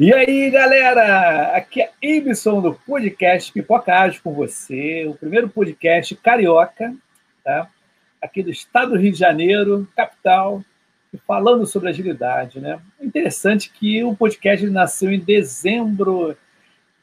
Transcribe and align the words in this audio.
E 0.00 0.14
aí, 0.14 0.48
galera? 0.48 1.56
Aqui 1.56 1.82
é 1.82 1.90
Ibson 2.00 2.60
do 2.60 2.72
podcast 2.72 3.52
Pipocagem 3.52 4.20
com 4.22 4.32
você, 4.32 5.04
o 5.08 5.14
primeiro 5.14 5.48
podcast 5.48 6.14
carioca, 6.14 6.94
tá? 7.42 7.68
Aqui 8.22 8.44
do 8.44 8.48
estado 8.48 8.92
do 8.92 8.96
Rio 8.96 9.10
de 9.10 9.18
Janeiro, 9.18 9.88
capital, 9.96 10.62
falando 11.26 11.66
sobre 11.66 11.88
agilidade, 11.88 12.60
né? 12.60 12.78
Interessante 13.00 13.72
que 13.72 14.04
o 14.04 14.14
podcast 14.14 14.64
nasceu 14.68 15.10
em 15.10 15.18
dezembro 15.18 16.36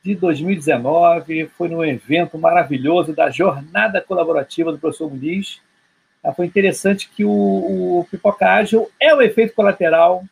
de 0.02 0.16
2019, 0.16 1.48
foi 1.48 1.68
num 1.68 1.84
evento 1.84 2.38
maravilhoso 2.38 3.12
da 3.12 3.30
Jornada 3.30 4.00
Colaborativa 4.00 4.72
do 4.72 4.80
professor 4.80 5.10
Muniz. 5.12 5.60
Foi 6.34 6.46
interessante 6.46 7.10
que 7.10 7.26
o, 7.26 7.30
o 7.30 8.08
Pipoca 8.10 8.50
Ágil 8.50 8.90
é 8.98 9.14
o 9.14 9.22
efeito 9.22 9.54
colateral 9.54 10.24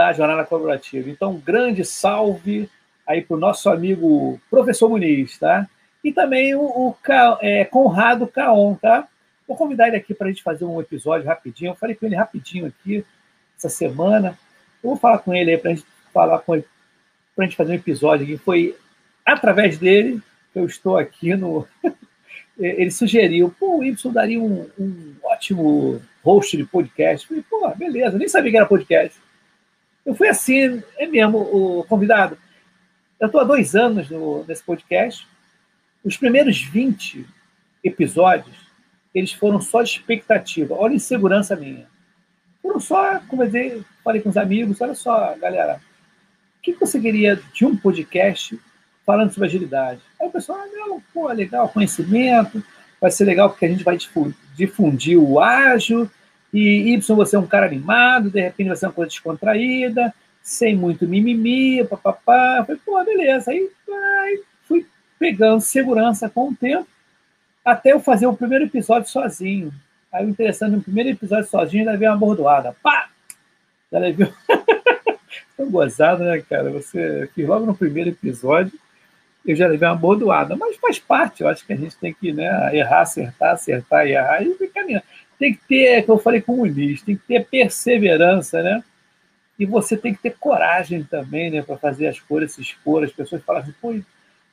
da 0.00 0.14
jornada 0.14 0.44
colaborativa. 0.44 1.10
Então, 1.10 1.32
um 1.32 1.38
grande 1.40 1.84
salve 1.84 2.70
aí 3.06 3.20
para 3.20 3.36
o 3.36 3.40
nosso 3.40 3.68
amigo 3.68 4.40
professor 4.50 4.88
Muniz, 4.88 5.38
tá? 5.38 5.68
E 6.02 6.10
também 6.10 6.54
o, 6.54 6.62
o 6.62 6.96
é, 7.42 7.66
Conrado 7.66 8.26
Caon, 8.26 8.74
tá? 8.76 9.06
Vou 9.46 9.58
convidar 9.58 9.88
ele 9.88 9.98
aqui 9.98 10.14
para 10.14 10.28
a 10.28 10.30
gente 10.30 10.42
fazer 10.42 10.64
um 10.64 10.80
episódio 10.80 11.26
rapidinho. 11.26 11.72
Eu 11.72 11.74
falei 11.74 11.94
com 11.94 12.06
ele 12.06 12.16
rapidinho 12.16 12.64
aqui 12.64 13.04
essa 13.58 13.68
semana. 13.68 14.38
Eu 14.82 14.90
vou 14.90 14.96
falar 14.96 15.18
com 15.18 15.34
ele 15.34 15.50
aí 15.50 15.58
para 15.58 15.72
a 15.72 15.74
gente 15.74 15.86
falar 16.14 16.38
com 16.38 16.54
ele, 16.54 16.64
para 17.36 17.44
a 17.44 17.46
gente 17.46 17.56
fazer 17.56 17.72
um 17.72 17.76
episódio 17.76 18.24
aqui. 18.24 18.38
Foi 18.38 18.74
através 19.26 19.76
dele 19.76 20.22
que 20.50 20.58
eu 20.58 20.64
estou 20.64 20.96
aqui 20.96 21.34
no. 21.36 21.68
ele 22.58 22.90
sugeriu, 22.90 23.54
pô, 23.60 23.78
o 23.78 23.84
Y 23.84 23.94
daria 24.10 24.40
um, 24.40 24.66
um 24.78 25.14
ótimo 25.24 26.00
host 26.24 26.56
de 26.56 26.64
podcast. 26.64 27.30
Eu 27.30 27.42
falei, 27.42 27.44
pô, 27.50 27.76
beleza, 27.76 28.16
nem 28.16 28.28
sabia 28.28 28.50
que 28.50 28.56
era 28.56 28.66
podcast. 28.66 29.20
Eu 30.04 30.14
fui 30.14 30.28
assim, 30.28 30.82
é 30.98 31.06
mesmo, 31.06 31.38
o 31.38 31.84
convidado. 31.84 32.38
Eu 33.18 33.26
estou 33.26 33.40
há 33.40 33.44
dois 33.44 33.74
anos 33.74 34.08
no, 34.08 34.44
nesse 34.44 34.62
podcast. 34.62 35.26
Os 36.02 36.16
primeiros 36.16 36.62
20 36.62 37.26
episódios, 37.84 38.56
eles 39.14 39.32
foram 39.32 39.60
só 39.60 39.82
de 39.82 39.90
expectativa. 39.90 40.74
Olha 40.74 40.92
a 40.92 40.96
insegurança 40.96 41.54
minha. 41.54 41.86
Foram 42.62 42.80
só, 42.80 43.20
como 43.20 43.42
eu 43.42 43.84
falei 44.02 44.20
com 44.22 44.28
os 44.28 44.36
amigos, 44.36 44.80
olha 44.80 44.94
só, 44.94 45.36
galera, 45.38 45.80
o 46.58 46.62
que 46.62 46.72
você 46.74 47.00
queria 47.00 47.40
de 47.54 47.64
um 47.64 47.76
podcast 47.76 48.58
falando 49.04 49.32
sobre 49.32 49.48
agilidade? 49.48 50.00
Aí 50.20 50.28
o 50.28 50.30
pessoal, 50.30 50.58
ah, 50.60 50.66
não, 50.66 51.02
pô, 51.12 51.28
legal, 51.28 51.68
conhecimento, 51.68 52.62
vai 53.00 53.10
ser 53.10 53.24
legal 53.24 53.50
porque 53.50 53.64
a 53.64 53.68
gente 53.68 53.84
vai 53.84 53.96
difundir 54.54 55.18
o 55.18 55.40
ágil, 55.40 56.10
e 56.52 56.94
Y, 56.94 57.16
você 57.16 57.36
é 57.36 57.38
um 57.38 57.46
cara 57.46 57.66
animado, 57.66 58.30
de 58.30 58.40
repente 58.40 58.68
você 58.68 58.84
é 58.84 58.88
uma 58.88 58.94
coisa 58.94 59.10
descontraída, 59.10 60.12
sem 60.42 60.76
muito 60.76 61.06
mimimi, 61.06 61.84
papapá. 61.84 62.64
Falei, 62.66 62.80
pô, 62.84 63.02
beleza. 63.04 63.50
Aí, 63.50 63.70
aí 63.88 64.42
fui 64.66 64.86
pegando 65.18 65.60
segurança 65.60 66.28
com 66.28 66.48
o 66.48 66.54
tempo, 66.54 66.88
até 67.64 67.92
eu 67.92 68.00
fazer 68.00 68.26
o 68.26 68.36
primeiro 68.36 68.64
episódio 68.64 69.08
sozinho. 69.08 69.72
Aí 70.12 70.26
o 70.26 70.28
interessante, 70.28 70.72
no 70.72 70.82
primeiro 70.82 71.10
episódio 71.10 71.48
sozinho, 71.48 71.84
já 71.84 71.94
veio 71.94 72.10
uma 72.10 72.18
bordoada. 72.18 72.74
Pá! 72.82 73.08
Já 73.92 73.98
levei. 73.98 74.32
Tão 75.56 75.70
gozado, 75.70 76.24
né, 76.24 76.42
cara? 76.48 76.70
Você 76.70 77.28
fiz 77.34 77.46
logo 77.46 77.66
no 77.66 77.76
primeiro 77.76 78.10
episódio, 78.10 78.72
eu 79.46 79.54
já 79.54 79.68
levei 79.68 79.88
uma 79.88 79.94
bordoada. 79.94 80.56
Mas 80.56 80.76
faz 80.76 80.98
parte, 80.98 81.42
eu 81.42 81.48
acho 81.48 81.64
que 81.64 81.72
a 81.72 81.76
gente 81.76 81.96
tem 81.96 82.12
que 82.12 82.32
né, 82.32 82.76
errar, 82.76 83.02
acertar, 83.02 83.52
acertar 83.52 84.06
e 84.06 84.12
errar 84.12 84.42
e 84.42 84.54
ficar 84.54 84.82
tem 85.40 85.54
que 85.54 85.60
ter, 85.66 85.84
é 85.86 86.02
que 86.02 86.10
eu 86.10 86.18
falei 86.18 86.40
com 86.40 86.52
o 86.52 86.60
Ulisses, 86.60 87.02
tem 87.02 87.16
que 87.16 87.26
ter 87.26 87.46
perseverança, 87.46 88.62
né? 88.62 88.84
E 89.58 89.66
você 89.66 89.96
tem 89.96 90.14
que 90.14 90.22
ter 90.22 90.36
coragem 90.38 91.02
também, 91.02 91.50
né, 91.50 91.62
para 91.62 91.76
fazer 91.76 92.06
as 92.06 92.20
coisas, 92.20 92.52
se 92.52 92.60
expor. 92.60 93.02
As 93.02 93.12
pessoas 93.12 93.42
falam 93.42 93.62
assim, 93.62 93.74
pô, 93.80 93.98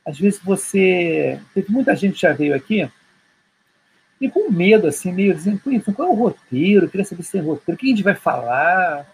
às 0.06 0.18
vezes 0.18 0.40
você. 0.44 1.40
Teve 1.54 1.72
muita 1.72 1.96
gente 1.96 2.20
já 2.20 2.34
veio 2.34 2.56
aqui 2.56 2.90
e 4.20 4.30
com 4.30 4.50
medo, 4.52 4.88
assim, 4.88 5.12
meio 5.12 5.34
dizendo, 5.34 5.62
qual 5.96 6.08
é 6.08 6.12
o 6.12 6.16
roteiro? 6.16 6.86
Eu 6.86 6.90
queria 6.90 7.06
saber 7.06 7.24
se 7.24 7.34
tem 7.34 7.42
roteiro, 7.42 7.76
o 7.76 7.78
que 7.78 7.86
a 7.86 7.90
gente 7.90 8.04
vai 8.04 8.16
falar? 8.16 9.06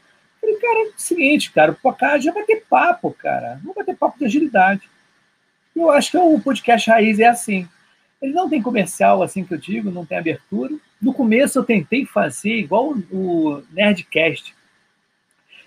Eu 0.41 0.49
falei, 0.49 0.55
cara, 0.55 0.79
é 0.79 0.89
o 0.89 0.93
seguinte, 0.95 1.51
cara, 1.51 1.71
o 1.71 1.75
podcast 1.75 2.23
já 2.23 2.31
vai 2.31 2.43
ter 2.43 2.63
papo, 2.69 3.11
cara. 3.11 3.59
Não 3.63 3.73
vai 3.73 3.83
ter 3.83 3.95
papo 3.95 4.17
de 4.17 4.25
agilidade. 4.25 4.89
Eu 5.75 5.89
acho 5.89 6.11
que 6.11 6.17
o 6.17 6.39
podcast 6.39 6.89
raiz 6.89 7.19
é 7.19 7.25
assim. 7.25 7.67
Ele 8.21 8.33
não 8.33 8.49
tem 8.49 8.61
comercial, 8.61 9.21
assim 9.21 9.43
que 9.43 9.53
eu 9.53 9.57
digo, 9.57 9.91
não 9.91 10.05
tem 10.05 10.17
abertura. 10.17 10.73
No 11.03 11.13
começo 11.13 11.59
eu 11.59 11.65
tentei 11.65 12.05
fazer 12.05 12.55
igual 12.55 12.95
o 13.11 13.61
Nerdcast. 13.73 14.55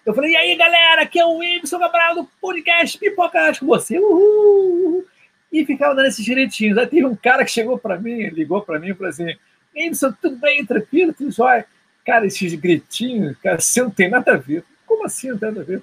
Eu 0.05 0.15
falei, 0.15 0.31
e 0.31 0.37
aí, 0.37 0.57
galera, 0.57 1.03
aqui 1.03 1.19
é 1.19 1.27
o 1.27 1.43
Ibson 1.43 1.79
Cabral 1.79 2.15
do 2.15 2.25
podcast 2.41 2.97
Pipocast 2.97 3.61
com 3.61 3.67
você. 3.67 3.99
Uhul, 3.99 5.05
E 5.53 5.67
ficava 5.67 5.95
dando 5.95 6.07
esses 6.07 6.25
direitinhos. 6.25 6.79
Aí 6.79 6.87
teve 6.87 7.05
um 7.05 7.15
cara 7.15 7.45
que 7.45 7.51
chegou 7.51 7.77
para 7.77 7.99
mim, 7.99 8.29
ligou 8.31 8.63
para 8.63 8.79
mim 8.79 8.89
e 8.89 8.95
falou 8.95 9.11
assim, 9.11 9.37
Ibson, 9.75 10.15
tudo 10.23 10.37
bem, 10.37 10.65
tranquilo, 10.65 11.13
tudo 11.13 11.31
jóia? 11.31 11.67
Cara, 12.07 12.27
esses 12.27 12.55
gritinhos, 12.55 13.37
cara, 13.43 13.61
você 13.61 13.83
não 13.83 13.91
tem 13.91 14.09
nada 14.09 14.33
a 14.33 14.37
ver. 14.39 14.65
Como 14.87 15.05
assim 15.05 15.29
não 15.29 15.39
tem 15.39 15.49
nada 15.51 15.61
a 15.61 15.65
ver? 15.65 15.83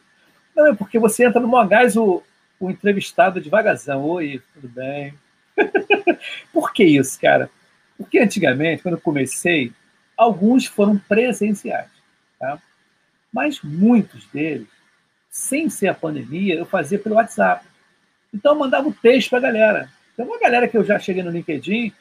Não, 0.56 0.66
é 0.66 0.74
porque 0.74 0.98
você 0.98 1.26
entra 1.26 1.40
no 1.40 1.48
Mogás, 1.48 1.96
o, 1.96 2.24
o 2.60 2.72
entrevistado 2.72 3.40
devagarzão. 3.40 4.04
Oi, 4.04 4.42
tudo 4.56 4.68
bem? 4.68 5.14
Por 6.52 6.74
que 6.74 6.84
isso, 6.84 7.22
cara? 7.22 7.52
Porque 8.04 8.20
antigamente, 8.20 8.84
quando 8.84 8.96
eu 8.96 9.02
comecei, 9.02 9.72
alguns 10.16 10.66
foram 10.66 10.98
presenciais, 10.98 11.90
tá? 12.40 12.60
mas 13.34 13.62
muitos 13.62 14.28
deles, 14.28 14.68
sem 15.30 15.70
ser 15.70 15.88
a 15.88 15.94
pandemia, 15.94 16.56
eu 16.56 16.66
fazia 16.66 17.00
pelo 17.00 17.16
WhatsApp. 17.16 17.66
Então 18.32 18.54
eu 18.54 18.60
mandava 18.60 18.88
o 18.88 18.92
um 18.92 18.94
texto 18.94 19.30
para 19.30 19.40
a 19.40 19.42
galera. 19.42 19.90
Tem 20.16 20.26
uma 20.26 20.40
galera 20.40 20.68
que 20.68 20.78
eu 20.78 20.84
já 20.84 21.00
cheguei 21.00 21.24
no 21.24 21.32
LinkedIn 21.32 21.92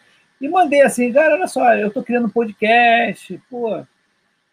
e 0.41 0.48
mandei 0.48 0.82
assim, 0.82 1.10
galera, 1.10 1.36
olha 1.36 1.46
só, 1.46 1.74
eu 1.74 1.88
estou 1.88 2.02
criando 2.02 2.26
um 2.26 2.30
podcast, 2.30 3.41
pô, 3.48 3.86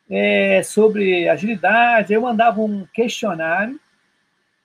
é, 0.09 0.63
sobre 0.63 1.27
agilidade. 1.27 2.13
Eu 2.13 2.21
mandava 2.21 2.61
um 2.61 2.85
questionário 2.93 3.79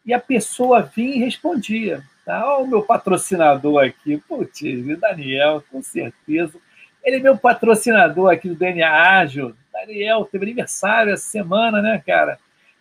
e 0.06 0.14
a 0.14 0.20
pessoa 0.20 0.82
vinha 0.82 1.16
e 1.16 1.18
respondia. 1.18 2.04
Tá? 2.24 2.46
Olha 2.46 2.64
o 2.64 2.68
meu 2.68 2.82
patrocinador 2.82 3.84
aqui, 3.84 4.16
putz, 4.28 4.62
Daniel, 5.00 5.62
com 5.70 5.82
certeza. 5.82 6.58
Ele 7.04 7.16
é 7.16 7.20
meu 7.20 7.36
patrocinador 7.36 8.32
aqui 8.32 8.48
do 8.48 8.54
DNA 8.54 8.90
Ágil. 9.18 9.54
Daniel, 9.72 10.24
teve 10.24 10.44
aniversário 10.44 11.12
essa 11.12 11.24
semana, 11.24 11.82
né, 11.82 12.02
cara? 12.04 12.38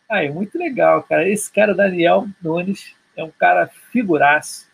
Aí, 0.09 0.29
muito 0.29 0.57
legal, 0.57 1.03
cara. 1.03 1.27
Esse 1.27 1.51
cara, 1.51 1.73
Daniel 1.73 2.27
Nunes, 2.41 2.95
é 3.17 3.23
um 3.23 3.31
cara 3.31 3.69
figuraço. 3.91 4.67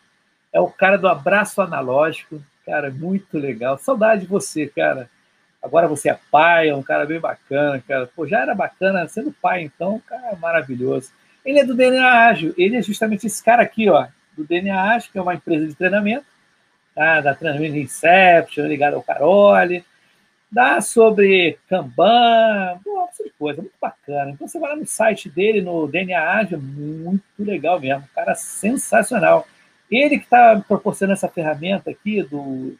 É 0.53 0.59
o 0.59 0.67
cara 0.67 0.97
do 0.97 1.07
abraço 1.07 1.61
analógico. 1.61 2.41
Cara, 2.65 2.91
muito 2.91 3.37
legal. 3.37 3.77
Saudade 3.77 4.21
de 4.21 4.27
você, 4.27 4.67
cara. 4.67 5.09
Agora 5.61 5.87
você 5.87 6.09
é 6.09 6.19
pai, 6.31 6.69
é 6.69 6.75
um 6.75 6.83
cara 6.83 7.05
bem 7.05 7.19
bacana, 7.19 7.83
cara. 7.87 8.07
Pô, 8.15 8.27
já 8.27 8.41
era 8.41 8.53
bacana 8.53 9.07
sendo 9.07 9.33
pai, 9.41 9.63
então, 9.63 10.01
cara, 10.07 10.35
maravilhoso. 10.35 11.11
Ele 11.43 11.59
é 11.59 11.65
do 11.65 11.75
DNA 11.75 12.27
Ágil. 12.27 12.53
Ele 12.57 12.77
é 12.77 12.81
justamente 12.81 13.25
esse 13.25 13.43
cara 13.43 13.63
aqui, 13.63 13.89
ó 13.89 14.07
do 14.39 14.47
DNA, 14.47 14.95
acho 14.95 15.11
que 15.11 15.17
é 15.17 15.21
uma 15.21 15.35
empresa 15.35 15.67
de 15.67 15.75
treinamento, 15.75 16.25
tá? 16.99 17.21
da 17.21 17.33
de 17.33 17.79
Inception, 17.79 18.67
ligado 18.67 18.95
ao 18.95 19.03
Carole, 19.03 19.85
dá 20.51 20.81
sobre 20.81 21.57
Kanban, 21.69 22.79
uma 22.85 23.07
de 23.23 23.31
coisa, 23.39 23.61
muito 23.61 23.75
bacana. 23.79 24.31
Então 24.31 24.47
você 24.47 24.59
vai 24.59 24.71
lá 24.71 24.75
no 24.75 24.85
site 24.85 25.29
dele, 25.29 25.61
no 25.61 25.87
DNA 25.87 26.19
Ágil, 26.19 26.59
muito 26.59 27.23
legal 27.39 27.79
mesmo, 27.79 28.03
cara 28.13 28.35
sensacional. 28.35 29.47
Ele 29.89 30.17
que 30.17 30.25
está 30.25 30.61
proporcionando 30.67 31.13
essa 31.13 31.29
ferramenta 31.29 31.89
aqui 31.89 32.21
do 32.21 32.75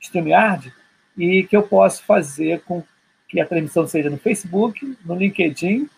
StreamYard 0.00 0.72
e 1.16 1.42
que 1.42 1.56
eu 1.56 1.64
posso 1.64 2.04
fazer 2.04 2.60
com 2.60 2.84
que 3.28 3.40
a 3.40 3.46
transmissão 3.46 3.86
seja 3.86 4.08
no 4.08 4.18
Facebook, 4.18 4.96
no 5.04 5.16
LinkedIn 5.16 5.88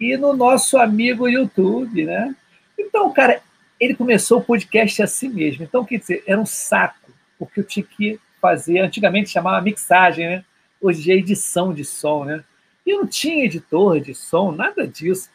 e 0.00 0.16
no 0.16 0.32
nosso 0.32 0.78
amigo 0.78 1.28
YouTube, 1.28 2.04
né? 2.04 2.34
Então, 2.78 3.12
cara, 3.12 3.42
ele 3.84 3.94
começou 3.94 4.38
o 4.38 4.44
podcast 4.44 5.02
assim 5.02 5.28
mesmo. 5.28 5.64
Então, 5.64 5.84
quer 5.84 5.98
dizer, 5.98 6.24
era 6.26 6.40
um 6.40 6.46
saco, 6.46 7.12
porque 7.38 7.60
eu 7.60 7.64
tinha 7.64 7.84
que 7.84 8.18
fazer, 8.40 8.80
antigamente 8.80 9.30
chamava 9.30 9.60
mixagem, 9.60 10.26
né? 10.26 10.44
Hoje 10.80 11.10
é 11.10 11.14
edição 11.14 11.72
de 11.72 11.84
som, 11.84 12.24
né? 12.24 12.44
E 12.86 12.90
eu 12.90 13.00
não 13.00 13.06
tinha 13.06 13.44
editor 13.44 14.00
de 14.00 14.14
som, 14.14 14.52
nada 14.52 14.86
disso. 14.86 15.30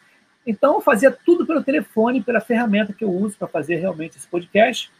Então, 0.46 0.74
eu 0.74 0.80
fazia 0.80 1.10
tudo 1.10 1.46
pelo 1.46 1.62
telefone, 1.62 2.22
pela 2.22 2.40
ferramenta 2.40 2.92
que 2.92 3.04
eu 3.04 3.10
uso 3.10 3.36
para 3.36 3.48
fazer 3.48 3.76
realmente 3.76 4.16
esse 4.16 4.26
podcast, 4.26 4.90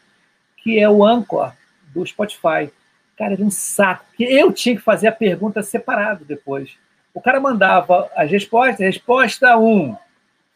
que 0.57 0.79
é 0.79 0.89
o 0.89 1.05
Anchor 1.05 1.53
do 1.95 2.05
Spotify. 2.05 2.71
Cara, 3.17 3.35
era 3.35 3.43
um 3.43 3.51
saco, 3.51 4.05
porque 4.09 4.25
eu 4.25 4.53
tinha 4.53 4.77
que 4.77 4.83
fazer 4.83 5.09
a 5.09 5.13
pergunta 5.13 5.63
separado 5.63 6.25
depois. 6.25 6.77
O 7.13 7.21
cara 7.21 7.41
mandava 7.41 8.11
as 8.17 8.31
respostas, 8.31 8.79
resposta 8.79 9.57
1, 9.57 9.67
um, 9.67 9.97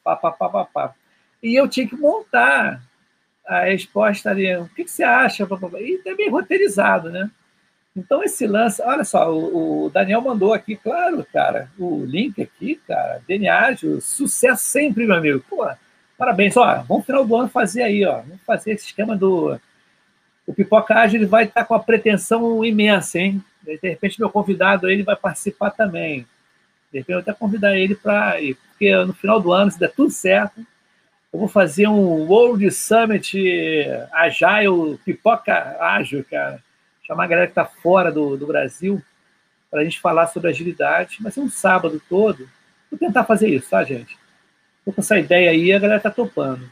pá, 0.02 0.17
pá, 0.17 0.31
pá, 0.31 0.49
pá, 0.49 0.64
pá. 0.64 0.94
E 1.44 1.55
eu 1.55 1.69
tinha 1.69 1.87
que 1.87 1.94
montar 1.94 2.82
a 3.46 3.64
resposta 3.64 4.31
ali. 4.31 4.56
O 4.56 4.69
que, 4.70 4.85
que 4.85 4.91
você 4.91 5.02
acha? 5.02 5.46
E 5.79 6.02
é 6.08 6.14
bem 6.14 6.31
roteirizado, 6.31 7.11
né? 7.11 7.31
Então, 7.94 8.25
esse 8.25 8.46
lance, 8.46 8.82
olha 8.82 9.05
só, 9.05 9.31
o, 9.32 9.85
o, 9.85 9.91
Daniel 9.91 10.20
mandou 10.20 10.52
aqui, 10.52 10.75
claro, 10.75 11.25
cara, 11.32 11.70
o 11.79 12.05
link 12.05 12.43
aqui, 12.43 12.81
cara, 12.88 13.23
DNA, 13.29 13.76
sucesso 14.00 14.64
sempre, 14.64 15.06
meu 15.06 15.14
amigo. 15.14 15.44
Pô, 15.49 15.64
Parabéns, 16.17 16.56
ó, 16.56 16.82
vamos 16.88 17.05
final 17.05 17.25
do 17.25 17.37
ano 17.37 17.49
fazer 17.49 17.82
aí, 17.82 18.05
ó, 18.05 18.20
vamos 18.20 18.40
fazer 18.47 18.73
esse 18.73 18.87
esquema 18.87 19.17
do 19.17 19.61
o 20.47 20.52
Pipocagem, 20.52 21.17
ele 21.17 21.26
vai 21.26 21.44
estar 21.44 21.64
com 21.64 21.75
a 21.75 21.81
pretensão 21.81 22.62
imensa, 22.64 23.19
hein? 23.19 23.43
De 23.62 23.79
repente, 23.82 24.20
meu 24.20 24.29
convidado 24.29 24.90
ele 24.90 25.02
vai 25.02 25.17
participar 25.17 25.70
também. 25.70 26.26
De 26.93 26.99
repente, 26.99 27.14
eu 27.14 27.20
até 27.20 27.32
convidar 27.32 27.76
ele 27.76 27.94
para 27.94 28.40
ir, 28.40 28.55
porque 28.55 28.94
no 29.05 29.14
final 29.14 29.40
do 29.40 29.52
ano, 29.52 29.70
se 29.70 29.79
der 29.79 29.93
tudo 29.93 30.11
certo, 30.11 30.64
eu 31.35 31.41
vou 31.41 31.49
fazer 31.49 31.89
um 31.89 32.29
World 32.29 32.71
Summit 32.71 33.37
Agile, 34.13 34.97
Pipoca 35.05 35.77
Ágil, 35.81 36.25
cara. 36.31 36.63
Chamar 37.03 37.25
a 37.25 37.27
galera 37.27 37.47
que 37.49 37.51
está 37.51 37.65
fora 37.65 38.13
do, 38.13 38.37
do 38.37 38.47
Brasil 38.47 39.03
para 39.69 39.81
a 39.81 39.85
gente 39.85 40.01
falar 40.01 40.29
sobre 40.29 40.51
agilidade. 40.51 41.19
Vai 41.21 41.33
ser 41.33 41.41
um 41.41 41.51
sábado 41.51 42.01
todo. 42.09 42.49
Vou 42.89 42.97
tentar 42.97 43.25
fazer 43.25 43.49
isso, 43.49 43.69
tá, 43.69 43.83
gente? 43.83 44.17
Estou 44.79 44.95
com 44.95 45.01
essa 45.01 45.19
ideia 45.19 45.51
aí 45.51 45.73
a 45.73 45.79
galera 45.81 45.97
está 45.97 46.09
topando. 46.09 46.71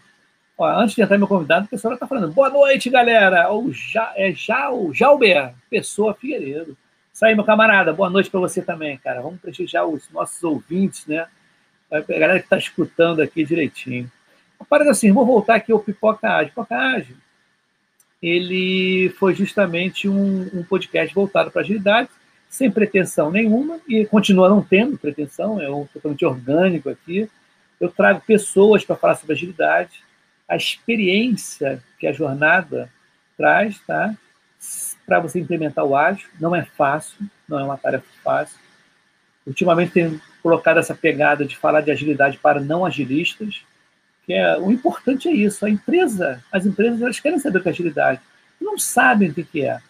Ó, 0.57 0.65
antes 0.65 0.95
de 0.95 1.03
entrar 1.03 1.19
meu 1.19 1.27
convidado, 1.27 1.67
o 1.67 1.69
pessoal 1.69 1.95
está 1.95 2.07
falando. 2.07 2.33
Boa 2.33 2.49
noite, 2.49 2.89
galera. 2.89 3.53
O 3.53 3.73
ja, 3.73 4.13
é 4.15 4.31
já 4.31 4.71
o 4.71 4.95
Jalber, 4.95 5.55
Pessoa 5.69 6.15
Figueiredo. 6.15 6.79
Isso 7.13 7.27
aí, 7.27 7.35
meu 7.35 7.43
camarada. 7.43 7.93
Boa 7.93 8.09
noite 8.09 8.31
para 8.31 8.39
você 8.39 8.63
também, 8.63 8.97
cara. 8.97 9.23
Vamos 9.23 9.41
prestigiar 9.41 9.89
os 9.89 10.09
nossos 10.11 10.41
ouvintes, 10.45 11.05
né? 11.05 11.27
A 11.91 11.99
galera 11.99 12.39
que 12.39 12.47
está 12.47 12.57
escutando 12.57 13.21
aqui 13.21 13.45
direitinho. 13.45 14.09
Parada 14.69 14.91
assim, 14.91 15.13
vou 15.13 15.27
voltar 15.27 15.57
aqui 15.57 15.73
ao 15.73 15.79
Pipoca 15.79 16.29
Ágil. 16.29 16.49
Pipoca 16.49 16.77
Ágil, 16.77 17.17
ele 18.23 19.11
foi 19.19 19.35
justamente 19.35 20.09
um, 20.09 20.49
um 20.55 20.63
podcast 20.63 21.15
voltado 21.15 21.51
para 21.51 21.63
agilidade, 21.63 22.09
sem 22.49 22.71
pretensão 22.71 23.31
nenhuma, 23.31 23.81
e 23.89 24.05
continua 24.07 24.49
não 24.49 24.63
tendo 24.63 24.99
pretensão, 24.99 25.61
é 25.61 25.69
um 25.71 25.87
totalmente 25.87 26.25
orgânico 26.25 26.91
aqui. 26.91 27.29
Eu 27.81 27.91
trago 27.91 28.21
pessoas 28.27 28.85
para 28.85 28.95
falar 28.95 29.17
sobre 29.17 29.35
agilidade, 29.35 30.03
a 30.49 30.55
experiência 30.55 31.83
que 31.99 32.07
a 32.07 32.13
jornada 32.13 32.91
traz, 33.37 33.81
tá? 33.87 34.15
Para 35.07 35.19
você 35.19 35.41
implementar 35.41 35.85
o 35.85 35.97
ágil, 35.97 36.29
não 36.39 36.55
é 36.55 36.63
fácil, 36.63 37.17
não 37.49 37.59
é 37.59 37.65
uma 37.65 37.79
tarefa 37.79 38.07
fácil. 38.23 38.59
Ultimamente 39.47 39.93
tenho 39.93 40.21
colocado 40.43 40.79
essa 40.79 40.95
pegada 40.95 41.45
de 41.45 41.57
falar 41.57 41.81
de 41.81 41.91
agilidade 41.91 42.39
para 42.39 42.61
não 42.61 42.85
agilistas, 42.85 43.65
que 44.25 44.33
é 44.33 44.57
o 44.59 44.71
importante 44.71 45.29
é 45.29 45.33
isso. 45.33 45.65
A 45.65 45.71
empresa, 45.71 46.43
as 46.51 46.67
empresas, 46.67 47.01
elas 47.01 47.21
querem 47.21 47.39
saber 47.39 47.63
que 47.63 47.69
é 47.69 47.73
agilidade, 47.73 48.21
não 48.61 48.79
sabem 48.79 49.31
o 49.31 49.35
que 49.35 49.65
é. 49.65 49.81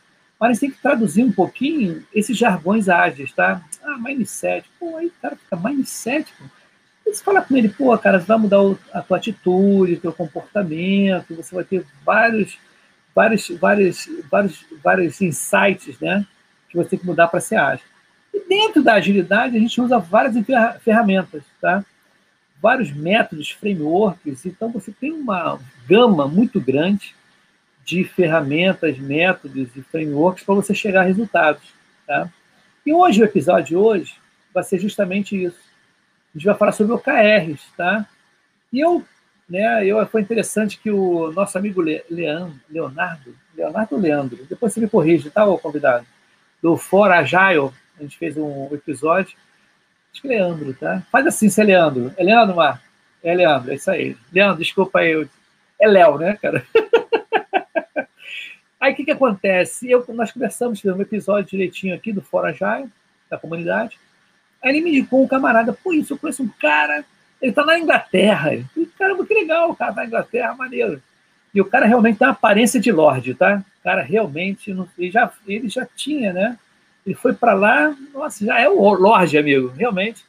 Mas 0.40 0.58
tem 0.58 0.70
que 0.70 0.81
traduzir 0.82 1.23
um 1.23 1.31
pouquinho 1.31 2.05
esses 2.12 2.37
jargões 2.37 2.88
ágeis, 2.88 3.32
tá? 3.32 3.62
Ah, 3.84 3.96
mindset. 3.99 4.69
Pô, 4.79 4.96
aí 4.96 5.06
o 5.06 5.12
cara 5.20 5.37
fica 5.37 5.56
mindset, 5.56 6.32
pô 6.37 6.44
você 7.05 7.23
fala 7.23 7.43
com 7.43 7.56
ele, 7.56 7.69
pô, 7.69 7.96
cara, 7.99 8.19
vai 8.19 8.38
mudar 8.38 8.58
a 8.93 9.02
tua 9.02 9.17
atitude, 9.17 9.96
teu 9.96 10.12
comportamento, 10.12 11.35
você 11.35 11.55
vai 11.55 11.64
ter 11.64 11.85
vários, 12.05 12.58
vários, 13.14 13.49
vários, 13.49 14.08
vários, 14.31 14.64
vários 14.82 15.20
insights, 15.20 15.99
né? 16.00 16.26
Que 16.69 16.76
você 16.76 16.90
tem 16.90 16.99
que 16.99 17.06
mudar 17.06 17.28
para 17.28 17.40
ser 17.40 17.56
ágil. 17.56 17.85
E 18.32 18.49
dentro 18.49 18.82
da 18.82 18.94
agilidade, 18.94 19.56
a 19.56 19.61
gente 19.61 19.81
usa 19.81 19.99
várias 19.99 20.35
ferramentas, 20.82 21.43
tá? 21.61 21.85
Vários 22.62 22.93
métodos, 22.93 23.50
frameworks. 23.50 24.47
Então, 24.47 24.70
você 24.70 24.93
tem 24.93 25.12
uma 25.12 25.59
gama 25.87 26.29
muito 26.29 26.61
grande 26.61 27.14
de 27.85 28.05
ferramentas, 28.05 28.97
métodos 28.99 29.69
e 29.76 29.82
frameworks 29.82 30.44
para 30.44 30.55
você 30.55 30.73
chegar 30.73 31.00
a 31.00 31.05
resultados, 31.05 31.64
tá? 32.06 32.31
E 32.87 32.94
hoje, 32.94 33.20
o 33.20 33.25
episódio 33.25 33.67
de 33.67 33.76
hoje, 33.76 34.14
vai 34.55 34.62
ser 34.62 34.79
justamente 34.79 35.44
isso 35.44 35.73
a 36.35 36.38
gente 36.38 36.47
vai 36.47 36.55
falar 36.55 36.73
sobre 36.73 36.94
OKRs, 36.94 37.61
tá? 37.76 38.06
E 38.73 38.81
eu, 38.81 39.05
né, 39.49 39.85
eu, 39.87 40.05
foi 40.06 40.23
interessante 40.23 40.79
que 40.79 40.91
o 40.91 41.31
nosso 41.32 41.59
amigo 41.59 41.82
Leandro, 41.82 42.59
Leonardo, 42.70 43.37
Leonardo 43.55 43.97
Leandro, 43.99 44.47
depois 44.49 44.73
você 44.73 44.81
me 44.81 44.88
corrige, 44.88 45.31
tá, 45.31 45.44
ô 45.44 45.59
convidado? 45.59 46.06
Do 46.62 46.76
For 46.76 47.11
Agile, 47.11 47.70
a 47.99 48.03
gente 48.03 48.17
fez 48.17 48.37
um 48.37 48.69
episódio, 48.73 49.37
acho 50.12 50.23
que 50.23 50.29
Leandro, 50.29 50.75
tá? 50.75 51.03
Faz 51.11 51.26
assim, 51.26 51.49
se 51.49 51.61
é 51.61 51.64
Leandro. 51.64 52.12
É 52.17 52.23
Leandro, 52.23 52.56
Mar? 52.56 52.82
É 53.23 53.35
Leandro, 53.35 53.73
é 53.73 53.75
isso 53.75 53.91
aí. 53.91 54.17
Leandro, 54.32 54.59
desculpa 54.59 55.00
aí, 55.00 55.26
é 55.81 55.88
Léo, 55.88 56.19
né, 56.19 56.38
cara? 56.41 56.64
aí 58.79 58.93
o 58.93 58.97
que, 58.97 59.05
que 59.05 59.11
acontece? 59.11 59.91
Eu, 59.91 60.05
nós 60.09 60.31
conversamos, 60.32 60.81
fizemos 60.81 60.99
um 60.99 61.03
episódio 61.03 61.50
direitinho 61.50 61.94
aqui 61.94 62.12
do 62.12 62.20
For 62.20 62.44
Agile, 62.44 62.91
da 63.31 63.38
comunidade, 63.38 63.99
Aí 64.62 64.70
ele 64.70 64.81
me 64.81 64.91
indicou 64.91 65.25
um 65.25 65.26
camarada, 65.26 65.73
pô, 65.73 65.93
isso, 65.93 66.12
eu 66.12 66.19
conheço 66.19 66.44
um 66.44 66.49
cara, 66.49 67.05
ele 67.41 67.53
tá 67.53 67.64
na 67.64 67.79
Inglaterra. 67.79 68.55
Eu 68.55 68.64
falei, 68.73 68.88
caramba, 68.97 69.26
que 69.26 69.35
legal, 69.35 69.70
o 69.70 69.76
cara 69.76 69.93
tá 69.93 70.03
na 70.03 70.06
Inglaterra, 70.06 70.55
maneiro. 70.55 71.03
E 71.53 71.61
o 71.61 71.64
cara 71.64 71.85
realmente 71.85 72.19
tem 72.19 72.26
uma 72.29 72.32
aparência 72.32 72.81
de 72.81 72.93
Lorde, 72.93 73.35
tá? 73.35 73.62
O 73.81 73.82
cara 73.82 74.03
realmente, 74.03 74.73
não, 74.73 74.88
ele, 74.97 75.11
já, 75.11 75.31
ele 75.47 75.69
já 75.69 75.85
tinha, 75.85 76.32
né? 76.32 76.56
Ele 77.04 77.14
foi 77.14 77.32
para 77.32 77.54
lá, 77.54 77.94
nossa, 78.14 78.44
já 78.44 78.60
é 78.60 78.69
o 78.69 78.94
Lorde, 78.94 79.37
amigo, 79.37 79.69
realmente. 79.69 80.25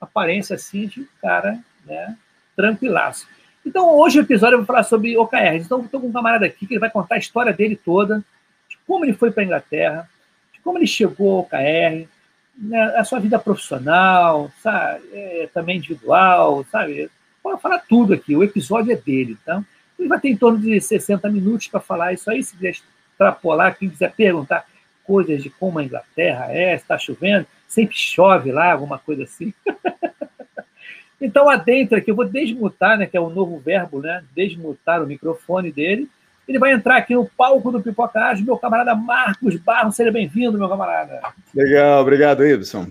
Aparência 0.00 0.56
assim 0.56 0.86
de 0.86 1.08
cara, 1.20 1.58
né? 1.86 2.16
Tranquilaço. 2.54 3.26
Então, 3.64 3.94
hoje 3.96 4.18
o 4.18 4.22
episódio 4.22 4.54
eu 4.54 4.58
vou 4.58 4.66
falar 4.66 4.82
sobre 4.82 5.16
OKR. 5.16 5.56
Então, 5.56 5.80
estou 5.80 6.00
com 6.00 6.08
um 6.08 6.12
camarada 6.12 6.46
aqui 6.46 6.66
que 6.66 6.74
ele 6.74 6.80
vai 6.80 6.90
contar 6.90 7.16
a 7.16 7.18
história 7.18 7.52
dele 7.52 7.76
toda, 7.76 8.24
de 8.68 8.78
como 8.86 9.04
ele 9.04 9.14
foi 9.14 9.30
para 9.30 9.42
a 9.42 9.46
Inglaterra, 9.46 10.10
de 10.52 10.60
como 10.60 10.78
ele 10.78 10.86
chegou 10.86 11.32
ao 11.32 11.40
OKR, 11.40 12.08
né, 12.56 12.82
a 12.96 13.04
sua 13.04 13.20
vida 13.20 13.38
profissional, 13.38 14.50
sabe, 14.62 15.02
é, 15.12 15.48
também 15.52 15.78
individual, 15.78 16.64
sabe? 16.70 17.10
Pode 17.42 17.60
falar 17.60 17.78
tudo 17.88 18.12
aqui, 18.12 18.36
o 18.36 18.44
episódio 18.44 18.92
é 18.92 18.96
dele, 18.96 19.38
então. 19.42 19.64
Ele 19.98 20.08
vai 20.08 20.20
ter 20.20 20.28
em 20.28 20.36
torno 20.36 20.58
de 20.58 20.80
60 20.80 21.28
minutos 21.30 21.68
para 21.68 21.80
falar 21.80 22.12
isso 22.12 22.30
aí, 22.30 22.42
se 22.42 22.54
quiser 22.54 22.76
extrapolar, 23.12 23.76
quem 23.76 23.88
quiser 23.88 24.12
perguntar 24.12 24.64
coisas 25.08 25.42
de 25.42 25.48
como 25.48 25.78
a 25.78 25.84
Inglaterra 25.84 26.48
é, 26.50 26.74
está 26.74 26.98
chovendo, 26.98 27.46
sempre 27.66 27.96
chove 27.96 28.52
lá, 28.52 28.72
alguma 28.72 28.98
coisa 28.98 29.22
assim. 29.22 29.54
então, 31.18 31.48
adentra 31.48 31.96
aqui, 31.96 32.10
eu 32.10 32.14
vou 32.14 32.26
desmutar, 32.26 32.98
né, 32.98 33.06
que 33.06 33.16
é 33.16 33.20
o 33.20 33.30
novo 33.30 33.58
verbo, 33.58 34.02
né, 34.02 34.22
desmutar 34.36 35.02
o 35.02 35.06
microfone 35.06 35.72
dele, 35.72 36.06
ele 36.46 36.58
vai 36.58 36.72
entrar 36.72 36.98
aqui 36.98 37.14
no 37.14 37.24
palco 37.26 37.72
do 37.72 37.80
Pipoca 37.80 38.20
Ágil, 38.20 38.44
meu 38.44 38.56
camarada 38.56 38.94
Marcos 38.94 39.56
Barros. 39.56 39.96
Seja 39.96 40.10
bem-vindo, 40.10 40.56
meu 40.56 40.68
camarada. 40.68 41.20
Legal, 41.54 42.00
obrigado, 42.00 42.46
Ibson. 42.46 42.86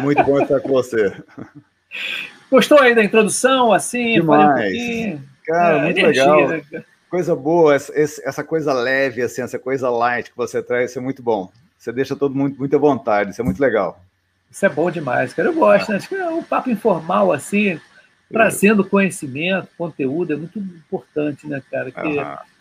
Muito 0.00 0.24
bom 0.24 0.40
estar 0.40 0.58
com 0.60 0.70
você. 0.70 1.12
Gostou 2.50 2.80
aí 2.80 2.96
da 2.96 3.04
introdução, 3.04 3.72
assim? 3.72 4.14
Demais. 4.14 4.76
Um 4.76 5.20
Cara, 5.44 5.78
é, 5.78 5.82
muito 5.82 5.98
energia, 5.98 6.34
legal. 6.34 6.48
Né? 6.48 6.84
Coisa 7.08 7.36
boa, 7.36 7.74
essa 7.74 8.44
coisa 8.44 8.72
leve, 8.72 9.22
assim, 9.22 9.42
essa 9.42 9.58
coisa 9.58 9.88
light 9.88 10.30
que 10.30 10.36
você 10.36 10.62
traz, 10.62 10.90
isso 10.90 10.98
é 10.98 11.02
muito 11.02 11.22
bom. 11.22 11.50
Você 11.78 11.92
deixa 11.92 12.16
todo 12.16 12.34
mundo 12.34 12.56
muito 12.58 12.74
à 12.74 12.78
vontade, 12.78 13.30
isso 13.30 13.40
é 13.40 13.44
muito 13.44 13.60
legal. 13.60 14.00
Isso 14.50 14.66
é 14.66 14.68
bom 14.68 14.90
demais, 14.90 15.32
cara. 15.32 15.48
Eu 15.48 15.54
gosto, 15.54 15.90
né? 15.90 15.98
Acho 15.98 16.08
que 16.08 16.14
é 16.14 16.28
um 16.28 16.42
papo 16.42 16.70
informal, 16.70 17.32
assim, 17.32 17.80
trazendo 18.30 18.84
conhecimento, 18.84 19.68
conteúdo, 19.78 20.32
é 20.32 20.36
muito 20.36 20.58
importante, 20.58 21.46
né, 21.46 21.62
cara? 21.70 21.90
Que 21.90 22.18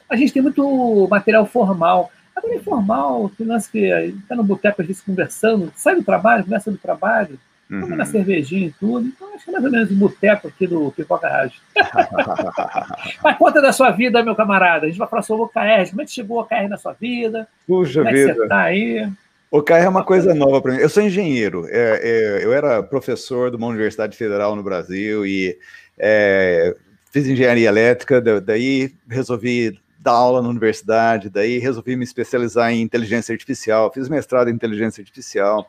a 0.07 0.15
gente 0.15 0.31
tem 0.31 0.41
muito 0.41 1.07
material 1.09 1.45
formal. 1.45 2.11
Agora, 2.35 2.55
informal, 2.55 3.29
que 3.29 3.43
lance 3.43 3.69
que 3.69 3.79
está 3.79 4.35
no 4.35 4.43
boteco, 4.43 4.81
a 4.81 4.85
gente 4.85 5.01
conversando, 5.01 5.71
sai 5.75 5.95
do 5.95 6.03
trabalho, 6.03 6.43
começa 6.43 6.69
do 6.69 6.77
trabalho, 6.77 7.39
uhum. 7.69 7.81
toma 7.81 7.95
na 7.95 8.05
cervejinha 8.05 8.67
e 8.67 8.71
tudo. 8.71 9.07
Então, 9.07 9.33
acho 9.33 9.45
que 9.45 9.49
é 9.49 9.53
mais 9.53 9.65
ou 9.65 9.71
menos 9.71 9.91
o 9.91 9.95
boteco 9.95 10.47
aqui 10.47 10.67
do 10.67 10.91
Pipoca 10.91 11.27
Rádio. 11.27 11.59
Mas 13.23 13.37
conta 13.37 13.61
da 13.61 13.71
sua 13.71 13.91
vida, 13.91 14.23
meu 14.23 14.35
camarada. 14.35 14.85
A 14.85 14.89
gente 14.89 14.97
vai 14.97 15.07
falar 15.07 15.21
sobre 15.21 15.43
o 15.43 15.45
OKR. 15.45 15.89
Como 15.89 16.01
é 16.01 16.05
que 16.05 16.11
chegou 16.11 16.37
o 16.37 16.41
OKR 16.41 16.67
na 16.69 16.77
sua 16.77 16.93
vida? 16.93 17.47
Puxa 17.67 18.03
Como 18.03 18.09
é 18.09 18.13
vida. 18.13 18.33
você 18.33 18.43
está 18.43 18.61
aí? 18.61 19.09
O 19.51 19.59
OKR 19.59 19.73
é 19.73 19.89
uma 19.89 20.03
coisa 20.03 20.33
nova 20.33 20.61
para 20.61 20.73
mim. 20.73 20.79
Eu 20.79 20.89
sou 20.89 21.03
engenheiro. 21.03 21.65
É, 21.69 21.99
é, 22.01 22.45
eu 22.45 22.53
era 22.53 22.83
professor 22.83 23.49
de 23.49 23.57
uma 23.57 23.67
universidade 23.67 24.17
federal 24.17 24.55
no 24.55 24.63
Brasil 24.63 25.25
e 25.25 25.57
é, 25.97 26.75
fiz 27.11 27.27
engenharia 27.27 27.69
elétrica. 27.69 28.21
Daí 28.41 28.93
resolvi 29.09 29.79
dar 30.05 30.11
aula 30.11 30.39
na 30.39 30.49
universidade, 30.49 31.31
daí 31.31 31.57
resolvi 31.57 31.95
me 31.95 32.03
especializar 32.03 32.71
em 32.71 32.81
inteligência 32.81 33.33
artificial, 33.33 33.91
fiz 33.91 34.07
mestrado 34.07 34.49
em 34.49 34.53
inteligência 34.53 35.01
artificial, 35.01 35.67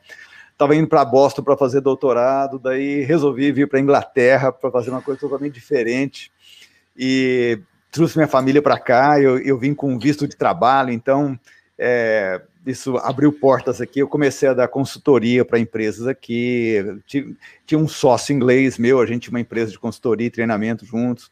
estava 0.57 0.75
indo 0.75 0.89
para 0.89 1.05
Boston 1.05 1.43
para 1.43 1.57
fazer 1.57 1.83
doutorado, 1.83 2.59
daí 2.59 3.03
resolvi 3.03 3.53
vir 3.53 3.69
para 3.69 3.79
Inglaterra 3.79 4.51
para 4.51 4.71
fazer 4.71 4.91
uma 4.91 5.03
coisa 5.03 5.21
totalmente 5.21 5.53
diferente. 5.53 6.33
E 6.97 7.61
trouxe 7.91 8.17
minha 8.17 8.27
família 8.27 8.63
para 8.63 8.79
cá, 8.79 9.21
eu, 9.21 9.39
eu 9.39 9.59
vim 9.59 9.75
com 9.75 9.99
visto 9.99 10.27
de 10.27 10.35
trabalho, 10.35 10.91
então 10.91 11.39
é, 11.79 12.41
isso 12.67 12.97
abriu 12.97 13.31
portas 13.33 13.81
aqui, 13.83 14.01
eu 14.01 14.09
comecei 14.09 14.49
a 14.49 14.55
dar 14.55 14.69
consultoria 14.69 15.45
para 15.45 15.59
empresas 15.59 16.07
aqui, 16.07 16.83
tinha 17.67 17.79
um 17.79 17.87
sócio 17.87 18.35
inglês 18.35 18.79
meu, 18.79 19.01
a 19.01 19.07
gente 19.07 19.25
tinha 19.25 19.35
uma 19.35 19.41
empresa 19.41 19.71
de 19.71 19.79
consultoria 19.79 20.27
e 20.27 20.31
treinamento 20.31 20.87
juntos, 20.87 21.31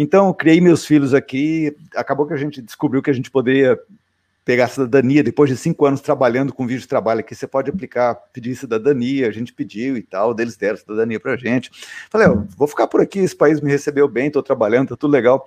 então, 0.00 0.32
criei 0.32 0.60
meus 0.60 0.86
filhos 0.86 1.12
aqui. 1.12 1.76
Acabou 1.96 2.24
que 2.24 2.32
a 2.32 2.36
gente 2.36 2.62
descobriu 2.62 3.02
que 3.02 3.10
a 3.10 3.12
gente 3.12 3.32
poderia 3.32 3.76
pegar 4.48 4.68
cidadania, 4.68 5.22
depois 5.22 5.50
de 5.50 5.58
cinco 5.58 5.84
anos 5.84 6.00
trabalhando 6.00 6.54
com 6.54 6.66
vídeo 6.66 6.80
de 6.80 6.88
trabalho 6.88 7.20
aqui, 7.20 7.34
você 7.34 7.46
pode 7.46 7.68
aplicar, 7.68 8.14
pedir 8.32 8.56
cidadania, 8.56 9.28
a 9.28 9.30
gente 9.30 9.52
pediu 9.52 9.94
e 9.94 10.02
tal, 10.02 10.32
deles 10.32 10.56
deram 10.56 10.78
cidadania 10.78 11.20
pra 11.20 11.36
gente. 11.36 11.70
Falei, 12.08 12.28
vou 12.56 12.66
ficar 12.66 12.86
por 12.86 13.02
aqui, 13.02 13.18
esse 13.18 13.36
país 13.36 13.60
me 13.60 13.70
recebeu 13.70 14.08
bem, 14.08 14.28
estou 14.28 14.42
trabalhando, 14.42 14.88
tá 14.88 14.96
tudo 14.96 15.10
legal. 15.10 15.46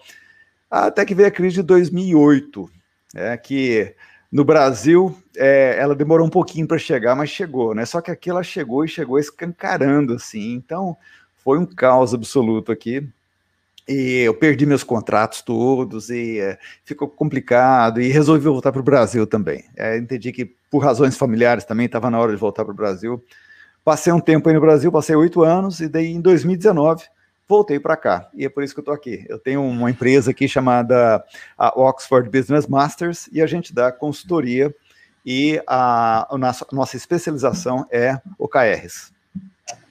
Até 0.69 1.03
que 1.03 1.15
veio 1.15 1.29
a 1.29 1.31
crise 1.31 1.55
de 1.55 1.63
2008, 1.63 2.69
é, 3.15 3.35
que 3.37 3.95
no 4.31 4.45
Brasil 4.45 5.17
é, 5.35 5.77
ela 5.79 5.95
demorou 5.95 6.27
um 6.27 6.29
pouquinho 6.29 6.67
para 6.67 6.77
chegar, 6.77 7.15
mas 7.15 7.31
chegou, 7.31 7.73
né? 7.73 7.87
Só 7.87 8.01
que 8.01 8.11
aqui 8.11 8.29
ela 8.29 8.43
chegou 8.43 8.85
e 8.85 8.87
chegou 8.87 9.17
escancarando, 9.17 10.13
assim, 10.13 10.53
então 10.53 10.95
foi 11.43 11.57
um 11.57 11.65
caos 11.65 12.13
absoluto 12.13 12.71
aqui. 12.71 13.09
E 13.87 14.19
eu 14.19 14.33
perdi 14.33 14.65
meus 14.65 14.83
contratos 14.83 15.41
todos 15.41 16.09
e 16.09 16.39
é, 16.39 16.57
ficou 16.83 17.07
complicado 17.07 18.01
e 18.01 18.07
resolvi 18.09 18.43
voltar 18.45 18.71
para 18.71 18.81
o 18.81 18.83
Brasil 18.83 19.25
também. 19.25 19.65
É, 19.75 19.97
entendi 19.97 20.31
que 20.31 20.45
por 20.69 20.79
razões 20.79 21.17
familiares 21.17 21.65
também 21.65 21.87
estava 21.87 22.09
na 22.09 22.19
hora 22.19 22.31
de 22.31 22.37
voltar 22.37 22.63
para 22.63 22.71
o 22.73 22.75
Brasil. 22.75 23.23
Passei 23.83 24.13
um 24.13 24.19
tempo 24.19 24.47
aí 24.47 24.55
no 24.55 24.61
Brasil, 24.61 24.91
passei 24.91 25.15
oito 25.15 25.43
anos 25.43 25.79
e 25.79 25.89
daí 25.89 26.07
em 26.07 26.21
2019 26.21 27.03
voltei 27.49 27.79
para 27.79 27.97
cá. 27.97 28.29
E 28.33 28.45
é 28.45 28.49
por 28.49 28.63
isso 28.63 28.73
que 28.73 28.79
eu 28.79 28.83
estou 28.83 28.93
aqui. 28.93 29.25
Eu 29.27 29.37
tenho 29.37 29.61
uma 29.61 29.91
empresa 29.91 30.31
aqui 30.31 30.47
chamada 30.47 31.21
Oxford 31.75 32.29
Business 32.29 32.65
Masters 32.65 33.27
e 33.31 33.41
a 33.41 33.47
gente 33.47 33.73
dá 33.73 33.91
consultoria 33.91 34.73
e 35.25 35.61
a, 35.67 36.33
a 36.33 36.37
nossa, 36.37 36.65
nossa 36.71 36.95
especialização 36.95 37.85
é 37.91 38.19
OKRs. 38.39 39.11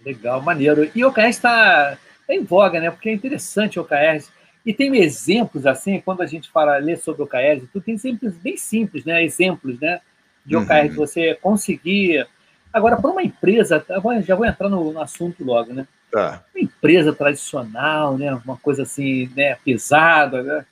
Legal, 0.05 0.41
maneiro. 0.41 0.91
E 0.95 1.05
OKRs 1.05 1.37
está 1.37 1.99
é 2.31 2.37
em 2.37 2.45
voga, 2.45 2.81
né? 2.81 2.91
Porque 2.91 3.09
é 3.09 3.13
interessante 3.13 3.79
o 3.79 3.83
OKRs. 3.83 4.31
E 4.65 4.75
tem 4.75 4.95
exemplos, 4.97 5.67
assim, 5.67 6.01
quando 6.05 6.23
a 6.23 6.27
gente 6.27 6.51
fala, 6.51 6.77
lê 6.77 6.97
sobre 6.97 7.23
OKRs, 7.23 7.69
tu 7.73 7.81
tem 7.81 7.95
exemplos 7.95 8.35
bem 8.35 8.57
simples, 8.57 9.05
né? 9.05 9.25
Exemplos, 9.25 9.79
né? 9.81 10.01
De 10.45 10.57
OKRs, 10.57 10.91
uhum. 10.91 11.07
você 11.07 11.35
conseguir... 11.35 12.27
Agora, 12.73 12.97
para 12.97 13.11
uma 13.11 13.23
empresa, 13.23 13.85
já 14.25 14.35
vou 14.35 14.47
entrar 14.47 14.69
no, 14.69 14.93
no 14.93 15.01
assunto 15.01 15.45
logo, 15.45 15.73
né? 15.73 15.87
Tá. 16.11 16.45
Uma 16.55 16.63
empresa 16.63 17.13
tradicional, 17.13 18.19
né? 18.19 18.33
Uma 18.45 18.57
coisa 18.57 18.83
assim, 18.83 19.31
né? 19.37 19.57
Pesada, 19.65 20.43
né? 20.43 20.65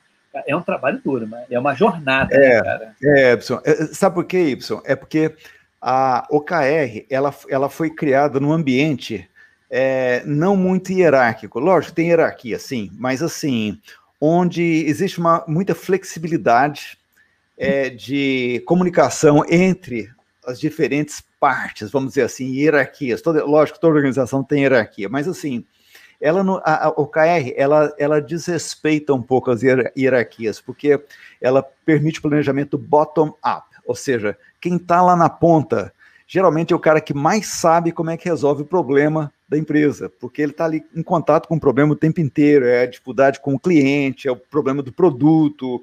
É 0.47 0.55
um 0.55 0.63
trabalho 0.63 1.01
duro, 1.03 1.27
mas 1.27 1.51
é 1.51 1.59
uma 1.59 1.75
jornada, 1.75 2.37
né, 2.37 2.47
é, 2.47 2.55
né, 2.55 2.63
cara? 2.63 2.95
É, 3.03 3.33
Y. 3.33 3.61
É, 3.65 3.75
sabe 3.87 4.15
por 4.15 4.25
quê, 4.25 4.51
Y? 4.51 4.81
É 4.85 4.95
porque 4.95 5.35
a 5.81 6.27
OKR, 6.31 7.07
ela, 7.09 7.35
ela 7.49 7.69
foi 7.69 7.91
criada 7.91 8.39
num 8.39 8.53
ambiente 8.53 9.29
é, 9.71 10.23
não 10.25 10.57
muito 10.57 10.93
hierárquico. 10.93 11.59
Lógico, 11.59 11.95
tem 11.95 12.09
hierarquia, 12.09 12.59
sim, 12.59 12.91
mas 12.95 13.23
assim, 13.23 13.79
onde 14.21 14.63
existe 14.63 15.19
uma, 15.19 15.45
muita 15.47 15.75
flexibilidade 15.75 16.99
é, 17.57 17.91
de 17.91 18.63
comunicação 18.67 19.45
entre 19.49 20.11
as 20.47 20.59
diferentes 20.59 21.23
partes, 21.39 21.91
vamos 21.91 22.11
dizer 22.11 22.23
assim, 22.23 22.53
hierarquias. 22.53 23.21
Toda, 23.21 23.45
lógico, 23.45 23.79
toda 23.79 23.95
organização 23.95 24.43
tem 24.43 24.63
hierarquia, 24.63 25.09
mas 25.09 25.29
assim, 25.29 25.65
ela 26.21 26.43
no, 26.43 26.57
a, 26.65 26.87
a 26.87 26.89
OKR, 26.89 27.53
ela, 27.57 27.95
ela 27.99 28.21
desrespeita 28.21 29.13
um 29.13 29.23
pouco 29.23 29.51
as 29.51 29.61
hierarquias, 29.63 30.61
porque 30.61 31.01
ela 31.41 31.63
permite 31.85 32.19
o 32.19 32.23
planejamento 32.23 32.79
bottom-up, 32.79 33.67
ou 33.85 33.95
seja, 33.95 34.37
quem 34.61 34.77
está 34.77 35.03
lá 35.03 35.15
na 35.15 35.29
ponta 35.29 35.93
geralmente 36.27 36.73
é 36.73 36.77
o 36.77 36.81
cara 36.81 37.01
que 37.01 37.15
mais 37.15 37.47
sabe 37.47 37.91
como 37.91 38.11
é 38.11 38.17
que 38.17 38.29
resolve 38.29 38.63
o 38.63 38.67
problema 38.67 39.33
da 39.49 39.57
empresa, 39.57 40.11
porque 40.21 40.43
ele 40.43 40.53
está 40.53 40.67
ali 40.67 40.85
em 40.95 41.03
contato 41.03 41.49
com 41.49 41.57
o 41.57 41.61
problema 41.61 41.93
o 41.93 41.97
tempo 41.97 42.21
inteiro, 42.21 42.67
é 42.67 42.83
a 42.83 42.87
dificuldade 42.87 43.41
com 43.41 43.55
o 43.55 43.59
cliente, 43.59 44.29
é 44.29 44.31
o 44.31 44.37
problema 44.37 44.83
do 44.83 44.93
produto, 44.93 45.83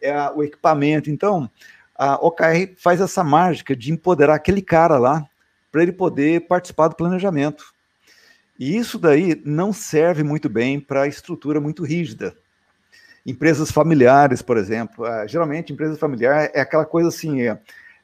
é 0.00 0.10
a, 0.10 0.32
o 0.32 0.42
equipamento. 0.42 1.10
Então, 1.10 1.50
a 1.94 2.14
OKR 2.16 2.74
faz 2.76 3.00
essa 3.00 3.24
mágica 3.24 3.74
de 3.74 3.90
empoderar 3.90 4.34
aquele 4.34 4.60
cara 4.60 4.98
lá 4.98 5.24
para 5.72 5.82
ele 5.82 5.92
poder 5.92 6.46
participar 6.46 6.88
do 6.88 6.96
planejamento. 6.96 7.74
E 8.58 8.76
isso 8.76 8.98
daí 8.98 9.40
não 9.44 9.72
serve 9.72 10.22
muito 10.22 10.48
bem 10.48 10.78
para 10.78 11.06
estrutura 11.06 11.60
muito 11.60 11.84
rígida. 11.84 12.36
Empresas 13.24 13.70
familiares, 13.70 14.40
por 14.40 14.56
exemplo, 14.56 15.04
uh, 15.04 15.26
geralmente 15.26 15.72
empresa 15.72 15.96
familiar 15.96 16.50
é 16.54 16.60
aquela 16.60 16.84
coisa 16.84 17.08
assim, 17.08 17.42
é, 17.42 17.58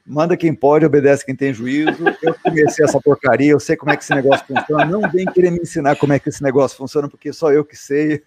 manda 0.06 0.36
quem 0.36 0.54
pode, 0.54 0.84
obedece 0.84 1.24
quem 1.24 1.34
tem 1.34 1.54
juízo. 1.54 2.04
Eu 2.22 2.34
comecei 2.42 2.84
essa 2.84 3.00
porcaria, 3.00 3.52
eu 3.52 3.60
sei 3.60 3.76
como 3.76 3.92
é 3.92 3.96
que 3.96 4.02
esse 4.02 4.14
negócio 4.14 4.44
funciona. 4.46 4.84
Não 4.84 5.08
vem 5.10 5.24
querer 5.26 5.50
me 5.50 5.60
ensinar 5.60 5.96
como 5.96 6.12
é 6.12 6.18
que 6.18 6.28
esse 6.28 6.42
negócio 6.42 6.76
funciona, 6.76 7.08
porque 7.08 7.32
só 7.32 7.52
eu 7.52 7.64
que 7.64 7.76
sei. 7.76 8.22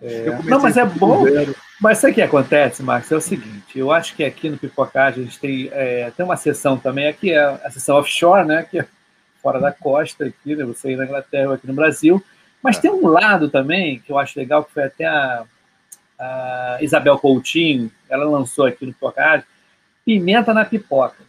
É. 0.00 0.42
Não, 0.44 0.60
mas 0.60 0.76
é 0.76 0.84
bom. 0.84 1.24
Zero. 1.24 1.54
Mas 1.80 1.98
sabe 1.98 2.12
o 2.12 2.14
que 2.14 2.22
acontece, 2.22 2.82
Marcos? 2.82 3.12
É 3.12 3.16
o 3.16 3.20
seguinte: 3.20 3.78
eu 3.78 3.92
acho 3.92 4.16
que 4.16 4.24
aqui 4.24 4.48
no 4.48 4.58
Pipocagem 4.58 5.22
a 5.22 5.24
gente 5.24 5.38
tem, 5.38 5.68
é, 5.72 6.10
tem 6.16 6.24
uma 6.24 6.36
sessão 6.36 6.76
também, 6.76 7.06
aqui 7.06 7.32
é 7.32 7.40
a 7.40 7.70
sessão 7.70 7.96
offshore, 7.96 8.46
né? 8.46 8.66
Que 8.68 8.80
é 8.80 8.86
fora 9.40 9.60
da 9.60 9.72
costa, 9.72 10.24
aqui, 10.24 10.56
né? 10.56 10.64
Você 10.64 10.88
aí 10.88 10.96
na 10.96 11.04
Inglaterra 11.04 11.48
ou 11.48 11.54
aqui 11.54 11.66
no 11.66 11.74
Brasil. 11.74 12.22
Mas 12.62 12.78
é. 12.78 12.80
tem 12.80 12.90
um 12.90 13.06
lado 13.06 13.48
também 13.48 14.00
que 14.00 14.10
eu 14.10 14.18
acho 14.18 14.38
legal, 14.38 14.64
que 14.64 14.72
foi 14.72 14.84
até 14.84 15.04
a, 15.04 15.44
a 16.18 16.78
Isabel 16.80 17.18
Coutinho, 17.18 17.90
ela 18.08 18.24
lançou 18.24 18.66
aqui 18.66 18.84
no 18.84 18.92
Pipocagem 18.92 19.44
pimenta 20.04 20.52
na 20.52 20.64
pipoca. 20.64 21.22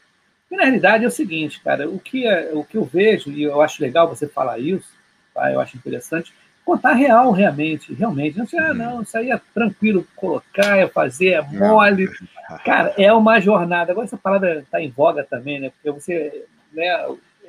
E 0.49 0.55
na 0.55 0.63
realidade 0.63 1.03
é 1.03 1.07
o 1.07 1.11
seguinte, 1.11 1.61
cara, 1.61 1.89
o 1.89 1.99
que, 1.99 2.27
é, 2.27 2.51
o 2.53 2.63
que 2.63 2.77
eu 2.77 2.83
vejo, 2.83 3.31
e 3.31 3.43
eu 3.43 3.61
acho 3.61 3.81
legal 3.81 4.07
você 4.07 4.27
falar 4.27 4.59
isso, 4.59 4.87
tá? 5.33 5.51
eu 5.51 5.59
acho 5.59 5.77
interessante, 5.77 6.33
contar 6.65 6.93
real, 6.93 7.31
realmente, 7.31 7.93
realmente. 7.93 8.37
Não 8.37 8.47
sei, 8.47 8.59
ah, 8.59 8.73
não, 8.73 9.01
isso 9.01 9.17
aí 9.17 9.31
é 9.31 9.41
tranquilo 9.53 10.07
colocar, 10.15 10.77
é 10.77 10.87
fazer, 10.87 11.29
é 11.29 11.41
mole. 11.41 12.09
Cara, 12.63 12.93
é 12.97 13.11
uma 13.11 13.39
jornada. 13.39 13.91
Agora 13.91 14.05
essa 14.05 14.17
palavra 14.17 14.59
está 14.59 14.81
em 14.81 14.89
voga 14.89 15.23
também, 15.23 15.59
né? 15.59 15.71
Porque 15.71 15.91
você, 15.91 16.45
né, 16.71 16.87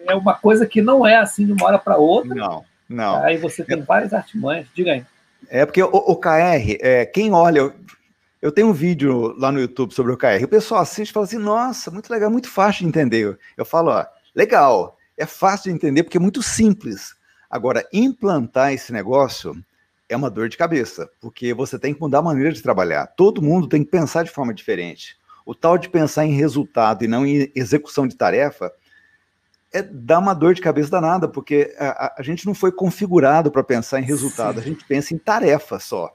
é 0.06 0.14
uma 0.14 0.34
coisa 0.34 0.66
que 0.66 0.82
não 0.82 1.06
é 1.06 1.16
assim 1.16 1.46
de 1.46 1.52
uma 1.52 1.66
hora 1.66 1.78
para 1.78 1.96
outra. 1.96 2.34
Não, 2.34 2.64
não. 2.88 3.22
Aí 3.22 3.36
você 3.36 3.62
tem 3.64 3.80
várias 3.82 4.12
artimanhas. 4.12 4.66
Diga 4.74 4.92
aí. 4.92 5.04
É 5.48 5.64
porque 5.66 5.82
o, 5.82 5.88
o 5.88 6.16
KR, 6.16 6.78
é, 6.80 7.04
quem 7.04 7.32
olha, 7.32 7.72
eu 8.44 8.52
tenho 8.52 8.68
um 8.68 8.72
vídeo 8.74 9.34
lá 9.38 9.50
no 9.50 9.58
YouTube 9.58 9.94
sobre 9.94 10.12
o 10.12 10.18
KR. 10.18 10.44
O 10.44 10.48
pessoal 10.48 10.82
assiste 10.82 11.08
e 11.08 11.12
fala 11.14 11.24
assim: 11.24 11.38
nossa, 11.38 11.90
muito 11.90 12.10
legal, 12.10 12.30
muito 12.30 12.50
fácil 12.50 12.82
de 12.82 12.88
entender. 12.88 13.38
Eu 13.56 13.64
falo: 13.64 13.90
ó, 13.90 14.04
legal, 14.34 14.98
é 15.16 15.24
fácil 15.24 15.70
de 15.70 15.76
entender 15.76 16.02
porque 16.02 16.18
é 16.18 16.20
muito 16.20 16.42
simples. 16.42 17.16
Agora, 17.48 17.88
implantar 17.90 18.74
esse 18.74 18.92
negócio 18.92 19.56
é 20.10 20.14
uma 20.14 20.28
dor 20.28 20.50
de 20.50 20.58
cabeça, 20.58 21.08
porque 21.22 21.54
você 21.54 21.78
tem 21.78 21.94
que 21.94 22.00
mudar 22.02 22.18
a 22.18 22.22
maneira 22.22 22.52
de 22.52 22.60
trabalhar. 22.60 23.06
Todo 23.06 23.40
mundo 23.40 23.66
tem 23.66 23.82
que 23.82 23.90
pensar 23.90 24.24
de 24.24 24.30
forma 24.30 24.52
diferente. 24.52 25.16
O 25.46 25.54
tal 25.54 25.78
de 25.78 25.88
pensar 25.88 26.26
em 26.26 26.32
resultado 26.32 27.02
e 27.02 27.08
não 27.08 27.24
em 27.24 27.50
execução 27.54 28.06
de 28.06 28.14
tarefa 28.14 28.70
é 29.72 29.82
dá 29.82 30.18
uma 30.18 30.34
dor 30.34 30.52
de 30.52 30.60
cabeça 30.60 30.90
danada, 30.90 31.26
porque 31.26 31.74
a, 31.78 31.88
a, 31.88 32.14
a 32.18 32.22
gente 32.22 32.44
não 32.44 32.52
foi 32.52 32.70
configurado 32.70 33.50
para 33.50 33.64
pensar 33.64 34.00
em 34.00 34.04
resultado, 34.04 34.56
Sim. 34.56 34.60
a 34.60 34.64
gente 34.64 34.84
pensa 34.84 35.14
em 35.14 35.18
tarefa 35.18 35.78
só. 35.78 36.12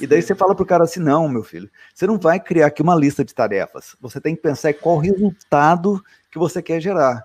E 0.00 0.06
daí 0.06 0.22
você 0.22 0.34
fala 0.34 0.54
pro 0.54 0.66
cara 0.66 0.84
assim: 0.84 1.00
não, 1.00 1.28
meu 1.28 1.42
filho, 1.42 1.70
você 1.94 2.06
não 2.06 2.18
vai 2.18 2.40
criar 2.40 2.66
aqui 2.66 2.82
uma 2.82 2.94
lista 2.94 3.24
de 3.24 3.34
tarefas. 3.34 3.96
Você 4.00 4.20
tem 4.20 4.34
que 4.34 4.42
pensar 4.42 4.70
em 4.70 4.74
qual 4.74 4.98
resultado 4.98 6.02
que 6.30 6.38
você 6.38 6.62
quer 6.62 6.80
gerar. 6.80 7.24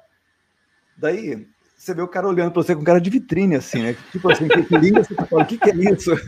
Daí 0.95 1.47
você 1.79 1.93
vê 1.93 2.01
o 2.01 2.07
cara 2.07 2.27
olhando 2.27 2.51
para 2.51 2.61
você 2.61 2.75
com 2.75 2.83
cara 2.83 2.99
de 2.99 3.09
vitrine, 3.09 3.55
assim, 3.55 3.81
né? 3.81 3.95
Tipo 4.11 4.29
assim, 4.29 4.49
que, 4.49 4.63
que 4.63 4.77
língua 4.77 5.01
você 5.01 5.15
fala, 5.15 5.43
o 5.43 5.45
que, 5.45 5.57
que 5.57 5.69
é 5.69 5.75
isso? 5.75 6.11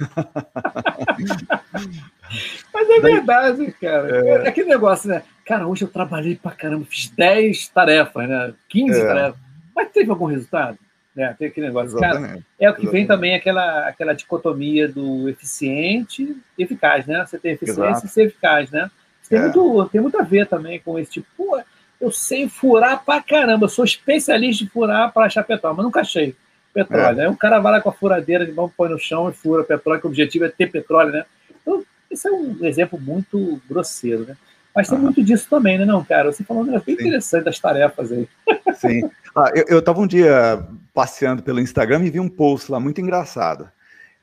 Mas 2.74 2.90
é 2.90 3.02
Daí, 3.02 3.14
verdade, 3.16 3.72
cara. 3.74 4.26
É... 4.26 4.30
é 4.46 4.48
aquele 4.48 4.70
negócio, 4.70 5.10
né? 5.10 5.24
Cara, 5.46 5.68
hoje 5.68 5.84
eu 5.84 5.90
trabalhei 5.90 6.38
pra 6.38 6.52
caramba, 6.52 6.86
fiz 6.90 7.10
10 7.10 7.68
tarefas, 7.68 8.30
né? 8.30 8.54
15 8.70 9.00
é... 9.00 9.06
tarefas. 9.06 9.40
Mas 9.76 9.92
teve 9.92 10.10
algum 10.10 10.26
resultado? 10.26 10.80
Né? 11.16 11.36
Tem 11.38 11.48
aquele 11.50 11.68
negócio. 11.68 12.00
Cara, 12.00 12.40
é 12.60 12.70
o 12.70 12.76
que 12.76 12.88
vem 12.88 13.06
também 13.06 13.36
aquela, 13.36 13.88
aquela 13.88 14.14
dicotomia 14.14 14.88
do 14.88 15.28
eficiente 15.28 16.36
e 16.58 16.64
eficaz, 16.64 17.06
né? 17.06 17.26
Você 17.26 17.38
tem 17.38 17.54
eficiência 17.54 17.90
Exato. 17.90 18.06
e 18.06 18.10
ser 18.10 18.24
eficaz, 18.28 18.72
né? 18.72 18.90
Tem, 19.28 19.40
é. 19.40 19.42
muito, 19.44 19.90
tem 19.92 20.02
muito 20.02 20.20
a 20.20 20.24
ver 20.24 20.48
também 20.48 20.80
com 20.80 20.98
esse 20.98 21.12
tipo. 21.12 21.28
Pô, 21.38 21.62
eu 22.00 22.12
sei 22.12 22.50
furar 22.50 23.04
pra 23.06 23.22
caramba, 23.22 23.66
eu 23.66 23.70
sou 23.70 23.86
especialista 23.86 24.64
em 24.64 24.68
furar 24.68 25.12
para 25.14 25.26
achar 25.26 25.44
petróleo, 25.44 25.78
mas 25.78 25.86
nunca 25.86 26.02
achei 26.02 26.36
petróleo. 26.74 27.20
É. 27.20 27.24
Aí 27.24 27.30
um 27.30 27.36
cara 27.36 27.60
vai 27.60 27.74
lá 27.74 27.82
com 27.82 27.90
a 27.90 27.94
furadeira 27.94 28.46
de 28.46 28.52
mão, 28.52 28.72
põe 28.76 28.90
no 28.90 29.00
chão 29.00 29.30
e 29.30 29.34
fura 29.34 29.64
petróleo, 29.64 30.00
que 30.00 30.08
o 30.08 30.10
objetivo 30.10 30.46
é 30.46 30.50
ter 30.50 30.72
petróleo, 30.72 31.12
né? 31.12 31.26
Então, 31.62 31.84
esse 32.10 32.28
é 32.28 32.32
um 32.32 32.58
exemplo 32.64 33.00
muito 33.00 33.62
grosseiro, 33.70 34.26
né? 34.26 34.36
Mas 34.74 34.88
tem 34.88 34.98
muito 34.98 35.22
disso 35.22 35.48
também, 35.50 35.78
né, 35.78 35.86
não, 35.86 36.04
cara? 36.04 36.32
Você 36.32 36.46
falou 36.46 36.64
um 36.64 36.66
negócio 36.66 36.86
bem 36.86 36.96
Sim. 36.96 37.02
interessante 37.02 37.44
das 37.44 37.60
tarefas 37.60 38.12
aí. 38.12 38.28
Sim. 38.76 39.10
Ah, 39.36 39.52
eu 39.68 39.80
estava 39.80 40.00
um 40.00 40.08
dia 40.08 40.66
passeando 40.94 41.44
pelo 41.44 41.60
Instagram 41.60 42.04
e 42.06 42.10
vi 42.10 42.20
um 42.20 42.30
post 42.30 42.72
lá 42.72 42.80
muito 42.80 43.02
engraçado. 43.02 43.70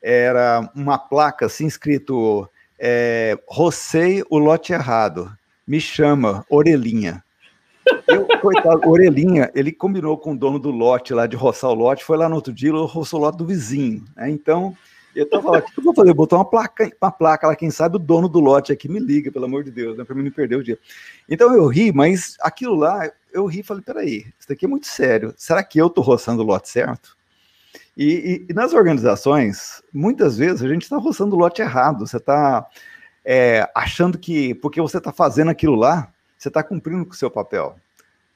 Era 0.01 0.69
uma 0.75 0.97
placa 0.97 1.45
assim 1.45 1.67
escrito 1.67 2.49
é, 2.79 3.37
Rocei 3.47 4.23
o 4.29 4.37
lote 4.37 4.71
errado. 4.71 5.31
Me 5.67 5.79
chama, 5.79 6.45
Orelhinha. 6.49 7.23
Eu, 8.07 8.27
coitado, 8.39 8.87
Orelhinha, 8.87 9.51
ele 9.53 9.71
combinou 9.71 10.17
com 10.17 10.33
o 10.33 10.37
dono 10.37 10.59
do 10.59 10.71
lote 10.71 11.13
lá 11.13 11.27
de 11.27 11.35
roçar 11.35 11.69
o 11.69 11.73
lote, 11.73 12.03
foi 12.03 12.17
lá 12.17 12.29
no 12.29 12.35
outro 12.35 12.53
dia 12.53 12.69
e 12.69 12.71
roçou 12.71 13.19
o 13.19 13.23
lote 13.23 13.37
do 13.37 13.45
vizinho. 13.45 14.03
Né? 14.15 14.29
Então, 14.29 14.75
Eu 15.19 15.29
tava 15.29 15.51
lá, 15.51 15.57
o 15.59 15.61
que 15.61 15.79
eu 15.79 15.83
vou 15.83 15.93
fazer? 15.93 16.13
Botar 16.13 16.37
uma 16.37 16.45
placa, 16.45 16.89
uma 17.01 17.11
placa 17.11 17.47
lá, 17.47 17.55
quem 17.55 17.69
sabe 17.69 17.97
o 17.97 17.99
dono 17.99 18.29
do 18.29 18.39
lote 18.39 18.71
aqui 18.71 18.87
me 18.87 18.99
liga, 18.99 19.31
pelo 19.31 19.45
amor 19.45 19.63
de 19.63 19.71
Deus, 19.71 19.97
né, 19.97 20.05
para 20.05 20.15
mim 20.15 20.23
não 20.23 20.31
perder 20.31 20.55
o 20.55 20.63
dia. 20.63 20.79
Então 21.27 21.53
eu 21.53 21.67
ri, 21.67 21.91
mas 21.91 22.37
aquilo 22.39 22.75
lá, 22.75 23.11
eu 23.33 23.45
ri 23.45 23.59
e 23.59 23.63
falei, 23.63 23.83
peraí, 23.83 24.25
isso 24.39 24.47
daqui 24.47 24.65
é 24.65 24.67
muito 24.67 24.87
sério. 24.87 25.33
Será 25.37 25.61
que 25.61 25.77
eu 25.77 25.89
tô 25.89 26.01
roçando 26.01 26.41
o 26.41 26.45
lote 26.45 26.69
certo? 26.69 27.17
E, 27.97 28.45
e, 28.47 28.51
e 28.51 28.53
nas 28.53 28.73
organizações, 28.73 29.83
muitas 29.93 30.37
vezes 30.37 30.63
a 30.63 30.69
gente 30.69 30.83
está 30.83 30.95
roçando 30.95 31.35
o 31.35 31.39
lote 31.39 31.61
errado. 31.61 32.07
Você 32.07 32.15
está 32.15 32.65
é, 33.25 33.69
achando 33.75 34.17
que 34.17 34.55
porque 34.55 34.79
você 34.79 34.99
está 34.99 35.11
fazendo 35.11 35.51
aquilo 35.51 35.75
lá, 35.75 36.09
você 36.37 36.47
está 36.47 36.63
cumprindo 36.63 37.05
com 37.05 37.11
o 37.11 37.17
seu 37.17 37.29
papel. 37.29 37.75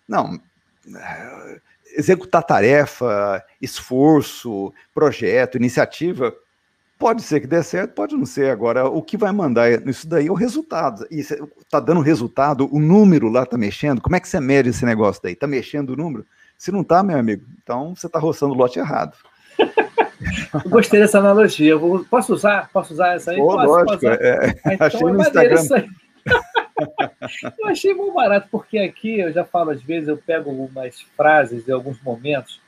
Não. 0.05 0.37
Executar 1.95 2.43
tarefa, 2.43 3.41
esforço, 3.61 4.73
projeto, 4.93 5.55
iniciativa, 5.55 6.35
pode 7.03 7.21
ser 7.21 7.41
que 7.41 7.47
dê 7.47 7.61
certo, 7.61 7.91
pode 7.91 8.15
não 8.15 8.25
ser. 8.25 8.49
Agora, 8.49 8.87
o 8.87 9.01
que 9.01 9.17
vai 9.17 9.29
mandar 9.33 9.81
nisso 9.81 10.07
daí 10.07 10.27
é 10.27 10.31
o 10.31 10.33
resultado. 10.33 11.05
E 11.11 11.19
está 11.19 11.81
dando 11.81 11.99
resultado, 11.99 12.73
o 12.73 12.79
número 12.79 13.27
lá 13.27 13.43
está 13.43 13.57
mexendo. 13.57 13.99
Como 13.99 14.15
é 14.15 14.21
que 14.21 14.27
você 14.27 14.39
mede 14.39 14.69
esse 14.69 14.85
negócio 14.85 15.21
daí? 15.21 15.33
Está 15.33 15.45
mexendo 15.45 15.89
o 15.89 15.97
número? 15.97 16.25
Se 16.57 16.71
não 16.71 16.79
está, 16.79 17.03
meu 17.03 17.17
amigo, 17.17 17.45
então 17.61 17.93
você 17.93 18.07
está 18.07 18.19
roçando 18.19 18.53
o 18.53 18.57
lote 18.57 18.79
errado. 18.79 19.17
Gostei 20.69 21.01
dessa 21.01 21.19
analogia. 21.19 21.75
Vou, 21.75 22.05
posso 22.05 22.33
usar? 22.33 22.69
Posso 22.71 22.93
usar 22.93 23.15
essa 23.15 23.31
aí? 23.31 23.37
Pô, 23.37 23.47
posso, 23.47 23.67
lógico. 23.67 23.91
Posso 23.91 24.07
é, 24.07 24.55
então, 24.67 24.87
achei 24.87 25.01
é 25.01 25.11
no 25.11 25.21
Instagram. 25.21 25.61
eu 27.59 27.67
achei 27.67 27.93
muito 27.93 28.13
barato, 28.13 28.47
porque 28.49 28.77
aqui 28.77 29.19
eu 29.19 29.33
já 29.33 29.43
falo, 29.43 29.71
às 29.71 29.83
vezes, 29.83 30.07
eu 30.07 30.15
pego 30.15 30.51
algumas 30.51 31.01
frases 31.17 31.65
de 31.65 31.71
alguns 31.73 32.01
momentos 32.01 32.61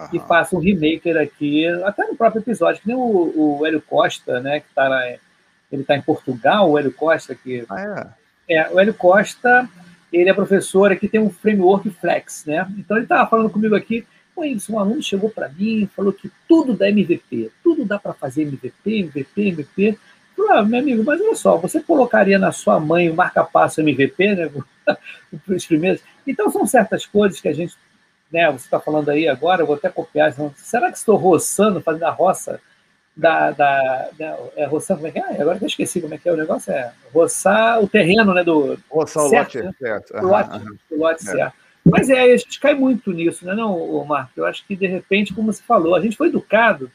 Aham. 0.00 0.10
e 0.12 0.18
faço 0.20 0.56
um 0.56 0.60
remaker 0.60 1.16
aqui, 1.16 1.66
até 1.84 2.06
no 2.06 2.16
próprio 2.16 2.40
episódio, 2.40 2.80
que 2.80 2.88
nem 2.88 2.96
o, 2.96 3.58
o 3.60 3.66
Hélio 3.66 3.82
Costa, 3.82 4.40
né, 4.40 4.60
que 4.60 4.68
está 4.68 5.18
ele 5.70 5.82
está 5.82 5.96
em 5.96 6.02
Portugal, 6.02 6.70
o 6.70 6.78
Hélio 6.78 6.92
Costa, 6.92 7.34
que 7.34 7.64
ah, 7.68 8.12
é. 8.48 8.56
é. 8.56 8.70
o 8.70 8.80
Hélio 8.80 8.94
Costa, 8.94 9.68
ele 10.12 10.28
é 10.28 10.34
professor 10.34 10.90
aqui, 10.90 11.08
tem 11.08 11.20
um 11.20 11.30
framework 11.30 11.88
Flex, 11.90 12.44
né? 12.44 12.66
Então 12.76 12.96
ele 12.96 13.04
estava 13.04 13.28
falando 13.30 13.50
comigo 13.50 13.76
aqui, 13.76 14.04
um 14.68 14.78
aluno 14.78 15.02
chegou 15.02 15.28
para 15.28 15.48
mim 15.48 15.82
e 15.82 15.86
falou 15.86 16.12
que 16.12 16.30
tudo 16.48 16.74
dá 16.74 16.88
MVP, 16.88 17.50
tudo 17.62 17.84
dá 17.84 17.98
para 17.98 18.14
fazer 18.14 18.42
MVP, 18.42 19.00
MVP, 19.00 19.48
MVP. 19.48 19.98
Falei, 20.36 20.58
ah, 20.58 20.62
meu 20.62 20.80
amigo, 20.80 21.04
mas 21.04 21.20
olha 21.20 21.36
só, 21.36 21.56
você 21.58 21.80
colocaria 21.82 22.38
na 22.38 22.50
sua 22.50 22.80
mãe 22.80 23.10
o 23.10 23.14
marca-passo 23.14 23.80
MVP, 23.80 24.34
né? 24.34 24.50
Os 25.46 25.66
primeiros. 25.66 26.00
Então 26.26 26.50
são 26.50 26.66
certas 26.66 27.04
coisas 27.04 27.40
que 27.40 27.48
a 27.48 27.52
gente, 27.52 27.74
né? 28.32 28.50
Você 28.50 28.64
está 28.64 28.80
falando 28.80 29.08
aí 29.08 29.28
agora, 29.28 29.62
eu 29.62 29.66
vou 29.66 29.76
até 29.76 29.88
copiar. 29.88 30.32
Será 30.56 30.90
que 30.90 30.98
estou 30.98 31.16
roçando, 31.16 31.80
fazendo 31.80 32.04
a 32.04 32.10
roça 32.10 32.60
da, 33.16 33.50
da, 33.50 34.08
da 34.18 34.38
é, 34.56 34.64
roçando, 34.66 35.00
como 35.00 35.08
é 35.08 35.12
que 35.12 35.18
é? 35.18 35.42
Agora 35.42 35.58
que 35.58 35.64
eu 35.64 35.68
esqueci 35.68 36.00
como 36.00 36.14
é 36.14 36.18
que 36.18 36.28
é 36.28 36.32
o 36.32 36.36
negócio, 36.36 36.72
é 36.72 36.92
roçar 37.12 37.82
o 37.82 37.88
terreno, 37.88 38.32
né? 38.32 38.42
Do, 38.44 38.78
roçar 38.88 39.28
certo, 39.28 39.58
o 39.58 39.62
lote, 39.62 39.66
né? 39.66 39.74
certo. 39.78 40.16
O 40.16 40.26
lote, 40.26 40.58
uhum. 40.58 40.76
o 40.90 40.96
lote 40.96 41.28
é. 41.28 41.32
certo. 41.32 41.54
Mas 41.84 42.10
é, 42.10 42.20
a 42.20 42.36
gente 42.36 42.60
cai 42.60 42.74
muito 42.74 43.10
nisso, 43.10 43.44
né, 43.46 43.54
não, 43.54 44.04
Marco? 44.04 44.32
Eu 44.36 44.44
acho 44.44 44.66
que, 44.66 44.76
de 44.76 44.86
repente, 44.86 45.32
como 45.32 45.52
você 45.52 45.62
falou, 45.62 45.94
a 45.94 46.00
gente 46.00 46.16
foi 46.16 46.28
educado 46.28 46.90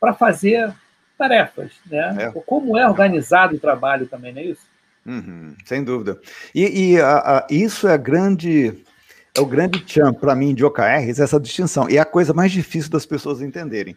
para 0.00 0.14
fazer 0.14 0.72
tarefas, 1.18 1.72
né? 1.86 2.16
É. 2.34 2.40
Como 2.46 2.78
é 2.78 2.88
organizado 2.88 3.56
o 3.56 3.60
trabalho 3.60 4.06
também, 4.06 4.32
não 4.32 4.40
é 4.40 4.44
isso? 4.44 4.66
Uhum, 5.04 5.54
sem 5.64 5.84
dúvida. 5.84 6.18
E, 6.54 6.92
e 6.92 7.00
a, 7.00 7.18
a, 7.18 7.46
isso 7.50 7.86
é 7.86 7.98
grande, 7.98 8.82
é 9.34 9.40
o 9.40 9.46
grande 9.46 9.82
chão 9.86 10.12
para 10.12 10.34
mim 10.34 10.54
de 10.54 10.64
OKRs, 10.64 11.20
essa 11.20 11.38
distinção. 11.38 11.88
E 11.88 11.96
é 11.96 12.00
a 12.00 12.04
coisa 12.04 12.32
mais 12.32 12.50
difícil 12.50 12.90
das 12.90 13.06
pessoas 13.06 13.40
entenderem. 13.40 13.96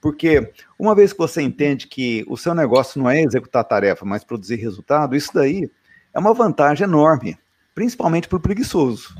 Porque 0.00 0.52
uma 0.78 0.94
vez 0.94 1.12
que 1.12 1.18
você 1.18 1.40
entende 1.42 1.86
que 1.86 2.24
o 2.28 2.36
seu 2.36 2.54
negócio 2.54 3.00
não 3.00 3.08
é 3.08 3.22
executar 3.22 3.64
tarefa, 3.64 4.04
mas 4.04 4.24
produzir 4.24 4.56
resultado, 4.56 5.14
isso 5.14 5.30
daí 5.32 5.70
é 6.12 6.18
uma 6.18 6.34
vantagem 6.34 6.84
enorme, 6.84 7.38
principalmente 7.74 8.28
para 8.28 8.36
o 8.36 8.40
preguiçoso. 8.40 9.14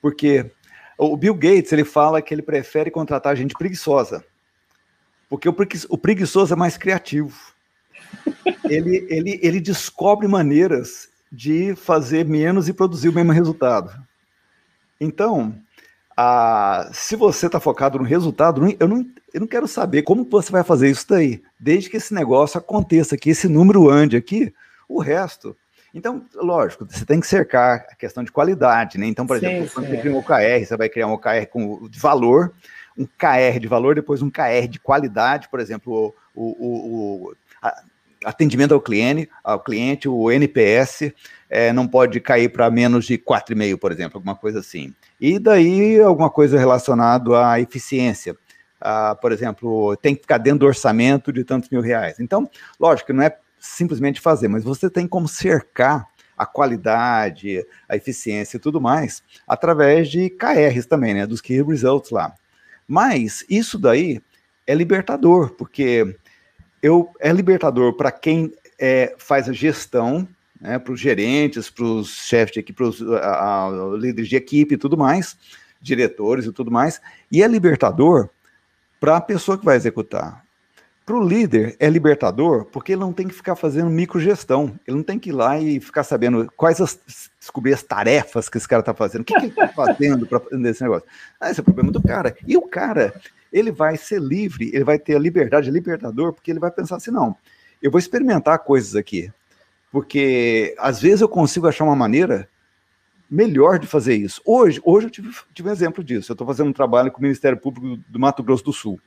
Porque 0.00 0.50
o 0.98 1.16
Bill 1.16 1.34
Gates 1.34 1.72
ele 1.72 1.84
fala 1.84 2.20
que 2.20 2.34
ele 2.34 2.42
prefere 2.42 2.90
contratar 2.90 3.36
gente 3.36 3.54
preguiçosa, 3.54 4.24
porque 5.28 5.48
o 5.48 5.98
preguiçoso 5.98 6.52
é 6.52 6.56
mais 6.56 6.76
criativo. 6.76 7.54
ele, 8.68 9.06
ele, 9.08 9.40
ele 9.40 9.60
descobre 9.60 10.26
maneiras 10.26 11.11
de 11.32 11.74
fazer 11.74 12.26
menos 12.26 12.68
e 12.68 12.72
produzir 12.72 13.08
o 13.08 13.12
mesmo 13.12 13.32
resultado. 13.32 13.90
Então, 15.00 15.54
a, 16.16 16.90
se 16.92 17.16
você 17.16 17.46
está 17.46 17.58
focado 17.58 17.98
no 17.98 18.04
resultado, 18.04 18.62
eu 18.78 18.86
não, 18.86 19.06
eu 19.32 19.40
não 19.40 19.46
quero 19.46 19.66
saber 19.66 20.02
como 20.02 20.24
você 20.24 20.52
vai 20.52 20.62
fazer 20.62 20.90
isso 20.90 21.06
daí. 21.08 21.42
Desde 21.58 21.88
que 21.88 21.96
esse 21.96 22.12
negócio 22.12 22.58
aconteça, 22.58 23.16
que 23.16 23.30
esse 23.30 23.48
número 23.48 23.88
ande 23.88 24.16
aqui, 24.16 24.52
o 24.88 25.00
resto 25.00 25.56
então, 25.94 26.24
lógico, 26.34 26.86
você 26.88 27.04
tem 27.04 27.20
que 27.20 27.26
cercar 27.26 27.86
a 27.90 27.94
questão 27.94 28.24
de 28.24 28.32
qualidade, 28.32 28.96
né? 28.96 29.06
Então, 29.06 29.26
por 29.26 29.38
sim, 29.38 29.46
exemplo, 29.46 29.70
quando 29.74 29.88
você 29.88 29.96
cria 29.98 30.12
um 30.12 30.18
OKR, 30.18 30.64
você 30.64 30.76
vai 30.76 30.88
criar 30.88 31.06
um 31.06 31.12
OKR 31.12 31.46
com 31.50 31.86
de 31.88 31.98
valor, 31.98 32.52
um 32.96 33.04
KR 33.04 33.58
de 33.60 33.68
valor, 33.68 33.94
depois 33.94 34.22
um 34.22 34.30
KR 34.30 34.66
de 34.68 34.80
qualidade, 34.80 35.48
por 35.50 35.60
exemplo, 35.60 36.14
o, 36.34 36.44
o, 36.44 37.28
o 37.28 37.36
atendimento 38.24 38.72
ao 38.74 38.80
cliente, 38.80 39.28
ao 39.42 39.60
cliente, 39.60 40.08
o 40.08 40.30
NPS 40.30 41.12
é, 41.48 41.72
não 41.72 41.86
pode 41.86 42.20
cair 42.20 42.48
para 42.48 42.70
menos 42.70 43.04
de 43.06 43.18
4,5, 43.18 43.78
por 43.78 43.92
exemplo, 43.92 44.18
alguma 44.18 44.34
coisa 44.34 44.60
assim. 44.60 44.94
E 45.20 45.38
daí 45.38 46.00
alguma 46.00 46.30
coisa 46.30 46.58
relacionada 46.58 47.50
à 47.50 47.60
eficiência. 47.60 48.36
Ah, 48.80 49.16
por 49.20 49.30
exemplo, 49.30 49.96
tem 49.96 50.14
que 50.14 50.22
ficar 50.22 50.38
dentro 50.38 50.60
do 50.60 50.66
orçamento 50.66 51.32
de 51.32 51.44
tantos 51.44 51.70
mil 51.70 51.80
reais. 51.80 52.18
Então, 52.18 52.50
lógico, 52.80 53.12
não 53.12 53.22
é 53.22 53.36
simplesmente 53.58 54.20
fazer, 54.20 54.48
mas 54.48 54.64
você 54.64 54.90
tem 54.90 55.06
como 55.06 55.28
cercar 55.28 56.08
a 56.36 56.46
qualidade, 56.46 57.64
a 57.88 57.94
eficiência 57.94 58.56
e 58.56 58.60
tudo 58.60 58.80
mais 58.80 59.22
através 59.46 60.08
de 60.08 60.28
KRs 60.30 60.86
também, 60.86 61.14
né, 61.14 61.26
dos 61.26 61.40
Key 61.40 61.62
Results 61.62 62.10
lá. 62.10 62.34
Mas 62.88 63.44
isso 63.48 63.78
daí 63.78 64.20
é 64.66 64.74
libertador, 64.74 65.50
porque 65.52 66.16
eu 66.82 67.10
é 67.20 67.32
libertador 67.32 67.94
para 67.94 68.10
quem 68.10 68.52
é, 68.78 69.14
faz 69.16 69.48
a 69.48 69.52
gestão, 69.52 70.26
né, 70.60 70.78
para 70.78 70.92
os 70.92 71.00
gerentes, 71.00 71.70
para 71.70 71.84
os 71.84 72.08
chefes 72.08 72.54
de 72.54 72.60
equipe, 72.60 72.76
para 72.76 72.86
os 72.86 73.00
líderes 74.00 74.28
de 74.28 74.36
equipe 74.36 74.74
e 74.74 74.78
tudo 74.78 74.96
mais, 74.96 75.36
diretores 75.80 76.46
e 76.46 76.52
tudo 76.52 76.70
mais, 76.70 77.00
e 77.30 77.42
é 77.42 77.46
libertador 77.46 78.28
para 79.00 79.16
a 79.16 79.20
pessoa 79.20 79.58
que 79.58 79.64
vai 79.64 79.76
executar. 79.76 80.44
Para 81.04 81.16
o 81.16 81.28
líder 81.28 81.74
é 81.80 81.90
libertador 81.90 82.64
porque 82.66 82.92
ele 82.92 83.00
não 83.00 83.12
tem 83.12 83.26
que 83.26 83.34
ficar 83.34 83.56
fazendo 83.56 83.90
microgestão. 83.90 84.78
Ele 84.86 84.98
não 84.98 85.02
tem 85.02 85.18
que 85.18 85.30
ir 85.30 85.32
lá 85.32 85.58
e 85.58 85.80
ficar 85.80 86.04
sabendo 86.04 86.48
quais 86.56 86.80
as, 86.80 87.28
descobrir 87.40 87.74
as 87.74 87.82
tarefas 87.82 88.48
que 88.48 88.56
esse 88.56 88.68
cara 88.68 88.80
está 88.80 88.94
fazendo. 88.94 89.22
O 89.22 89.24
que, 89.24 89.34
que 89.34 89.40
ele 89.40 89.48
está 89.48 89.66
fazendo 89.66 90.26
para 90.26 90.38
aprender 90.38 90.70
esse 90.70 90.82
negócio? 90.82 91.08
Ah, 91.40 91.50
esse 91.50 91.58
é 91.58 91.62
o 91.62 91.64
problema 91.64 91.90
do 91.90 92.00
cara. 92.00 92.36
E 92.46 92.56
o 92.56 92.62
cara, 92.62 93.12
ele 93.52 93.70
vai 93.70 93.96
ser 93.96 94.20
livre, 94.20 94.70
ele 94.72 94.84
vai 94.84 94.98
ter 94.98 95.16
a 95.16 95.18
liberdade, 95.18 95.70
libertador, 95.70 96.32
porque 96.32 96.50
ele 96.50 96.60
vai 96.60 96.70
pensar 96.70 96.96
assim: 96.96 97.10
não, 97.10 97.36
eu 97.82 97.90
vou 97.90 97.98
experimentar 97.98 98.58
coisas 98.60 98.96
aqui. 98.96 99.30
Porque 99.90 100.74
às 100.78 101.00
vezes 101.00 101.20
eu 101.20 101.28
consigo 101.28 101.68
achar 101.68 101.84
uma 101.84 101.94
maneira 101.94 102.48
melhor 103.30 103.78
de 103.78 103.86
fazer 103.86 104.14
isso. 104.14 104.40
Hoje, 104.44 104.80
hoje 104.84 105.06
eu 105.06 105.10
tive, 105.10 105.30
tive 105.52 105.68
um 105.68 105.72
exemplo 105.72 106.02
disso. 106.02 106.32
Eu 106.32 106.34
estou 106.34 106.46
fazendo 106.46 106.68
um 106.68 106.72
trabalho 106.72 107.10
com 107.10 107.18
o 107.18 107.22
Ministério 107.22 107.58
Público 107.58 108.02
do 108.08 108.18
Mato 108.18 108.42
Grosso 108.42 108.64
do 108.64 108.72
Sul. 108.72 109.00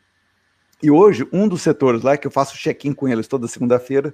E 0.82 0.92
hoje, 0.92 1.28
um 1.32 1.48
dos 1.48 1.62
setores 1.62 2.04
lá, 2.04 2.18
que 2.18 2.28
eu 2.28 2.32
faço 2.32 2.58
check-in 2.58 2.94
com 2.94 3.08
eles 3.08 3.28
toda 3.28 3.48
segunda-feira, 3.48 4.14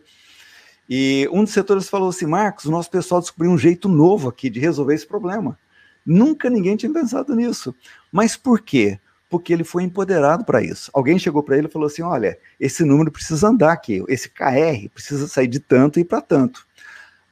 e 0.89 1.27
um 1.31 1.43
dos 1.43 1.53
setores 1.53 1.89
falou 1.89 2.09
assim: 2.09 2.25
Marcos, 2.25 2.65
o 2.65 2.71
nosso 2.71 2.89
pessoal 2.89 3.21
descobriu 3.21 3.51
um 3.51 3.57
jeito 3.57 3.89
novo 3.89 4.29
aqui 4.29 4.49
de 4.49 4.59
resolver 4.59 4.93
esse 4.93 5.07
problema. 5.07 5.57
Nunca 6.05 6.49
ninguém 6.49 6.75
tinha 6.75 6.91
pensado 6.91 7.35
nisso. 7.35 7.75
Mas 8.11 8.35
por 8.35 8.61
quê? 8.61 8.99
Porque 9.31 9.51
ele 9.51 9.63
foi 9.63 9.81
empoderado 9.83 10.45
para 10.45 10.61
isso. 10.61 10.91
Alguém 10.93 11.17
chegou 11.17 11.41
para 11.41 11.57
ele 11.57 11.67
e 11.67 11.71
falou 11.71 11.87
assim: 11.87 12.03
olha, 12.03 12.37
esse 12.59 12.83
número 12.83 13.11
precisa 13.11 13.47
andar 13.47 13.71
aqui, 13.71 14.03
esse 14.07 14.29
KR 14.29 14.89
precisa 14.93 15.27
sair 15.27 15.47
de 15.47 15.59
tanto 15.59 15.99
e 15.99 16.03
para 16.03 16.21
tanto. 16.21 16.67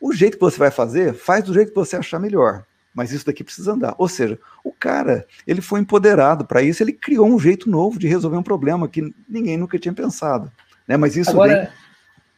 O 0.02 0.14
jeito 0.14 0.38
que 0.38 0.44
você 0.44 0.58
vai 0.58 0.72
fazer, 0.72 1.14
faz 1.14 1.44
do 1.44 1.54
jeito 1.54 1.70
que 1.70 1.76
você 1.76 1.98
achar 1.98 2.20
melhor 2.20 2.64
mas 2.92 3.12
isso 3.14 3.26
daqui 3.26 3.46
precisa 3.46 3.72
andar. 3.72 3.96
Ou 3.98 4.10
seja, 4.10 4.38
o 4.62 4.74
cara, 4.74 5.26
ele 5.48 5.62
foi 5.62 5.80
empoderado 5.80 6.44
para 6.44 6.62
isso, 6.62 6.84
ele 6.84 6.92
criou 6.92 7.28
um 7.28 7.40
jeito 7.40 7.70
novo 7.70 7.98
de 7.98 8.08
resolver 8.08 8.36
um 8.36 8.44
problema 8.44 8.90
que 8.90 9.14
ninguém 9.28 9.58
nunca 9.58 9.80
tinha 9.80 9.94
pensado. 9.94 10.52
Né? 10.88 10.98
Mas 10.98 11.16
isso 11.16 11.30
Agora, 11.30 11.72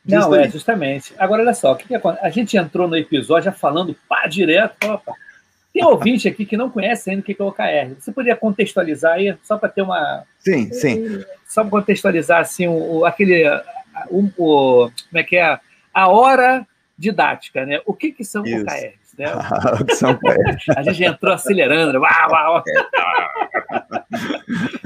vem... 0.06 0.19
Não, 0.19 0.36
é, 0.36 0.50
justamente. 0.50 1.13
Agora, 1.17 1.41
olha 1.41 1.54
só, 1.54 1.71
o 1.74 1.76
que, 1.76 1.88
que 1.88 1.95
a 1.95 2.30
gente 2.30 2.58
entrou 2.58 2.88
no 2.88 2.95
episódio 2.95 3.45
já 3.45 3.52
falando 3.52 3.95
pá, 4.08 4.28
direto, 4.28 4.88
opa. 4.88 5.13
Tem 5.73 5.86
ouvinte 5.86 6.27
aqui 6.27 6.45
que 6.45 6.57
não 6.57 6.69
conhece 6.69 7.10
ainda 7.10 7.21
o 7.21 7.23
que 7.23 7.36
é 7.39 7.43
o 7.43 7.47
OKR. 7.47 7.95
Você 7.97 8.12
poderia 8.12 8.36
contextualizar 8.36 9.13
aí, 9.13 9.36
só 9.43 9.57
para 9.57 9.69
ter 9.69 9.81
uma. 9.81 10.23
Sim, 10.39 10.71
sim. 10.73 11.23
Só 11.47 11.62
para 11.62 11.71
contextualizar 11.71 12.41
assim, 12.41 12.67
o, 12.67 13.05
aquele. 13.05 13.47
O, 14.10 14.25
o, 14.38 14.91
como 15.10 15.19
é 15.19 15.23
que 15.23 15.38
é? 15.38 15.60
A 15.93 16.07
hora 16.10 16.67
didática, 16.97 17.65
né? 17.65 17.81
O 17.86 17.93
que, 17.93 18.12
que 18.12 18.23
são 18.23 18.45
Isso. 18.45 18.63
OKRs? 18.63 19.01
Né? 19.17 19.25
a 20.75 20.84
gente 20.84 21.03
entrou 21.03 21.34
acelerando. 21.34 21.99
Uau, 21.99 22.31
uau. 22.31 22.63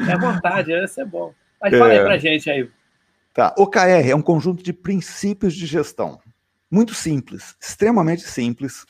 É 0.08 0.18
vontade, 0.18 0.72
isso 0.84 1.02
é 1.02 1.06
bom. 1.06 1.34
Mas 1.62 1.78
fala 1.78 1.92
aí 1.92 1.98
é. 1.98 2.04
pra 2.04 2.18
gente 2.18 2.50
aí. 2.50 2.70
Tá. 3.34 3.54
OKR 3.58 4.10
é 4.10 4.16
um 4.16 4.22
conjunto 4.22 4.64
de 4.64 4.72
princípios 4.72 5.54
de 5.54 5.66
gestão. 5.66 6.20
Muito 6.70 6.94
simples, 6.94 7.56
extremamente 7.60 8.24
simples, 8.24 8.86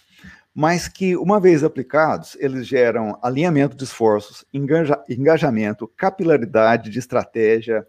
mas 0.55 0.87
que, 0.87 1.17
uma 1.17 1.37
vez 1.37 1.65
aplicados, 1.65 2.37
eles 2.39 2.65
geram 2.65 3.19
alinhamento 3.21 3.75
de 3.75 3.83
esforços, 3.83 4.45
engaja, 4.53 5.03
engajamento, 5.09 5.85
capilaridade 5.97 6.89
de 6.89 6.97
estratégia, 6.97 7.85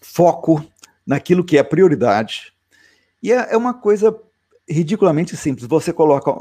foco 0.00 0.64
naquilo 1.06 1.44
que 1.44 1.58
é 1.58 1.62
prioridade. 1.62 2.54
E 3.22 3.30
é, 3.30 3.52
é 3.52 3.56
uma 3.56 3.74
coisa 3.74 4.18
ridiculamente 4.66 5.36
simples. 5.36 5.68
Você 5.68 5.92
coloca 5.92 6.32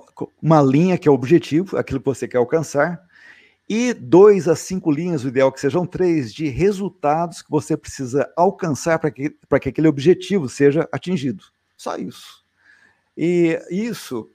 uma 0.42 0.62
linha 0.62 0.98
que 0.98 1.10
é 1.10 1.12
o 1.12 1.16
objetivo, 1.16 1.78
aquilo 1.78 2.00
que 2.00 2.06
você 2.06 2.26
quer 2.26 2.38
alcançar, 2.38 3.04
e 3.68 3.94
dois 3.94 4.48
a 4.48 4.56
cinco 4.56 4.92
linhas, 4.92 5.26
o 5.26 5.28
ideal 5.28 5.50
é 5.50 5.52
que 5.52 5.60
sejam 5.60 5.86
três, 5.86 6.34
de 6.34 6.48
resultados 6.48 7.42
que 7.42 7.52
você 7.52 7.76
precisa 7.76 8.32
alcançar 8.38 8.98
para 8.98 9.12
que, 9.12 9.30
que 9.30 9.70
aquele 9.70 9.90
objetivo 9.90 10.48
seja 10.48 10.88
atingido. 10.90 11.44
Só 11.76 11.98
isso. 11.98 12.45
E 13.18 13.60
isso 13.70 14.30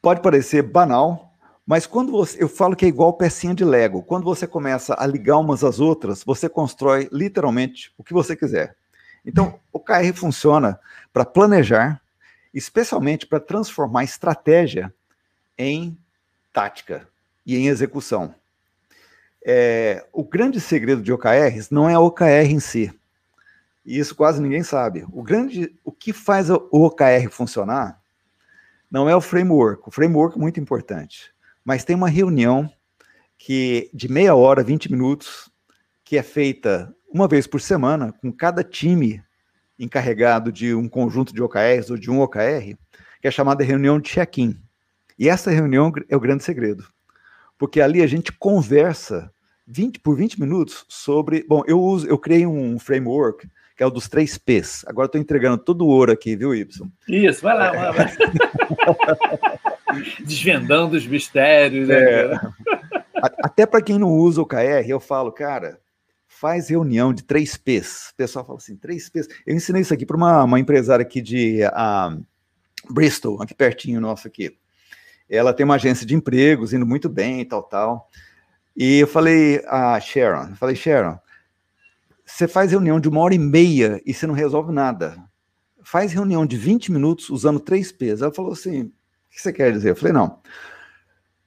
pode 0.00 0.20
parecer 0.20 0.62
banal, 0.62 1.32
mas 1.66 1.86
quando 1.86 2.12
você, 2.12 2.42
eu 2.42 2.48
falo 2.48 2.74
que 2.74 2.84
é 2.84 2.88
igual 2.88 3.12
pecinha 3.12 3.54
de 3.54 3.64
Lego. 3.64 4.02
Quando 4.02 4.24
você 4.24 4.46
começa 4.46 4.94
a 4.98 5.06
ligar 5.06 5.38
umas 5.38 5.62
às 5.62 5.78
outras, 5.78 6.24
você 6.24 6.48
constrói 6.48 7.08
literalmente 7.12 7.92
o 7.96 8.02
que 8.02 8.12
você 8.12 8.34
quiser. 8.34 8.76
Então, 9.24 9.60
o 9.72 9.78
KR 9.78 10.12
funciona 10.14 10.78
para 11.12 11.24
planejar, 11.24 12.02
especialmente 12.52 13.26
para 13.26 13.38
transformar 13.38 14.02
estratégia 14.02 14.92
em 15.56 15.96
tática 16.52 17.08
e 17.46 17.56
em 17.56 17.68
execução. 17.68 18.34
É, 19.44 20.04
o 20.12 20.24
grande 20.24 20.60
segredo 20.60 21.02
de 21.02 21.12
OKRs 21.12 21.70
não 21.70 21.88
é 21.88 21.94
a 21.94 22.00
OKR 22.00 22.50
em 22.50 22.60
si. 22.60 22.92
E 23.84 23.98
isso 23.98 24.14
quase 24.14 24.40
ninguém 24.40 24.62
sabe. 24.62 25.04
O 25.12 25.22
grande, 25.22 25.74
o 25.84 25.90
que 25.90 26.12
faz 26.12 26.50
o 26.50 26.68
OKR 26.70 27.28
funcionar 27.30 28.00
não 28.90 29.08
é 29.08 29.16
o 29.16 29.20
framework. 29.20 29.82
O 29.86 29.90
framework 29.90 30.36
é 30.36 30.40
muito 30.40 30.60
importante, 30.60 31.32
mas 31.64 31.84
tem 31.84 31.96
uma 31.96 32.08
reunião 32.08 32.70
que 33.38 33.90
de 33.92 34.08
meia 34.10 34.34
hora, 34.34 34.62
20 34.62 34.90
minutos, 34.90 35.50
que 36.04 36.16
é 36.16 36.22
feita 36.22 36.94
uma 37.12 37.26
vez 37.26 37.46
por 37.46 37.60
semana 37.60 38.12
com 38.12 38.32
cada 38.32 38.62
time 38.62 39.22
encarregado 39.78 40.52
de 40.52 40.74
um 40.74 40.88
conjunto 40.88 41.34
de 41.34 41.42
OKRs 41.42 41.90
ou 41.90 41.96
de 41.96 42.10
um 42.10 42.20
OKR, 42.20 42.76
que 43.20 43.28
é 43.28 43.30
chamada 43.30 43.64
reunião 43.64 43.98
de 43.98 44.10
check-in. 44.10 44.56
E 45.18 45.28
essa 45.28 45.50
reunião 45.50 45.92
é 46.08 46.16
o 46.16 46.20
grande 46.20 46.44
segredo 46.44 46.86
porque 47.62 47.80
ali 47.80 48.02
a 48.02 48.08
gente 48.08 48.32
conversa 48.32 49.32
20 49.68 50.00
por 50.00 50.16
20 50.16 50.40
minutos 50.40 50.84
sobre. 50.88 51.46
Bom, 51.48 51.62
eu 51.64 51.80
uso, 51.80 52.08
eu 52.08 52.18
criei 52.18 52.44
um 52.44 52.76
framework 52.76 53.48
que 53.76 53.82
é 53.82 53.86
o 53.86 53.90
dos 53.90 54.08
três 54.08 54.38
P's. 54.38 54.84
Agora 54.86 55.06
estou 55.06 55.20
entregando 55.20 55.58
todo 55.58 55.82
o 55.82 55.88
ouro 55.88 56.12
aqui, 56.12 56.36
viu, 56.36 56.54
Y? 56.54 56.88
Isso, 57.08 57.42
vai 57.42 57.56
lá, 57.56 57.70
vai 57.72 57.88
lá. 57.88 58.06
Desvendando 60.24 60.96
os 60.96 61.06
mistérios. 61.06 61.88
Né? 61.88 61.94
É. 61.94 62.40
Até 63.42 63.66
para 63.66 63.82
quem 63.82 63.98
não 63.98 64.10
usa 64.10 64.40
o 64.40 64.46
KR, 64.46 64.86
eu 64.86 65.00
falo, 65.00 65.30
cara, 65.30 65.78
faz 66.26 66.70
reunião 66.70 67.12
de 67.12 67.22
três 67.22 67.56
P's. 67.56 68.10
O 68.12 68.16
pessoal 68.16 68.44
fala 68.44 68.58
assim, 68.58 68.76
três 68.76 69.08
P's. 69.08 69.28
Eu 69.46 69.54
ensinei 69.54 69.82
isso 69.82 69.94
aqui 69.94 70.06
para 70.06 70.16
uma, 70.16 70.44
uma 70.44 70.58
empresária 70.58 71.02
aqui 71.02 71.20
de 71.20 71.60
uh, 71.64 72.24
Bristol, 72.92 73.42
aqui 73.42 73.54
pertinho 73.54 74.00
nosso 74.00 74.26
aqui 74.26 74.56
ela 75.32 75.54
tem 75.54 75.64
uma 75.64 75.76
agência 75.76 76.06
de 76.06 76.14
empregos, 76.14 76.74
indo 76.74 76.86
muito 76.86 77.08
bem 77.08 77.42
tal, 77.44 77.62
tal. 77.62 78.10
E 78.76 79.00
eu 79.00 79.06
falei 79.06 79.64
a 79.66 79.98
Sharon, 79.98 80.50
eu 80.50 80.56
falei, 80.56 80.76
Sharon, 80.76 81.18
você 82.32 82.48
faz 82.48 82.70
reunião 82.70 82.98
de 82.98 83.08
uma 83.08 83.20
hora 83.20 83.34
e 83.34 83.38
meia 83.38 84.00
e 84.06 84.14
você 84.14 84.26
não 84.26 84.34
resolve 84.34 84.72
nada. 84.72 85.22
Faz 85.84 86.12
reunião 86.12 86.46
de 86.46 86.56
20 86.56 86.90
minutos 86.90 87.28
usando 87.28 87.60
três 87.60 87.92
P's. 87.92 88.22
Ela 88.22 88.32
falou 88.32 88.52
assim, 88.52 88.84
o 88.84 88.92
que 89.30 89.40
você 89.40 89.52
quer 89.52 89.70
dizer? 89.70 89.90
Eu 89.90 89.96
falei, 89.96 90.14
não. 90.14 90.40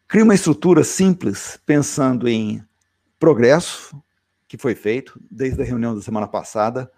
Cria 0.08 0.24
uma 0.24 0.36
estrutura 0.36 0.84
simples, 0.84 1.60
pensando 1.66 2.28
em 2.28 2.64
progresso 3.18 4.00
que 4.48 4.60
foi 4.60 4.76
feito 4.76 5.20
desde 5.32 5.60
a 5.60 5.66
reunião 5.66 5.96
da 5.96 6.02
semana 6.02 6.28
passada, 6.28 6.92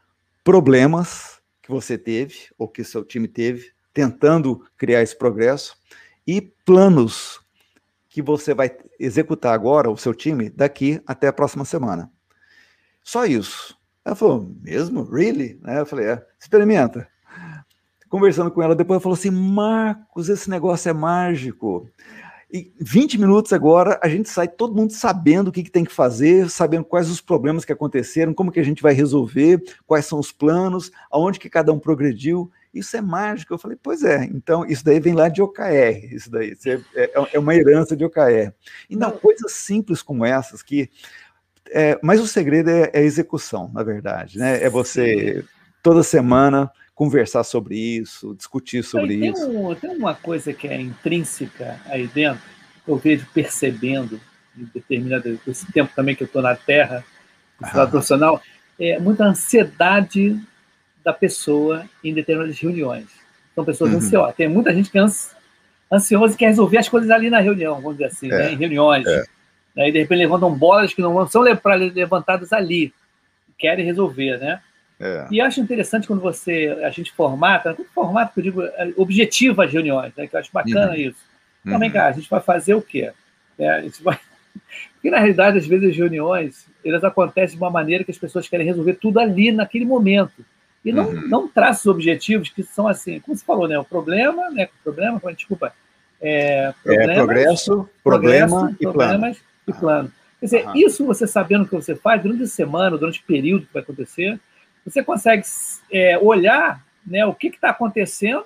problemas 0.44 1.40
que 1.62 1.70
você 1.70 1.98
teve 1.98 2.50
ou 2.58 2.68
que 2.68 2.84
seu 2.84 3.06
time 3.06 3.28
teve, 3.28 3.72
tentando 3.94 4.68
criar 4.76 5.02
esse 5.02 5.18
progresso, 5.18 5.78
e 6.28 6.42
planos 6.42 7.40
que 8.10 8.22
você 8.22 8.54
vai 8.54 8.78
executar 9.00 9.54
agora, 9.54 9.90
o 9.90 9.98
seu 9.98 10.14
time, 10.14 10.50
daqui 10.50 11.02
até 11.08 11.28
a 11.28 11.34
próxima 11.34 11.64
semana. 11.64 12.12
Só 13.02 13.26
isso. 13.26 13.77
Ela 14.08 14.16
falou, 14.16 14.50
mesmo? 14.62 15.04
Really? 15.04 15.60
Eu 15.66 15.86
falei, 15.86 16.06
é, 16.06 16.26
experimenta. 16.40 17.06
Conversando 18.08 18.50
com 18.50 18.64
ela, 18.64 18.74
depois 18.74 18.96
ela 18.96 19.02
falou 19.02 19.18
assim: 19.18 19.30
Marcos, 19.30 20.30
esse 20.30 20.50
negócio 20.50 20.90
é 20.90 20.94
mágico. 20.94 21.90
E 22.50 22.72
20 22.80 23.20
minutos 23.20 23.52
agora, 23.52 24.00
a 24.02 24.08
gente 24.08 24.30
sai 24.30 24.48
todo 24.48 24.74
mundo 24.74 24.94
sabendo 24.94 25.50
o 25.50 25.52
que, 25.52 25.62
que, 25.62 25.70
tem 25.70 25.84
que 25.84 25.94
fazer, 25.94 26.50
sabendo 26.50 26.86
quais 26.86 27.10
os 27.10 27.20
problemas 27.20 27.66
que 27.66 27.74
aconteceram, 27.74 28.34
como 28.34 28.50
que 28.50 28.62
a 28.62 28.64
gente 28.64 28.82
vai 28.82 28.94
resolver, 28.94 29.62
quais 29.86 30.06
são 30.06 30.18
os 30.18 30.32
planos, 30.32 30.90
aonde 31.12 31.38
que 31.38 31.50
cada 31.50 31.74
um 31.74 31.80
progrediu. 31.80 32.50
Isso 32.74 32.96
é 32.96 33.02
mágico. 33.02 33.54
Eu 33.54 33.58
falei, 33.58 33.78
pois 33.84 34.04
é, 34.04 34.24
então 34.24 34.66
isso 34.66 34.86
daí 34.86 35.02
vem 35.02 35.14
lá 35.14 35.28
de 35.28 35.42
OKR, 35.42 36.14
isso 36.14 36.32
daí 36.32 36.54
isso 36.54 36.70
é, 36.70 36.82
é, 36.96 37.28
é, 37.34 37.40
uma 37.40 37.54
herança 37.54 37.94
de 37.94 38.06
OKR. 38.06 38.54
Então, 38.90 39.12
coisas 39.12 39.52
simples 39.52 40.02
como 40.02 40.24
essas 40.24 40.64
que. 40.64 40.90
É, 41.72 42.00
mas 42.02 42.20
o 42.20 42.28
segredo 42.28 42.70
é, 42.70 42.90
é, 42.94 43.00
a 43.00 43.02
execução, 43.02 43.70
na 43.74 43.84
verdade, 43.84 44.38
né? 44.38 44.64
É 44.64 44.70
você 44.70 45.44
toda 45.82 46.04
semana 46.04 46.72
conversar 46.94 47.44
sobre 47.44 47.76
isso, 47.76 48.36
discutir 48.36 48.84
sobre 48.84 49.20
tem 49.20 49.32
isso. 49.32 49.50
Um, 49.50 49.76
tem 49.76 49.92
uma 49.92 50.16
coisa 50.16 50.52
que 50.52 50.68
é 50.68 50.80
intrínseca 50.80 51.80
aí 51.86 52.08
dentro, 52.08 52.42
eu 52.88 52.98
vejo 52.98 53.26
percebendo, 53.34 54.20
em 54.58 54.66
determinado 54.74 55.40
esse 55.48 55.72
tempo 55.72 55.92
também 55.96 56.16
que 56.16 56.24
eu 56.24 56.28
estou 56.28 56.42
na 56.42 56.56
Terra, 56.56 57.04
no 57.62 57.82
ah. 57.82 57.88
profissional, 57.88 58.42
é 58.80 59.00
muita 59.00 59.26
ansiedade 59.26 60.40
da 61.04 61.14
pessoa 61.14 61.86
em 62.04 62.14
determinadas 62.14 62.60
reuniões. 62.60 63.06
São 63.56 63.64
pessoas 63.64 63.92
uhum. 63.92 63.98
ansiosas. 63.98 64.36
Tem 64.36 64.48
muita 64.48 64.74
gente 64.74 64.90
que 64.90 65.00
é 65.00 65.06
ansiosa 65.92 66.34
e 66.34 66.38
quer 66.38 66.48
resolver 66.48 66.78
as 66.78 66.90
coisas 66.90 67.10
ali 67.10 67.30
na 67.30 67.40
reunião, 67.40 67.76
vamos 67.76 67.94
dizer 67.94 68.06
assim, 68.06 68.28
é. 68.32 68.38
né? 68.38 68.54
em 68.54 68.58
reuniões. 68.58 69.06
É. 69.06 69.24
Né? 69.78 69.90
E 69.90 69.92
de 69.92 70.00
repente 70.00 70.18
levantam 70.18 70.54
bolas 70.54 70.94
que 70.94 71.02
não 71.02 71.26
são 71.28 71.44
levantadas 71.44 72.52
ali, 72.52 72.92
querem 73.58 73.86
resolver, 73.86 74.40
né? 74.40 74.60
É. 75.00 75.28
E 75.30 75.40
acho 75.40 75.62
interessante 75.62 76.08
quando 76.08 76.22
você, 76.22 76.76
a 76.84 76.90
gente 76.90 77.14
formata, 77.14 77.76
quando 77.76 77.88
formato 77.90 78.34
que 78.34 78.40
eu 78.40 78.44
digo, 78.44 78.64
é, 78.64 78.92
objetiva 78.98 79.66
as 79.66 79.72
reuniões, 79.72 80.12
né? 80.18 80.26
que 80.26 80.36
eu 80.36 80.40
acho 80.40 80.52
bacana 80.52 80.90
uhum. 80.90 80.96
isso. 80.96 81.20
Então, 81.64 81.78
vem 81.78 81.92
cá, 81.92 82.08
a 82.08 82.12
gente 82.12 82.28
vai 82.30 82.42
fazer 82.42 82.74
o 82.74 82.82
quê? 82.82 83.12
É, 83.60 83.70
a 83.70 83.82
gente 83.82 84.02
vai... 84.02 84.18
Porque, 84.94 85.12
na 85.12 85.18
realidade, 85.18 85.60
às 85.60 85.68
vezes 85.68 85.92
as 85.92 85.96
reuniões, 85.96 86.66
elas 86.84 87.04
acontecem 87.04 87.58
de 87.58 87.64
uma 87.64 87.70
maneira 87.70 88.04
que 88.04 88.10
as 88.10 88.18
pessoas 88.18 88.48
querem 88.48 88.66
resolver 88.66 88.96
tudo 88.96 89.20
ali, 89.20 89.52
naquele 89.52 89.86
momento. 89.86 90.44
E 90.84 90.92
não, 90.92 91.10
uhum. 91.10 91.28
não 91.28 91.48
traça 91.48 91.82
os 91.82 91.94
objetivos 91.94 92.50
que 92.50 92.64
são 92.64 92.88
assim, 92.88 93.20
como 93.20 93.38
você 93.38 93.46
falou, 93.46 93.68
né? 93.68 93.78
O 93.78 93.84
problema, 93.84 94.50
né? 94.50 94.70
O 94.80 94.84
problema, 94.84 95.22
desculpa. 95.34 95.74
É, 96.20 96.74
é 96.88 97.14
progresso, 97.14 97.88
problema 98.04 98.76
e 98.80 98.88
plano. 98.88 99.36
E 99.68 99.74
plano. 99.74 100.12
Quer 100.40 100.46
dizer, 100.46 100.68
uhum. 100.68 100.76
isso 100.76 101.06
você 101.06 101.28
sabendo 101.28 101.64
o 101.64 101.68
que 101.68 101.76
você 101.76 101.96
faz, 101.96 102.22
durante 102.22 102.44
a 102.44 102.48
semana, 102.48 102.98
durante 102.98 103.20
o 103.20 103.24
período 103.24 103.66
que 103.66 103.74
vai 103.74 103.82
acontecer, 103.82 104.40
você 104.86 105.04
consegue 105.04 105.44
é, 105.92 106.18
olhar 106.18 106.84
né, 107.06 107.26
o 107.26 107.34
que 107.34 107.48
está 107.48 107.70
acontecendo 107.70 108.46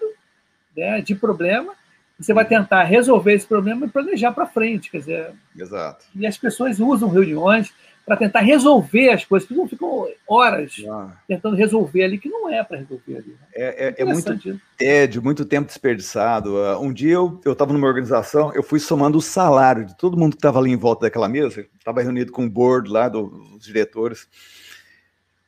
né, 0.76 1.02
de 1.02 1.14
problema, 1.14 1.74
você 2.20 2.34
vai 2.34 2.44
uhum. 2.44 2.50
tentar 2.50 2.84
resolver 2.84 3.34
esse 3.34 3.48
problema 3.48 3.86
e 3.86 3.90
planejar 3.90 4.32
para 4.32 4.46
frente. 4.46 4.92
Quer 4.92 5.00
dizer, 5.00 5.32
Exato. 5.58 6.06
E 6.16 6.26
as 6.26 6.38
pessoas 6.38 6.80
usam 6.80 7.10
reuniões 7.10 7.74
para 8.12 8.18
tentar 8.18 8.42
resolver 8.42 9.10
as 9.10 9.24
coisas, 9.24 9.48
porque 9.48 9.62
não 9.62 9.70
ficam 9.70 10.06
horas 10.28 10.84
ah. 10.86 11.14
tentando 11.26 11.56
resolver 11.56 12.04
ali, 12.04 12.18
que 12.18 12.28
não 12.28 12.50
é 12.50 12.62
para 12.62 12.80
resolver 12.80 13.16
ali. 13.16 13.30
Né? 13.30 13.38
É, 13.56 13.88
é, 13.88 13.96
é 14.00 14.04
muito 14.04 14.60
tédio, 14.78 15.24
muito 15.24 15.46
tempo 15.46 15.68
desperdiçado. 15.68 16.56
Uh, 16.56 16.82
um 16.82 16.92
dia 16.92 17.14
eu 17.14 17.40
estava 17.46 17.72
numa 17.72 17.88
organização, 17.88 18.54
eu 18.54 18.64
fui 18.64 18.82
somando 18.82 19.18
o 19.18 19.22
salário 19.22 19.86
de 19.86 19.96
todo 19.96 20.18
mundo 20.18 20.32
que 20.32 20.40
estava 20.40 20.60
ali 20.60 20.72
em 20.72 20.76
volta 20.76 21.06
daquela 21.06 21.30
mesa, 21.30 21.66
estava 21.80 22.02
reunido 22.02 22.34
com 22.34 22.44
o 22.44 22.50
board 22.50 22.90
lá, 22.90 23.08
do, 23.08 23.28
dos 23.28 23.66
diretores, 23.66 24.28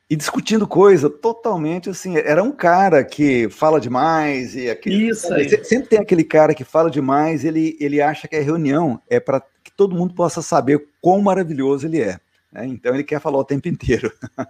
e 0.10 0.15
discutindo 0.15 0.65
coisa 0.65 1.10
totalmente 1.10 1.89
assim. 1.89 2.15
Era 2.15 2.41
um 2.41 2.52
cara 2.54 3.04
que 3.04 3.49
fala 3.49 3.78
demais 3.78 4.56
e 4.56 4.69
aquele, 4.69 5.10
Isso 5.10 5.34
aí. 5.34 5.49
sempre 5.65 5.89
tem 5.89 5.99
aquele 5.99 6.23
cara 6.23 6.56
que 6.56 6.63
fala 6.63 6.89
demais, 6.89 7.43
ele, 7.43 7.76
ele 7.78 8.02
acha 8.02 8.26
que 8.26 8.38
a 8.38 8.41
reunião 8.41 9.02
é 9.10 9.19
para 9.19 9.41
que 9.62 9.71
todo 9.76 9.97
mundo 9.97 10.13
possa 10.13 10.41
saber 10.41 10.88
quão 11.02 11.21
maravilhoso 11.21 11.88
ele 11.88 11.99
é. 12.02 12.19
Né? 12.53 12.67
Então 12.67 12.93
ele 12.93 13.03
quer 13.03 13.19
falar 13.19 13.39
o 13.39 13.43
tempo 13.43 13.67
inteiro. 13.67 14.13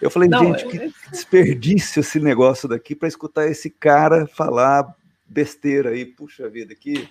Eu 0.00 0.10
falei, 0.10 0.28
Não, 0.28 0.44
gente, 0.44 0.66
que 0.66 0.92
desperdício 1.10 2.00
esse 2.00 2.20
negócio 2.20 2.68
daqui 2.68 2.94
para 2.94 3.08
escutar 3.08 3.46
esse 3.46 3.70
cara 3.70 4.26
falar 4.26 4.94
besteira 5.26 5.90
aí, 5.90 6.04
puxa 6.04 6.48
vida, 6.48 6.74
que 6.74 7.08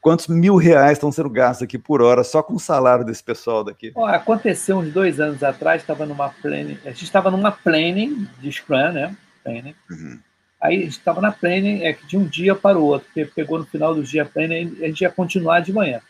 quantos 0.00 0.26
mil 0.28 0.56
reais 0.56 0.92
estão 0.92 1.12
sendo 1.12 1.30
gastos 1.30 1.64
aqui 1.64 1.78
por 1.78 2.02
hora 2.02 2.24
só 2.24 2.42
com 2.42 2.54
o 2.54 2.60
salário 2.60 3.04
desse 3.04 3.22
pessoal 3.22 3.62
daqui? 3.62 3.92
Ó, 3.94 4.06
aconteceu 4.06 4.78
uns 4.78 4.92
dois 4.92 5.20
anos 5.20 5.42
atrás, 5.42 5.82
estava 5.82 6.06
numa 6.06 6.30
planning, 6.30 6.78
a 6.84 6.88
gente 6.88 7.04
estava 7.04 7.30
numa 7.30 7.52
planning 7.52 8.26
de 8.40 8.50
Scrum, 8.50 8.92
né? 8.92 9.14
Planning. 9.44 9.74
Uhum. 9.90 10.18
Aí 10.60 10.76
a 10.76 10.80
gente 10.80 10.90
estava 10.90 11.22
na 11.22 11.32
planning 11.32 11.84
é, 11.84 11.96
de 12.06 12.18
um 12.18 12.24
dia 12.24 12.54
para 12.54 12.78
o 12.78 12.84
outro, 12.84 13.06
porque 13.06 13.24
pegou 13.24 13.58
no 13.58 13.64
final 13.64 13.94
do 13.94 14.02
dia 14.02 14.22
a 14.22 14.26
planning, 14.26 14.76
a 14.82 14.86
gente 14.86 15.00
ia 15.00 15.10
continuar 15.10 15.60
de 15.60 15.72
manhã. 15.72 16.00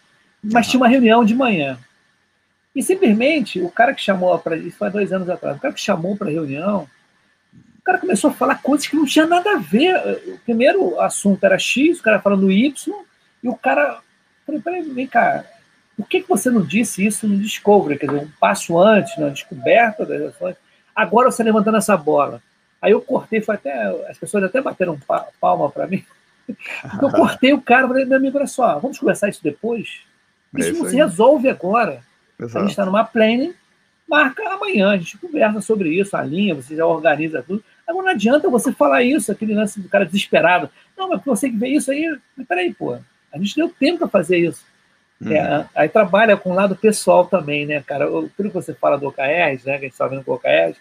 Mas 0.43 0.67
uhum. 0.67 0.71
tinha 0.71 0.81
uma 0.81 0.89
reunião 0.89 1.25
de 1.25 1.35
manhã. 1.35 1.79
E 2.75 2.83
simplesmente 2.83 3.61
o 3.61 3.71
cara 3.71 3.95
que 3.95 4.01
chamou 4.01 4.39
para 4.39 4.57
isso 4.57 4.77
foi 4.77 4.91
dois 4.91 5.13
anos 5.13 5.29
atrás, 5.29 5.57
o 5.57 5.61
cara 5.61 5.75
que 5.75 5.81
chamou 5.81 6.17
para 6.17 6.29
a 6.29 6.33
reunião, 6.33 6.89
o 7.79 7.83
cara 7.83 7.99
começou 7.99 8.31
a 8.31 8.35
falar 8.35 8.63
coisas 8.63 8.87
que 8.87 8.95
não 8.95 9.05
tinha 9.05 9.27
nada 9.27 9.53
a 9.53 9.59
ver. 9.59 9.97
O 10.29 10.39
primeiro 10.45 11.01
assunto 11.01 11.43
era 11.45 11.59
X, 11.59 11.99
o 11.99 12.03
cara 12.03 12.21
falando 12.21 12.51
Y, 12.51 12.95
e 13.43 13.49
o 13.49 13.57
cara. 13.57 14.01
Falei, 14.47 14.61
peraí, 14.61 14.83
vem 14.83 15.07
cá, 15.07 15.45
por 16.01 16.09
que, 16.09 16.23
que 16.23 16.29
você 16.29 16.51
não 16.51 16.63
disse 16.63 17.05
isso 17.05 17.29
no 17.29 17.37
Discovery? 17.37 17.99
Quer 17.99 18.07
dizer, 18.07 18.21
um 18.21 18.31
passo 18.41 18.79
antes, 18.79 19.17
na 19.19 19.29
descoberta 19.29 20.07
das 20.07 20.23
ações. 20.35 20.57
Agora 20.97 21.31
você 21.31 21.43
levantando 21.43 21.77
essa 21.77 21.97
bola. 21.97 22.43
Aí 22.81 22.93
eu 22.93 23.03
cortei, 23.03 23.43
foi 23.43 23.55
até. 23.55 23.73
As 24.09 24.17
pessoas 24.17 24.45
até 24.45 24.61
bateram 24.63 24.99
palma 25.39 25.71
para 25.71 25.87
mim. 25.87 26.03
eu 26.49 27.11
cortei 27.13 27.53
o 27.53 27.61
cara, 27.61 27.87
falei, 27.87 28.07
meu 28.07 28.17
amigo, 28.17 28.39
olha 28.39 28.47
só, 28.47 28.79
vamos 28.79 28.99
conversar 28.99 29.29
isso 29.29 29.43
depois. 29.43 30.01
Isso, 30.57 30.69
é 30.69 30.71
isso 30.71 30.79
não 30.79 30.85
aí. 30.87 30.91
se 30.91 30.97
resolve 30.97 31.49
agora. 31.49 32.03
Exato. 32.41 32.59
A 32.59 32.61
gente 32.63 32.71
está 32.71 32.85
numa 32.85 33.05
planning, 33.05 33.55
marca 34.09 34.43
amanhã, 34.49 34.91
a 34.91 34.97
gente 34.97 35.19
conversa 35.19 35.61
sobre 35.61 35.91
isso, 35.91 36.17
a 36.17 36.23
linha, 36.23 36.55
você 36.55 36.75
já 36.75 36.87
organiza 36.87 37.43
tudo. 37.43 37.63
Agora 37.87 38.07
não 38.07 38.13
adianta 38.13 38.49
você 38.49 38.73
falar 38.73 39.03
isso, 39.03 39.31
aquele 39.31 39.55
lance 39.55 39.81
do 39.81 39.89
cara 39.89 40.07
desesperado. 40.07 40.71
Não, 40.97 41.09
mas 41.09 41.23
você 41.25 41.49
que 41.51 41.57
vê 41.57 41.69
isso 41.69 41.91
aí, 41.91 42.19
mas 42.37 42.47
peraí, 42.47 42.75
pô, 42.75 42.97
a 43.33 43.39
gente 43.39 43.55
deu 43.55 43.69
tempo 43.69 43.99
para 43.99 44.09
fazer 44.09 44.39
isso. 44.39 44.65
Uhum. 45.21 45.33
É, 45.33 45.67
aí 45.75 45.89
trabalha 45.89 46.37
com 46.37 46.51
o 46.51 46.55
lado 46.55 46.75
pessoal 46.75 47.27
também, 47.27 47.67
né, 47.67 47.83
cara? 47.83 48.07
Tudo 48.07 48.49
que 48.49 48.55
você 48.55 48.73
fala 48.73 48.97
do 48.97 49.07
OKRs, 49.09 49.65
né, 49.65 49.79
que 49.79 49.85
a 49.85 49.89
gente 49.89 49.93
está 49.93 50.07
vendo 50.07 50.25
com 50.25 50.33
o 50.33 50.35
OKRs, 50.35 50.77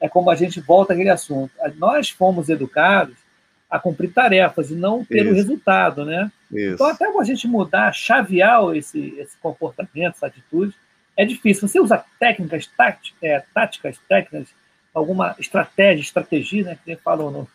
é 0.00 0.08
como 0.08 0.30
a 0.30 0.34
gente 0.34 0.60
volta 0.60 0.92
àquele 0.92 1.10
assunto. 1.10 1.52
Nós 1.76 2.10
fomos 2.10 2.48
educados 2.48 3.16
a 3.70 3.78
cumprir 3.78 4.12
tarefas 4.12 4.70
e 4.70 4.74
não 4.74 5.04
pelo 5.04 5.30
Isso. 5.30 5.36
resultado, 5.36 6.04
né? 6.04 6.30
Isso. 6.50 6.74
Então, 6.74 6.86
até 6.86 7.06
a 7.06 7.24
gente 7.24 7.48
mudar, 7.48 7.92
chavear 7.92 8.76
esse, 8.76 9.14
esse 9.18 9.36
comportamento, 9.38 10.14
essa 10.16 10.26
atitude, 10.26 10.74
é 11.16 11.24
difícil. 11.24 11.68
Você 11.68 11.80
usa 11.80 12.04
técnicas, 12.18 12.66
táticas, 12.66 13.18
é, 13.22 13.42
táticas, 13.54 13.98
técnicas, 14.08 14.48
alguma 14.94 15.34
estratégia, 15.38 16.02
estratégia, 16.02 16.64
né? 16.64 16.74
Que 16.76 16.90
nem 16.90 16.96
falou 16.96 17.30
no. 17.30 17.48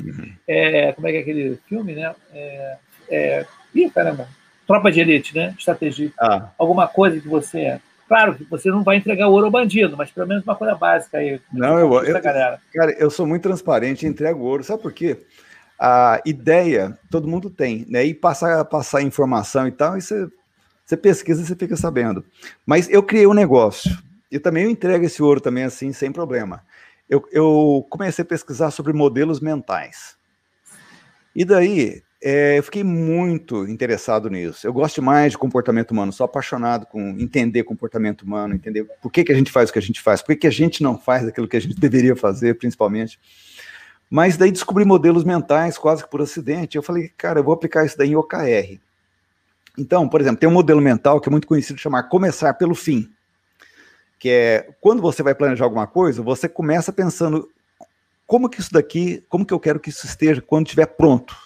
Uhum. 0.00 0.32
É, 0.48 0.92
como 0.92 1.06
é 1.06 1.12
que 1.12 1.16
é 1.18 1.20
aquele 1.20 1.58
filme, 1.68 1.94
né? 1.94 2.12
É, 2.34 2.76
é, 3.08 3.46
ih, 3.74 3.88
caramba. 3.90 4.28
Tropa 4.66 4.90
de 4.90 5.00
elite, 5.00 5.34
né? 5.36 5.54
Estratégia. 5.56 6.12
Ah. 6.18 6.50
Alguma 6.58 6.88
coisa 6.88 7.20
que 7.20 7.28
você. 7.28 7.80
Claro 8.08 8.34
que 8.34 8.42
você 8.44 8.68
não 8.68 8.82
vai 8.82 8.96
entregar 8.96 9.28
ouro 9.28 9.44
ao 9.44 9.50
bandido, 9.50 9.96
mas 9.96 10.10
pelo 10.10 10.26
menos 10.26 10.42
uma 10.42 10.56
coisa 10.56 10.74
básica 10.74 11.18
aí. 11.18 11.40
Não, 11.52 11.78
eu, 11.78 11.92
eu, 12.02 12.20
cara, 12.20 12.58
eu 12.98 13.08
sou 13.08 13.24
muito 13.24 13.42
transparente 13.42 14.06
entrego 14.06 14.42
ouro. 14.42 14.64
Sabe 14.64 14.82
por 14.82 14.92
quê? 14.92 15.16
A 15.78 16.20
ideia 16.26 16.98
todo 17.08 17.28
mundo 17.28 17.48
tem, 17.48 17.86
né? 17.88 18.04
E 18.04 18.12
passar, 18.12 18.64
passar 18.64 19.02
informação 19.02 19.68
e 19.68 19.72
tal, 19.72 19.96
isso 19.96 20.30
você 20.90 20.96
pesquisa 20.96 21.44
você 21.44 21.54
fica 21.54 21.76
sabendo. 21.76 22.24
Mas 22.66 22.88
eu 22.90 23.02
criei 23.02 23.26
um 23.26 23.34
negócio. 23.34 23.96
E 24.30 24.38
também 24.38 24.64
eu 24.64 24.70
entrego 24.70 25.04
esse 25.04 25.22
ouro 25.22 25.40
também 25.40 25.64
assim, 25.64 25.92
sem 25.92 26.10
problema. 26.10 26.62
Eu, 27.08 27.24
eu 27.32 27.86
comecei 27.88 28.22
a 28.22 28.26
pesquisar 28.26 28.70
sobre 28.70 28.92
modelos 28.92 29.40
mentais. 29.40 30.16
E 31.34 31.44
daí, 31.44 32.02
é, 32.22 32.58
eu 32.58 32.62
fiquei 32.62 32.82
muito 32.82 33.68
interessado 33.68 34.28
nisso. 34.28 34.66
Eu 34.66 34.72
gosto 34.72 35.00
mais 35.00 35.32
de 35.32 35.38
comportamento 35.38 35.92
humano, 35.92 36.12
sou 36.12 36.24
apaixonado 36.24 36.86
com 36.86 37.00
entender 37.18 37.62
comportamento 37.62 38.22
humano, 38.22 38.54
entender 38.54 38.84
por 39.00 39.12
que, 39.12 39.22
que 39.22 39.32
a 39.32 39.36
gente 39.36 39.50
faz 39.50 39.70
o 39.70 39.72
que 39.72 39.78
a 39.78 39.82
gente 39.82 40.00
faz, 40.00 40.20
por 40.20 40.34
que, 40.34 40.40
que 40.40 40.46
a 40.46 40.52
gente 40.52 40.82
não 40.82 40.98
faz 40.98 41.26
aquilo 41.26 41.46
que 41.46 41.56
a 41.56 41.60
gente 41.60 41.74
deveria 41.78 42.16
fazer, 42.16 42.58
principalmente. 42.58 43.18
Mas 44.10 44.36
daí 44.36 44.50
descobri 44.50 44.84
modelos 44.84 45.22
mentais 45.22 45.78
quase 45.78 46.02
que 46.02 46.10
por 46.10 46.20
acidente. 46.20 46.76
Eu 46.76 46.82
falei, 46.82 47.12
cara, 47.16 47.38
eu 47.38 47.44
vou 47.44 47.54
aplicar 47.54 47.86
isso 47.86 47.96
daí 47.96 48.10
em 48.10 48.16
OKR. 48.16 48.80
Então, 49.78 50.08
por 50.08 50.20
exemplo, 50.20 50.40
tem 50.40 50.48
um 50.48 50.52
modelo 50.52 50.80
mental 50.80 51.20
que 51.20 51.28
é 51.28 51.32
muito 51.32 51.46
conhecido 51.46 51.78
chamar 51.78 52.04
começar 52.04 52.54
pelo 52.54 52.74
fim. 52.74 53.10
Que 54.18 54.28
é 54.28 54.68
quando 54.80 55.00
você 55.00 55.22
vai 55.22 55.34
planejar 55.34 55.64
alguma 55.64 55.86
coisa, 55.86 56.22
você 56.22 56.48
começa 56.48 56.92
pensando 56.92 57.48
como 58.26 58.48
que 58.48 58.60
isso 58.60 58.72
daqui, 58.72 59.24
como 59.28 59.44
que 59.44 59.52
eu 59.52 59.60
quero 59.60 59.80
que 59.80 59.90
isso 59.90 60.06
esteja 60.06 60.40
quando 60.40 60.66
estiver 60.66 60.86
pronto. 60.86 61.36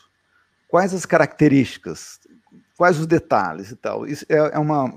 Quais 0.68 0.92
as 0.92 1.06
características, 1.06 2.18
quais 2.76 2.98
os 2.98 3.06
detalhes 3.06 3.70
e 3.70 3.76
tal. 3.76 4.06
Isso 4.06 4.26
é, 4.28 4.36
é 4.36 4.58
uma, 4.58 4.92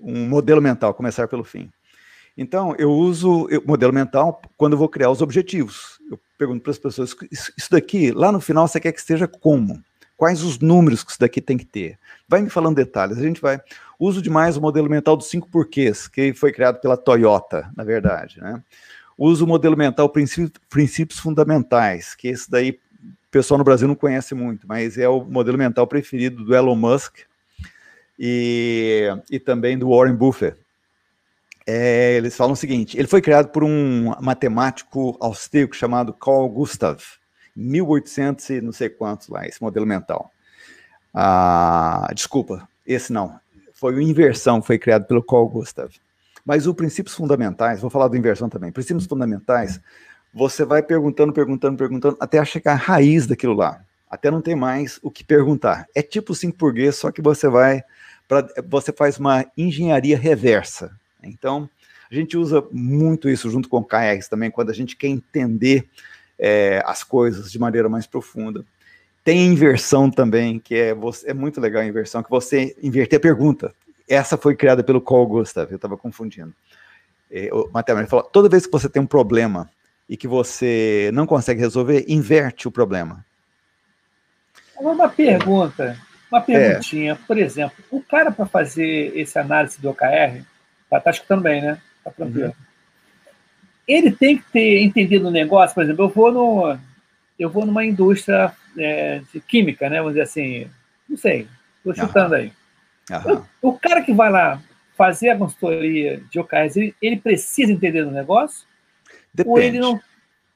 um 0.00 0.28
modelo 0.28 0.60
mental, 0.60 0.92
começar 0.92 1.28
pelo 1.28 1.44
fim. 1.44 1.70
Então, 2.36 2.74
eu 2.76 2.90
uso 2.90 3.46
o 3.46 3.66
modelo 3.66 3.92
mental 3.92 4.42
quando 4.56 4.72
eu 4.72 4.78
vou 4.78 4.88
criar 4.88 5.10
os 5.10 5.22
objetivos. 5.22 6.00
Eu 6.10 6.18
pergunto 6.36 6.62
para 6.62 6.72
as 6.72 6.78
pessoas: 6.78 7.14
isso 7.30 7.70
daqui, 7.70 8.10
lá 8.10 8.32
no 8.32 8.40
final, 8.40 8.66
você 8.66 8.80
quer 8.80 8.92
que 8.92 8.98
esteja 8.98 9.28
como? 9.28 9.82
Quais 10.16 10.42
os 10.42 10.58
números 10.58 11.02
que 11.04 11.10
isso 11.10 11.20
daqui 11.20 11.40
tem 11.40 11.56
que 11.56 11.64
ter? 11.64 11.98
Vai 12.28 12.42
me 12.42 12.50
falando 12.50 12.76
detalhes. 12.76 13.18
A 13.18 13.22
gente 13.22 13.40
vai. 13.40 13.60
Uso 13.98 14.20
demais 14.20 14.56
o 14.56 14.60
modelo 14.60 14.88
mental 14.88 15.16
dos 15.16 15.28
cinco 15.28 15.48
porquês, 15.48 16.08
que 16.08 16.32
foi 16.34 16.52
criado 16.52 16.80
pela 16.80 16.96
Toyota, 16.96 17.70
na 17.76 17.84
verdade. 17.84 18.40
Né? 18.40 18.62
Uso 19.16 19.44
o 19.44 19.48
modelo 19.48 19.76
mental 19.76 20.08
princípios, 20.08 20.52
princípios 20.68 21.20
fundamentais, 21.20 22.14
que 22.14 22.28
esse 22.28 22.50
daí 22.50 22.70
o 23.02 23.30
pessoal 23.30 23.58
no 23.58 23.64
Brasil 23.64 23.86
não 23.86 23.94
conhece 23.94 24.34
muito, 24.34 24.66
mas 24.66 24.98
é 24.98 25.08
o 25.08 25.24
modelo 25.24 25.58
mental 25.58 25.86
preferido 25.86 26.44
do 26.44 26.54
Elon 26.54 26.76
Musk 26.76 27.18
e, 28.18 29.08
e 29.30 29.38
também 29.38 29.78
do 29.78 29.90
Warren 29.90 30.14
Buffett. 30.14 30.56
É, 31.66 32.16
eles 32.16 32.36
falam 32.36 32.52
o 32.52 32.56
seguinte: 32.56 32.98
ele 32.98 33.08
foi 33.08 33.22
criado 33.22 33.48
por 33.48 33.64
um 33.64 34.12
matemático 34.20 35.16
austríaco 35.20 35.74
chamado 35.74 36.12
Carl 36.12 36.48
Gustav, 36.48 37.00
1800 37.56 38.50
e 38.50 38.60
não 38.60 38.72
sei 38.72 38.88
quantos 38.88 39.28
lá, 39.28 39.46
esse 39.46 39.62
modelo 39.62 39.86
mental. 39.86 40.33
Ah, 41.14 42.08
desculpa, 42.12 42.68
esse 42.84 43.12
não. 43.12 43.38
Foi 43.72 43.94
o 43.94 44.00
inversão, 44.00 44.60
foi 44.60 44.78
criado 44.78 45.06
pelo 45.06 45.22
Carl 45.22 45.48
Gustav. 45.48 45.90
Mas 46.44 46.66
os 46.66 46.74
princípios 46.74 47.14
fundamentais, 47.14 47.80
vou 47.80 47.88
falar 47.88 48.08
do 48.08 48.16
inversão 48.16 48.48
também, 48.48 48.72
princípios 48.72 49.06
fundamentais, 49.06 49.80
você 50.32 50.64
vai 50.64 50.82
perguntando, 50.82 51.32
perguntando, 51.32 51.78
perguntando, 51.78 52.16
até 52.20 52.44
chegar 52.44 52.72
à 52.72 52.76
raiz 52.76 53.26
daquilo 53.26 53.54
lá. 53.54 53.80
Até 54.10 54.30
não 54.30 54.42
ter 54.42 54.54
mais 54.54 54.98
o 55.02 55.10
que 55.10 55.24
perguntar. 55.24 55.86
É 55.94 56.02
tipo 56.02 56.34
5 56.34 56.58
português, 56.58 56.96
só 56.96 57.10
que 57.10 57.22
você 57.22 57.48
vai, 57.48 57.82
pra, 58.28 58.46
você 58.68 58.92
faz 58.92 59.18
uma 59.18 59.46
engenharia 59.56 60.18
reversa. 60.18 60.90
Então, 61.22 61.68
a 62.10 62.14
gente 62.14 62.36
usa 62.36 62.64
muito 62.70 63.28
isso 63.28 63.48
junto 63.48 63.68
com 63.68 63.78
o 63.78 63.84
KRs 63.84 64.28
também, 64.28 64.50
quando 64.50 64.70
a 64.70 64.74
gente 64.74 64.96
quer 64.96 65.08
entender 65.08 65.88
é, 66.38 66.82
as 66.84 67.02
coisas 67.02 67.50
de 67.50 67.58
maneira 67.58 67.88
mais 67.88 68.06
profunda. 68.06 68.64
Tem 69.24 69.46
inversão 69.46 70.10
também, 70.10 70.58
que 70.58 70.74
é, 70.74 70.94
é 71.24 71.34
muito 71.34 71.60
legal 71.60 71.82
a 71.82 71.86
inversão, 71.86 72.22
que 72.22 72.30
você 72.30 72.76
inverter 72.82 73.16
a 73.16 73.20
pergunta. 73.20 73.74
Essa 74.08 74.36
foi 74.36 74.54
criada 74.54 74.84
pelo 74.84 75.00
Carl 75.00 75.26
Gustav, 75.26 75.70
eu 75.70 75.76
estava 75.76 75.96
confundindo. 75.96 76.52
É, 77.30 77.48
o 77.52 77.70
Matemático 77.72 78.10
falou, 78.10 78.26
toda 78.26 78.50
vez 78.50 78.66
que 78.66 78.72
você 78.72 78.88
tem 78.88 79.00
um 79.00 79.06
problema 79.06 79.68
e 80.06 80.16
que 80.16 80.28
você 80.28 81.10
não 81.14 81.26
consegue 81.26 81.60
resolver, 81.60 82.04
inverte 82.06 82.68
o 82.68 82.70
problema. 82.70 83.24
Uma 84.78 85.08
pergunta, 85.08 85.98
uma 86.30 86.42
perguntinha. 86.42 87.12
É. 87.12 87.18
Por 87.26 87.38
exemplo, 87.38 87.82
o 87.90 88.02
cara 88.02 88.30
para 88.30 88.44
fazer 88.44 89.16
esse 89.16 89.38
análise 89.38 89.80
do 89.80 89.88
OKR, 89.88 90.44
tá, 90.90 91.00
tá 91.00 91.10
escutando 91.10 91.40
bem, 91.40 91.62
né? 91.62 91.80
Tá 92.04 92.10
tranquilo. 92.10 92.48
Uhum 92.48 92.64
ele 93.86 94.10
tem 94.10 94.38
que 94.38 94.44
ter 94.50 94.82
entendido 94.82 95.28
o 95.28 95.30
negócio, 95.30 95.74
por 95.74 95.84
exemplo, 95.84 96.06
eu 96.06 96.08
vou 96.08 96.32
no, 96.32 96.78
eu 97.38 97.50
vou 97.50 97.66
numa 97.66 97.84
indústria 97.84 98.52
é, 98.78 99.22
de 99.32 99.40
química, 99.40 99.88
né? 99.88 99.98
Vamos 99.98 100.12
dizer 100.12 100.22
assim, 100.22 100.70
não 101.08 101.16
sei, 101.16 101.48
estou 101.78 101.94
chutando 101.94 102.34
aí. 102.34 102.52
O, 103.60 103.70
o, 103.70 103.78
cara 103.78 104.02
que 104.02 104.12
vai 104.12 104.30
lá 104.30 104.62
fazer 104.96 105.30
a 105.30 105.36
consultoria 105.36 106.22
de 106.30 106.38
OKRs, 106.38 106.76
ele, 106.76 106.94
ele 107.02 107.16
precisa 107.16 107.72
entender 107.72 108.04
do 108.04 108.10
negócio? 108.10 108.66
Depende. 109.32 109.50
Ou 109.50 109.60
ele 109.60 109.78
não. 109.78 110.00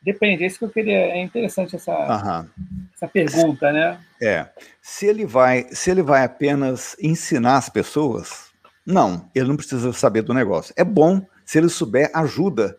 Depende, 0.00 0.44
é 0.44 0.46
isso 0.46 0.60
que 0.60 0.64
eu 0.64 0.70
queria. 0.70 0.96
É 0.96 1.20
interessante 1.20 1.74
essa, 1.74 2.48
essa 2.94 3.08
pergunta, 3.08 3.72
né? 3.72 3.98
É. 4.22 4.46
Se 4.80 5.06
ele 5.06 5.26
vai, 5.26 5.66
se 5.72 5.90
ele 5.90 6.02
vai 6.02 6.24
apenas 6.24 6.96
ensinar 7.02 7.56
as 7.56 7.68
pessoas, 7.68 8.48
não, 8.86 9.28
ele 9.34 9.48
não 9.48 9.56
precisa 9.56 9.92
saber 9.92 10.22
do 10.22 10.32
negócio. 10.32 10.72
É 10.76 10.84
bom 10.84 11.20
se 11.44 11.58
ele 11.58 11.68
souber, 11.68 12.10
ajuda 12.14 12.78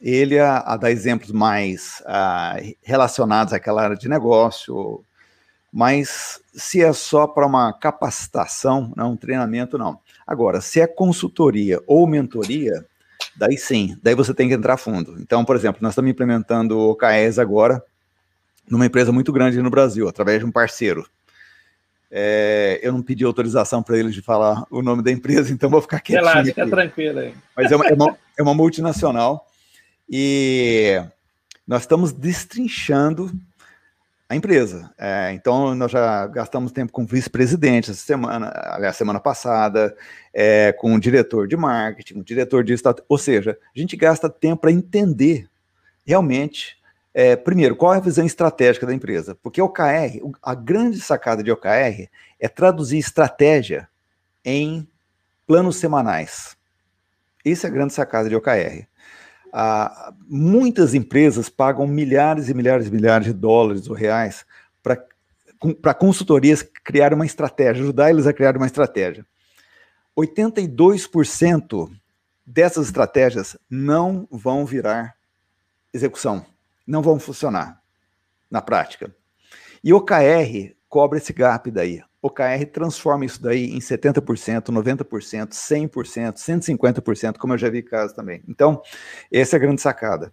ele 0.00 0.38
a, 0.38 0.58
a 0.58 0.76
dar 0.76 0.90
exemplos 0.90 1.30
mais 1.30 2.02
a, 2.06 2.56
relacionados 2.82 3.52
àquela 3.52 3.82
área 3.82 3.96
de 3.96 4.08
negócio, 4.08 5.04
mas 5.72 6.40
se 6.52 6.82
é 6.82 6.92
só 6.92 7.26
para 7.26 7.46
uma 7.46 7.72
capacitação, 7.72 8.92
não, 8.96 9.12
um 9.12 9.16
treinamento, 9.16 9.76
não. 9.76 9.98
Agora, 10.26 10.60
se 10.60 10.80
é 10.80 10.86
consultoria 10.86 11.80
ou 11.86 12.06
mentoria, 12.06 12.84
daí 13.36 13.56
sim, 13.58 13.96
daí 14.02 14.14
você 14.14 14.32
tem 14.32 14.48
que 14.48 14.54
entrar 14.54 14.76
fundo. 14.76 15.16
Então, 15.20 15.44
por 15.44 15.54
exemplo, 15.54 15.80
nós 15.82 15.92
estamos 15.92 16.10
implementando 16.10 16.78
o 16.78 16.90
OKS 16.90 17.38
agora 17.38 17.82
numa 18.68 18.86
empresa 18.86 19.12
muito 19.12 19.32
grande 19.32 19.60
no 19.60 19.70
Brasil, 19.70 20.08
através 20.08 20.38
de 20.38 20.46
um 20.46 20.52
parceiro. 20.52 21.06
É, 22.12 22.80
eu 22.82 22.92
não 22.92 23.02
pedi 23.02 23.24
autorização 23.24 23.82
para 23.82 23.96
eles 23.96 24.14
de 24.14 24.22
falar 24.22 24.64
o 24.70 24.82
nome 24.82 25.02
da 25.02 25.12
empresa, 25.12 25.50
então 25.54 25.70
vou 25.70 25.80
ficar 25.82 26.00
quietinho. 26.00 26.28
Relaxa, 26.28 26.44
fica 26.46 26.68
tranquilo 26.68 27.18
aí. 27.20 27.34
Mas 27.56 27.70
é 27.70 27.76
uma, 27.76 27.86
é, 27.86 27.94
uma, 27.94 28.18
é 28.38 28.42
uma 28.42 28.54
multinacional 28.54 29.46
e 30.10 31.00
nós 31.66 31.82
estamos 31.82 32.12
destrinchando 32.12 33.30
a 34.28 34.34
empresa. 34.34 34.92
É, 34.98 35.32
então, 35.32 35.74
nós 35.74 35.90
já 35.90 36.26
gastamos 36.26 36.72
tempo 36.72 36.92
com 36.92 37.06
vice-presidente 37.06 37.92
essa 37.92 38.00
semana, 38.00 38.52
aliás, 38.54 38.96
semana 38.96 39.20
passada, 39.20 39.96
é, 40.34 40.72
com 40.72 40.94
o 40.94 41.00
diretor 41.00 41.46
de 41.46 41.56
marketing, 41.56 42.18
o 42.18 42.24
diretor 42.24 42.64
de 42.64 42.72
estado. 42.72 43.04
Ou 43.08 43.16
seja, 43.16 43.56
a 43.74 43.78
gente 43.78 43.96
gasta 43.96 44.28
tempo 44.28 44.62
para 44.62 44.72
entender 44.72 45.48
realmente, 46.04 46.76
é, 47.14 47.36
primeiro, 47.36 47.76
qual 47.76 47.94
é 47.94 47.98
a 47.98 48.00
visão 48.00 48.26
estratégica 48.26 48.86
da 48.86 48.94
empresa. 48.94 49.36
Porque 49.40 49.62
OKR, 49.62 50.20
a 50.42 50.54
grande 50.54 51.00
sacada 51.00 51.42
de 51.42 51.52
OKR 51.52 52.08
é 52.38 52.48
traduzir 52.48 52.98
estratégia 52.98 53.88
em 54.44 54.88
planos 55.46 55.76
semanais. 55.76 56.56
Isso 57.44 57.66
é 57.66 57.68
a 57.68 57.72
grande 57.72 57.92
sacada 57.92 58.28
de 58.28 58.36
OKR. 58.36 58.86
Ah, 59.52 60.12
muitas 60.28 60.94
empresas 60.94 61.48
pagam 61.48 61.86
milhares 61.86 62.48
e 62.48 62.54
milhares 62.54 62.86
e 62.86 62.90
milhares 62.90 63.26
de 63.26 63.32
dólares 63.32 63.88
ou 63.88 63.94
reais 63.94 64.46
para 64.82 65.94
consultorias 65.94 66.62
criar 66.62 67.12
uma 67.12 67.26
estratégia, 67.26 67.82
ajudar 67.82 68.10
eles 68.10 68.26
a 68.26 68.32
criar 68.32 68.56
uma 68.56 68.66
estratégia. 68.66 69.26
82% 70.16 71.90
dessas 72.46 72.86
estratégias 72.86 73.56
não 73.68 74.26
vão 74.30 74.64
virar 74.64 75.16
execução, 75.92 76.44
não 76.86 77.02
vão 77.02 77.18
funcionar 77.18 77.80
na 78.50 78.62
prática. 78.62 79.14
E 79.82 79.92
o 79.92 80.00
KR 80.00 80.74
cobra 80.88 81.18
esse 81.18 81.32
gap 81.32 81.70
daí. 81.70 82.02
O 82.22 82.28
KR 82.28 82.66
transforma 82.70 83.24
isso 83.24 83.42
daí 83.42 83.70
em 83.70 83.78
70%, 83.78 84.66
90%, 84.66 85.48
100%, 85.48 86.34
150%, 86.34 87.38
como 87.38 87.54
eu 87.54 87.58
já 87.58 87.70
vi 87.70 87.82
casos 87.82 88.14
também. 88.14 88.42
Então, 88.46 88.82
essa 89.32 89.56
é 89.56 89.58
a 89.58 89.60
grande 89.60 89.80
sacada. 89.80 90.30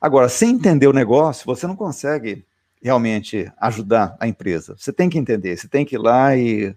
Agora, 0.00 0.28
sem 0.28 0.50
entender 0.50 0.88
o 0.88 0.92
negócio, 0.92 1.46
você 1.46 1.66
não 1.66 1.76
consegue 1.76 2.44
realmente 2.82 3.50
ajudar 3.60 4.16
a 4.18 4.26
empresa. 4.26 4.74
Você 4.76 4.92
tem 4.92 5.08
que 5.08 5.18
entender, 5.18 5.56
você 5.56 5.68
tem 5.68 5.84
que 5.84 5.94
ir 5.94 5.98
lá 5.98 6.36
e 6.36 6.74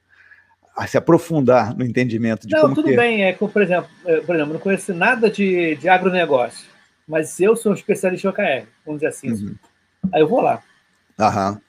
se 0.88 0.98
aprofundar 0.98 1.76
no 1.76 1.84
entendimento 1.84 2.48
de 2.48 2.54
não, 2.54 2.62
como 2.62 2.76
tudo 2.76 2.88
que... 2.88 2.96
bem, 2.96 3.24
é, 3.24 3.34
por 3.34 3.62
exemplo, 3.62 3.90
é, 4.06 4.22
por 4.22 4.36
exemplo, 4.36 4.54
não 4.54 4.60
conheço 4.60 4.94
nada 4.94 5.30
de, 5.30 5.76
de 5.76 5.90
agronegócio, 5.90 6.68
mas 7.08 7.40
eu 7.40 7.56
sou 7.56 7.72
um 7.72 7.76
especialista 7.76 8.28
em 8.28 8.30
OKR, 8.30 8.68
vamos 8.86 9.02
dizer 9.02 9.08
assim. 9.08 9.32
Uhum. 9.32 9.56
Aí 10.14 10.22
eu 10.22 10.28
vou 10.28 10.42
lá. 10.42 10.62
Aham 11.20 11.60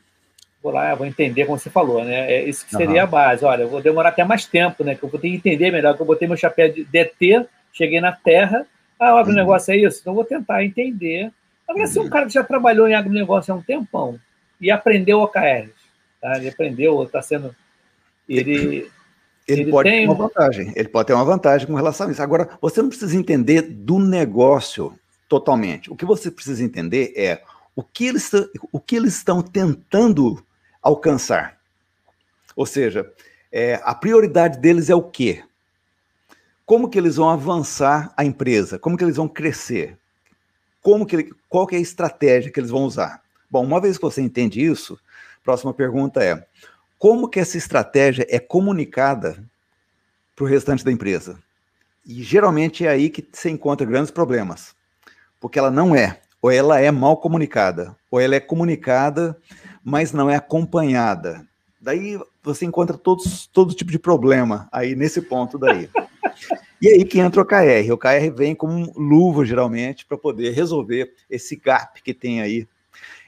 vou 0.62 0.72
lá, 0.72 0.94
vou 0.94 1.06
entender 1.06 1.44
como 1.44 1.58
você 1.58 1.68
falou, 1.68 2.04
né? 2.04 2.32
É 2.32 2.48
isso 2.48 2.64
que 2.64 2.70
seria 2.70 3.02
uhum. 3.02 3.02
a 3.02 3.06
base. 3.06 3.44
Olha, 3.44 3.62
eu 3.62 3.68
vou 3.68 3.82
demorar 3.82 4.10
até 4.10 4.24
mais 4.24 4.46
tempo, 4.46 4.84
né? 4.84 4.94
Que 4.94 5.02
eu 5.02 5.08
vou 5.08 5.18
ter 5.18 5.28
que 5.28 5.36
entender 5.36 5.70
melhor, 5.70 5.96
que 5.96 6.02
eu 6.02 6.06
botei 6.06 6.28
meu 6.28 6.36
chapéu 6.36 6.72
de 6.72 6.84
DT, 6.84 7.46
cheguei 7.72 8.00
na 8.00 8.12
Terra, 8.12 8.66
ah, 8.98 9.14
o 9.14 9.18
agronegócio 9.18 9.74
uhum. 9.74 9.80
é 9.80 9.82
isso? 9.84 9.98
Então 10.00 10.12
eu 10.12 10.14
vou 10.14 10.24
tentar 10.24 10.64
entender. 10.64 11.32
Agora, 11.68 11.86
uhum. 11.86 11.92
se 11.92 11.98
um 11.98 12.08
cara 12.08 12.26
que 12.26 12.32
já 12.32 12.44
trabalhou 12.44 12.86
em 12.86 12.94
agronegócio 12.94 13.52
há 13.52 13.56
um 13.56 13.62
tempão 13.62 14.18
e 14.60 14.70
aprendeu 14.70 15.20
OKRs, 15.20 15.72
tá? 16.20 16.36
Ele 16.36 16.48
aprendeu, 16.48 17.02
está 17.02 17.20
sendo... 17.20 17.54
Ele... 18.28 18.90
Ele, 19.48 19.62
ele 19.62 19.70
pode 19.72 19.90
tem... 19.90 20.02
ter 20.02 20.06
uma 20.06 20.14
vantagem. 20.14 20.72
Ele 20.76 20.88
pode 20.88 21.06
ter 21.08 21.14
uma 21.14 21.24
vantagem 21.24 21.66
com 21.66 21.74
relação 21.74 22.06
a 22.06 22.12
isso. 22.12 22.22
Agora, 22.22 22.50
você 22.60 22.80
não 22.80 22.88
precisa 22.88 23.16
entender 23.16 23.62
do 23.62 23.98
negócio 23.98 24.96
totalmente. 25.28 25.90
O 25.90 25.96
que 25.96 26.04
você 26.04 26.30
precisa 26.30 26.62
entender 26.62 27.12
é 27.16 27.42
o 27.74 27.82
que 27.82 28.06
eles, 28.06 28.30
o 28.70 28.78
que 28.78 28.94
eles 28.94 29.16
estão 29.16 29.42
tentando 29.42 30.44
alcançar. 30.82 31.58
Ou 32.56 32.66
seja, 32.66 33.10
é, 33.50 33.80
a 33.84 33.94
prioridade 33.94 34.58
deles 34.58 34.90
é 34.90 34.94
o 34.94 35.02
quê? 35.02 35.44
Como 36.66 36.88
que 36.88 36.98
eles 36.98 37.16
vão 37.16 37.28
avançar 37.28 38.12
a 38.16 38.24
empresa? 38.24 38.78
Como 38.78 38.96
que 38.96 39.04
eles 39.04 39.16
vão 39.16 39.28
crescer? 39.28 39.98
Como 40.80 41.06
que 41.06 41.30
qual 41.48 41.66
que 41.66 41.74
é 41.74 41.78
a 41.78 41.82
estratégia 41.82 42.50
que 42.50 42.58
eles 42.58 42.70
vão 42.70 42.84
usar? 42.84 43.22
Bom, 43.50 43.62
uma 43.64 43.80
vez 43.80 43.96
que 43.98 44.02
você 44.02 44.22
entende 44.22 44.64
isso, 44.64 44.98
próxima 45.44 45.74
pergunta 45.74 46.22
é: 46.22 46.46
como 46.98 47.28
que 47.28 47.38
essa 47.38 47.58
estratégia 47.58 48.26
é 48.28 48.38
comunicada 48.38 49.44
para 50.34 50.44
o 50.44 50.48
restante 50.48 50.84
da 50.84 50.90
empresa? 50.90 51.38
E 52.06 52.22
geralmente 52.22 52.86
é 52.86 52.88
aí 52.88 53.10
que 53.10 53.28
se 53.32 53.50
encontra 53.50 53.86
grandes 53.86 54.10
problemas, 54.10 54.74
porque 55.38 55.58
ela 55.58 55.70
não 55.70 55.94
é, 55.94 56.20
ou 56.40 56.50
ela 56.50 56.80
é 56.80 56.90
mal 56.90 57.16
comunicada, 57.18 57.94
ou 58.10 58.18
ela 58.18 58.34
é 58.34 58.40
comunicada 58.40 59.36
mas 59.84 60.12
não 60.12 60.30
é 60.30 60.36
acompanhada. 60.36 61.46
Daí 61.80 62.18
você 62.42 62.64
encontra 62.64 62.96
todos, 62.96 63.46
todo 63.46 63.74
tipo 63.74 63.90
de 63.90 63.98
problema 63.98 64.68
aí 64.70 64.94
nesse 64.94 65.20
ponto 65.20 65.58
daí. 65.58 65.88
E 66.80 66.88
aí 66.88 67.04
que 67.04 67.20
entra 67.20 67.40
o 67.40 67.44
KR. 67.44 67.92
O 67.92 67.98
KR 67.98 68.34
vem 68.34 68.54
como 68.54 68.92
luva, 68.96 69.44
geralmente, 69.44 70.04
para 70.04 70.18
poder 70.18 70.50
resolver 70.50 71.12
esse 71.30 71.56
gap 71.56 72.02
que 72.02 72.12
tem 72.12 72.40
aí. 72.40 72.66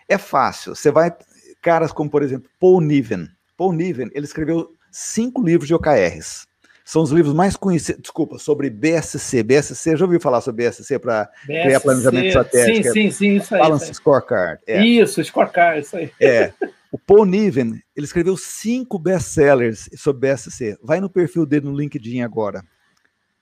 É 0.09 0.19
fácil. 0.19 0.75
Você 0.75 0.90
vai. 0.90 1.14
Caras 1.62 1.93
como, 1.93 2.11
por 2.11 2.23
exemplo, 2.23 2.51
Paul 2.61 2.81
Niven. 2.81 3.29
Paul 3.57 3.73
Niven, 3.73 4.11
ele 4.12 4.27
escreveu 4.27 4.75
cinco 4.90 5.43
livros 5.43 5.69
de 5.69 5.75
OKRs. 5.75 6.47
São 6.85 7.03
os 7.03 7.11
livros 7.11 7.33
mais 7.33 7.57
conhecidos, 7.57 8.03
desculpa, 8.03 8.38
sobre 8.38 8.68
BSC. 8.68 9.42
BSC, 9.42 9.97
já 9.97 10.05
ouviu 10.05 10.20
falar 10.20 10.42
sobre 10.42 10.66
BSC 10.66 10.99
para 10.99 11.31
criar 11.47 11.81
planejamento 11.81 12.27
estratégico? 12.27 12.88
Sim, 12.88 12.92
sim, 12.92 13.11
sim, 13.11 13.37
isso 13.37 13.55
aí. 13.55 13.61
Balance 13.62 13.85
isso. 13.85 13.94
Scorecard. 13.94 14.61
É. 14.66 14.85
Isso, 14.85 15.25
Scorecard, 15.25 15.81
isso 15.81 15.97
aí. 15.97 16.12
É. 16.20 16.53
O 16.92 16.99
Paul 16.99 17.25
Niven, 17.25 17.83
ele 17.97 18.05
escreveu 18.05 18.37
cinco 18.37 18.99
best-sellers 18.99 19.88
sobre 19.97 20.29
BSC. 20.29 20.77
Vai 20.83 21.01
no 21.01 21.09
perfil 21.09 21.47
dele 21.47 21.64
no 21.64 21.75
LinkedIn 21.75 22.20
agora. 22.20 22.62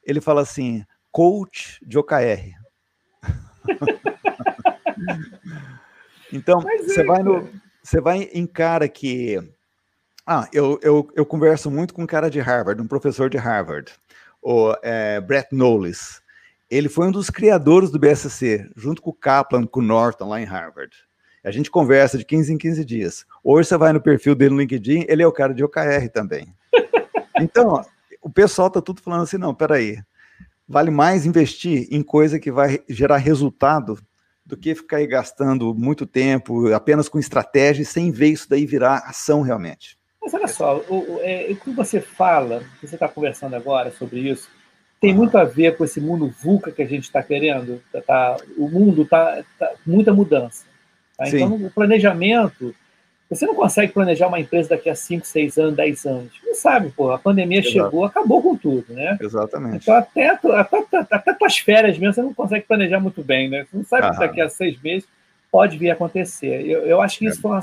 Ele 0.04 0.20
fala 0.20 0.42
assim, 0.42 0.84
coach 1.10 1.80
de 1.84 1.98
OKR. 1.98 2.52
então, 6.32 6.60
é, 6.60 6.78
você 6.78 7.02
vai 7.02 7.24
no... 7.24 7.48
Você 7.82 8.00
vai 8.00 8.30
em 8.32 8.46
cara 8.46 8.88
que 8.88 9.40
ah, 10.26 10.48
eu, 10.52 10.78
eu, 10.82 11.10
eu 11.16 11.26
converso 11.26 11.70
muito 11.70 11.92
com 11.92 12.02
um 12.02 12.06
cara 12.06 12.30
de 12.30 12.38
Harvard, 12.40 12.80
um 12.80 12.86
professor 12.86 13.28
de 13.28 13.36
Harvard, 13.36 13.92
o 14.40 14.74
é, 14.82 15.20
Brett 15.20 15.48
Knowles. 15.52 16.22
Ele 16.70 16.88
foi 16.88 17.08
um 17.08 17.10
dos 17.10 17.28
criadores 17.28 17.90
do 17.90 17.98
BSC, 17.98 18.70
junto 18.76 19.02
com 19.02 19.10
o 19.10 19.14
Kaplan, 19.14 19.66
com 19.66 19.80
o 19.80 19.82
Norton, 19.82 20.28
lá 20.28 20.40
em 20.40 20.44
Harvard. 20.44 20.94
A 21.44 21.50
gente 21.50 21.70
conversa 21.70 22.16
de 22.16 22.24
15 22.24 22.52
em 22.52 22.58
15 22.58 22.84
dias. 22.84 23.26
Hoje 23.42 23.68
você 23.68 23.76
vai 23.76 23.92
no 23.92 24.00
perfil 24.00 24.36
dele 24.36 24.54
no 24.54 24.60
LinkedIn, 24.60 25.06
ele 25.08 25.22
é 25.24 25.26
o 25.26 25.32
cara 25.32 25.52
de 25.52 25.64
OKR 25.64 26.08
também. 26.12 26.54
Então, 27.40 27.82
o 28.20 28.30
pessoal 28.30 28.68
está 28.68 28.80
tudo 28.80 29.00
falando 29.00 29.22
assim, 29.22 29.38
não, 29.38 29.54
peraí, 29.54 29.98
vale 30.68 30.90
mais 30.90 31.26
investir 31.26 31.88
em 31.90 32.02
coisa 32.02 32.38
que 32.38 32.52
vai 32.52 32.78
gerar 32.88 33.16
resultado 33.16 33.98
do 34.44 34.56
que 34.56 34.74
ficar 34.74 34.98
aí 34.98 35.06
gastando 35.06 35.74
muito 35.74 36.06
tempo 36.06 36.72
apenas 36.72 37.08
com 37.08 37.18
estratégia 37.18 37.84
sem 37.84 38.12
ver 38.12 38.28
isso 38.28 38.48
daí 38.48 38.66
virar 38.66 38.98
ação 39.06 39.40
realmente. 39.40 39.98
Mas 40.22 40.32
olha 40.34 40.46
só, 40.46 40.76
o, 40.88 41.16
o, 41.16 41.20
é, 41.22 41.48
o 41.50 41.56
que 41.56 41.70
você 41.70 42.00
fala, 42.00 42.62
que 42.80 42.86
você 42.86 42.94
está 42.94 43.08
conversando 43.08 43.56
agora 43.56 43.90
sobre 43.90 44.20
isso, 44.20 44.48
tem 45.00 45.12
muito 45.12 45.36
a 45.36 45.42
ver 45.42 45.76
com 45.76 45.84
esse 45.84 46.00
mundo 46.00 46.32
VUCA 46.40 46.70
que 46.70 46.80
a 46.80 46.86
gente 46.86 47.04
está 47.04 47.20
querendo. 47.20 47.82
Tá, 47.92 48.00
tá 48.00 48.36
o 48.56 48.68
mundo 48.68 49.02
está 49.02 49.42
tá, 49.58 49.72
muita 49.84 50.14
mudança. 50.14 50.64
Tá? 51.18 51.28
Então, 51.28 51.54
o 51.54 51.70
planejamento, 51.70 52.72
você 53.28 53.44
não 53.44 53.54
consegue 53.56 53.92
planejar 53.92 54.28
uma 54.28 54.38
empresa 54.38 54.68
daqui 54.68 54.88
a 54.88 54.94
5, 54.94 55.26
6 55.26 55.58
anos, 55.58 55.74
10 55.74 56.06
anos. 56.06 56.32
Não 56.46 56.54
sabe, 56.54 56.90
pô, 56.90 57.10
a 57.10 57.18
pandemia 57.18 57.58
Exato. 57.58 57.72
chegou, 57.72 58.04
acabou 58.04 58.40
com 58.40 58.56
tudo, 58.56 58.94
né? 58.94 59.18
Exatamente. 59.20 59.82
Então, 59.82 59.94
até, 59.96 60.28
até, 60.28 60.86
até 61.10 61.34
tuas 61.34 61.58
férias 61.58 61.98
mesmo, 61.98 62.14
você 62.14 62.22
não 62.22 62.32
consegue 62.32 62.64
planejar 62.64 63.00
muito 63.00 63.24
bem, 63.24 63.48
né? 63.48 63.64
Você 63.64 63.76
não 63.76 63.84
sabe 63.84 64.04
Aham. 64.04 64.12
que 64.12 64.20
daqui 64.20 64.40
a 64.40 64.48
seis 64.48 64.80
meses 64.80 65.08
pode 65.50 65.76
vir 65.76 65.90
a 65.90 65.94
acontecer. 65.94 66.64
Eu, 66.64 66.86
eu 66.86 67.00
acho 67.00 67.18
que 67.18 67.26
isso 67.26 67.38
é. 67.38 67.42
foi 67.42 67.50
uma 67.50 67.62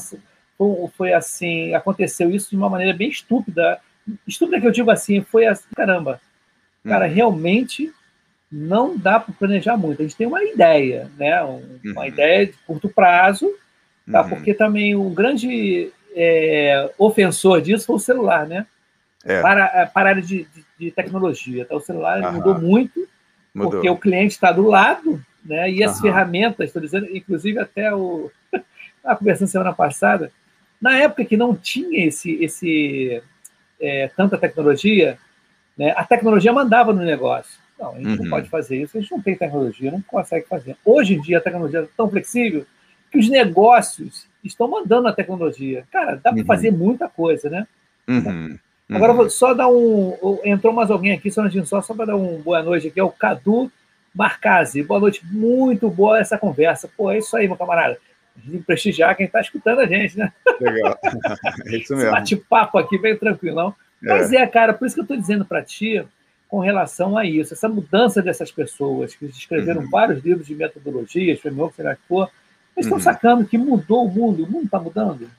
foi 0.95 1.13
assim, 1.13 1.74
aconteceu 1.74 2.30
isso 2.32 2.50
de 2.50 2.58
uma 2.58 2.69
maneira 2.69 2.93
bem 2.93 3.10
estúpida. 3.10 3.80
Estúpida 4.28 4.60
que 4.60 4.67
eu 4.67 4.72
digo 4.72 4.91
assim, 4.91 5.22
foi 5.22 5.45
assim, 5.45 5.67
caramba, 5.76 6.19
cara, 6.84 7.08
uhum. 7.08 7.13
realmente 7.13 7.93
não 8.52 8.98
dá 8.98 9.20
para 9.20 9.34
planejar 9.34 9.78
muito. 9.78 10.01
A 10.01 10.03
gente 10.03 10.16
tem 10.16 10.28
uma 10.28 10.43
ideia, 10.43 11.10
né? 11.18 11.41
Uma 11.43 12.01
uhum. 12.01 12.05
ideia 12.05 12.47
de 12.47 12.53
curto 12.66 12.89
prazo, 12.89 13.49
tá? 14.12 14.24
Uhum. 14.24 14.30
Porque 14.30 14.53
também 14.53 14.95
um 14.95 15.14
grande 15.14 15.91
é, 16.16 16.91
ofensor 16.97 17.62
disso 17.62 17.86
foi 17.86 17.95
o 17.95 17.99
celular, 17.99 18.47
né? 18.47 18.66
É. 19.24 19.41
Para, 19.41 19.86
para 19.88 20.10
a 20.10 20.12
área 20.12 20.22
de, 20.22 20.45
de, 20.45 20.66
de 20.80 20.91
tecnologia. 20.91 21.66
Tá? 21.66 21.76
O 21.76 21.82
celular 21.82 22.34
mudou 22.34 22.60
muito, 22.60 23.07
mudou. 23.53 23.72
porque 23.72 23.89
o 23.89 23.97
cliente 23.97 24.34
está 24.34 24.51
do 24.51 24.66
lado, 24.66 25.24
né? 25.45 25.70
E 25.70 25.84
as 25.84 25.99
ferramentas, 26.01 26.68
estou 26.68 26.82
dizendo, 26.82 27.05
inclusive 27.16 27.60
até 27.60 27.93
o. 27.93 28.32
Estava 28.97 29.18
conversando 29.18 29.47
semana 29.47 29.74
passada, 29.74 30.30
na 30.82 30.97
época 30.97 31.25
que 31.25 31.38
não 31.38 31.55
tinha 31.55 32.05
esse, 32.05 32.32
esse 32.43 33.21
é, 33.80 34.09
tanta 34.15 34.38
tecnologia, 34.38 35.17
né, 35.77 35.93
a 35.95 36.03
tecnologia 36.03 36.53
mandava 36.53 36.93
no 36.93 37.01
negócio. 37.01 37.59
Não, 37.80 37.93
a 37.93 37.97
gente 37.97 38.07
uhum. 38.07 38.15
não 38.23 38.30
pode 38.30 38.49
fazer 38.49 38.82
isso, 38.82 38.97
a 38.97 39.01
gente 39.01 39.11
não 39.11 39.21
tem 39.21 39.36
tecnologia, 39.36 39.91
não 39.91 40.01
consegue 40.01 40.45
fazer. 40.47 40.75
Hoje 40.84 41.15
em 41.15 41.21
dia 41.21 41.38
a 41.38 41.41
tecnologia 41.41 41.80
é 41.80 41.88
tão 41.95 42.09
flexível 42.09 42.65
que 43.11 43.17
os 43.17 43.30
negócios 43.30 44.27
estão 44.43 44.67
mandando 44.67 45.07
a 45.07 45.13
tecnologia. 45.13 45.86
Cara, 45.91 46.15
dá 46.15 46.32
para 46.32 46.39
uhum. 46.39 46.45
fazer 46.45 46.71
muita 46.71 47.07
coisa, 47.07 47.49
né? 47.49 47.67
Uhum. 48.07 48.57
Agora, 48.91 49.13
vou 49.13 49.30
só 49.30 49.53
dar 49.53 49.69
um. 49.69 50.39
Entrou 50.43 50.73
mais 50.73 50.89
alguém 50.89 51.13
aqui, 51.13 51.30
só, 51.30 51.47
só, 51.63 51.82
só 51.82 51.93
para 51.93 52.05
dar 52.05 52.15
um 52.15 52.41
boa 52.41 52.63
noite 52.63 52.88
aqui, 52.88 52.99
é 52.99 53.03
o 53.03 53.11
Cadu 53.11 53.71
Marcazzi. 54.15 54.82
Boa 54.82 54.99
noite, 54.99 55.23
muito 55.25 55.89
boa 55.89 56.19
essa 56.19 56.39
conversa. 56.39 56.89
Pô, 56.97 57.11
é 57.11 57.19
isso 57.19 57.38
aí, 57.38 57.47
meu 57.47 57.55
camarada. 57.55 57.99
A 58.38 58.63
prestigiar 58.65 59.15
quem 59.15 59.25
está 59.25 59.41
escutando 59.41 59.80
a 59.80 59.86
gente, 59.86 60.17
né? 60.17 60.32
Legal. 60.59 60.97
É 61.67 61.77
isso 61.77 61.95
mesmo. 61.95 62.11
Bate-papo 62.11 62.77
aqui, 62.77 62.97
bem 62.97 63.17
tranquilão. 63.17 63.75
É. 64.03 64.07
Mas 64.07 64.32
é, 64.32 64.45
cara, 64.47 64.73
por 64.73 64.86
isso 64.86 64.95
que 64.95 65.01
eu 65.01 65.03
estou 65.03 65.17
dizendo 65.17 65.45
para 65.45 65.61
ti, 65.61 66.05
com 66.47 66.59
relação 66.59 67.17
a 67.17 67.25
isso, 67.25 67.53
essa 67.53 67.69
mudança 67.69 68.21
dessas 68.21 68.51
pessoas 68.51 69.15
que 69.15 69.25
escreveram 69.25 69.82
uhum. 69.82 69.89
vários 69.89 70.23
livros 70.23 70.47
de 70.47 70.55
metodologias, 70.55 71.39
framework, 71.39 71.75
sei 71.75 71.86
lá 71.86 71.95
que 71.95 72.01
for, 72.07 72.30
eles 72.75 72.86
estão 72.86 72.97
uhum. 72.97 73.03
sacando 73.03 73.45
que 73.45 73.57
mudou 73.57 74.05
o 74.05 74.11
mundo, 74.11 74.43
o 74.43 74.49
mundo 74.49 74.65
está 74.65 74.80
mudando. 74.80 75.30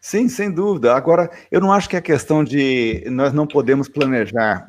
Sim, 0.00 0.28
sem 0.28 0.50
dúvida. 0.50 0.94
Agora, 0.94 1.30
eu 1.50 1.60
não 1.60 1.72
acho 1.72 1.88
que 1.88 1.96
é 1.96 2.00
questão 2.00 2.42
de 2.42 3.04
nós 3.08 3.32
não 3.32 3.46
podemos 3.46 3.88
planejar 3.88 4.68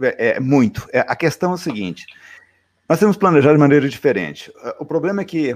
é, 0.00 0.36
é, 0.36 0.40
muito. 0.40 0.88
É, 0.92 1.00
a 1.00 1.14
questão 1.14 1.52
é 1.52 1.54
o 1.54 1.58
seguinte: 1.58 2.06
nós 2.88 2.98
temos 2.98 3.16
que 3.16 3.20
planejar 3.20 3.52
de 3.52 3.58
maneira 3.58 3.88
diferente. 3.88 4.50
O 4.78 4.84
problema 4.84 5.20
é 5.20 5.24
que 5.24 5.54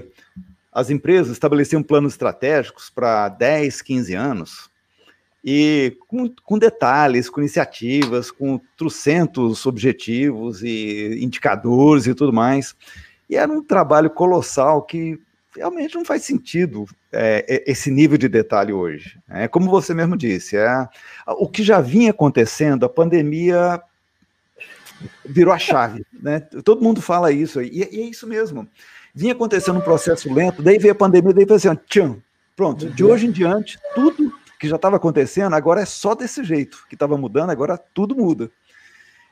as 0.73 0.89
empresas 0.89 1.31
estabeleciam 1.31 1.83
planos 1.83 2.13
estratégicos 2.13 2.89
para 2.89 3.29
10, 3.29 3.81
15 3.81 4.13
anos, 4.13 4.69
e 5.43 5.97
com, 6.07 6.33
com, 6.43 6.57
detalhes, 6.57 7.29
com 7.29 7.41
iniciativas, 7.41 8.31
com 8.31 8.59
trocentos 8.77 9.65
objetivos 9.65 10.63
e 10.63 11.19
indicadores 11.21 12.07
e 12.07 12.15
tudo 12.15 12.31
mais. 12.31 12.75
E 13.29 13.35
era 13.35 13.51
um 13.51 13.61
trabalho 13.61 14.09
colossal 14.09 14.81
que 14.83 15.19
realmente 15.55 15.95
não 15.95 16.05
faz 16.05 16.23
sentido 16.23 16.85
é, 17.11 17.45
é, 17.47 17.71
esse 17.71 17.91
nível 17.91 18.17
de 18.17 18.29
detalhe 18.29 18.71
hoje. 18.71 19.19
É 19.29 19.47
como 19.47 19.69
você 19.69 19.93
mesmo 19.93 20.17
disse, 20.17 20.55
é, 20.55 20.87
o 21.27 21.47
que 21.47 21.61
já 21.61 21.81
vinha 21.81 22.11
acontecendo, 22.11 22.85
a 22.85 22.89
pandemia 22.89 23.81
virou 25.25 25.53
a 25.53 25.59
chave, 25.59 26.05
né? 26.13 26.39
Todo 26.63 26.81
mundo 26.81 27.01
fala 27.01 27.31
isso, 27.31 27.61
e, 27.61 27.79
e 27.91 27.99
é 27.99 28.05
isso 28.05 28.25
mesmo. 28.25 28.67
Vinha 29.13 29.33
acontecendo 29.33 29.77
um 29.77 29.81
processo 29.81 30.33
lento, 30.33 30.61
daí 30.61 30.79
veio 30.79 30.93
a 30.93 30.95
pandemia, 30.95 31.33
daí 31.33 31.45
foi 31.45 31.57
assim, 31.57 31.75
tchum, 31.87 32.19
pronto, 32.55 32.89
de 32.89 33.03
hoje 33.03 33.27
em 33.27 33.31
diante, 33.31 33.77
tudo 33.93 34.33
que 34.59 34.67
já 34.67 34.75
estava 34.75 34.95
acontecendo, 34.95 35.53
agora 35.53 35.81
é 35.81 35.85
só 35.85 36.15
desse 36.15 36.43
jeito, 36.43 36.85
que 36.89 36.95
estava 36.95 37.17
mudando, 37.17 37.51
agora 37.51 37.77
tudo 37.77 38.15
muda. 38.15 38.49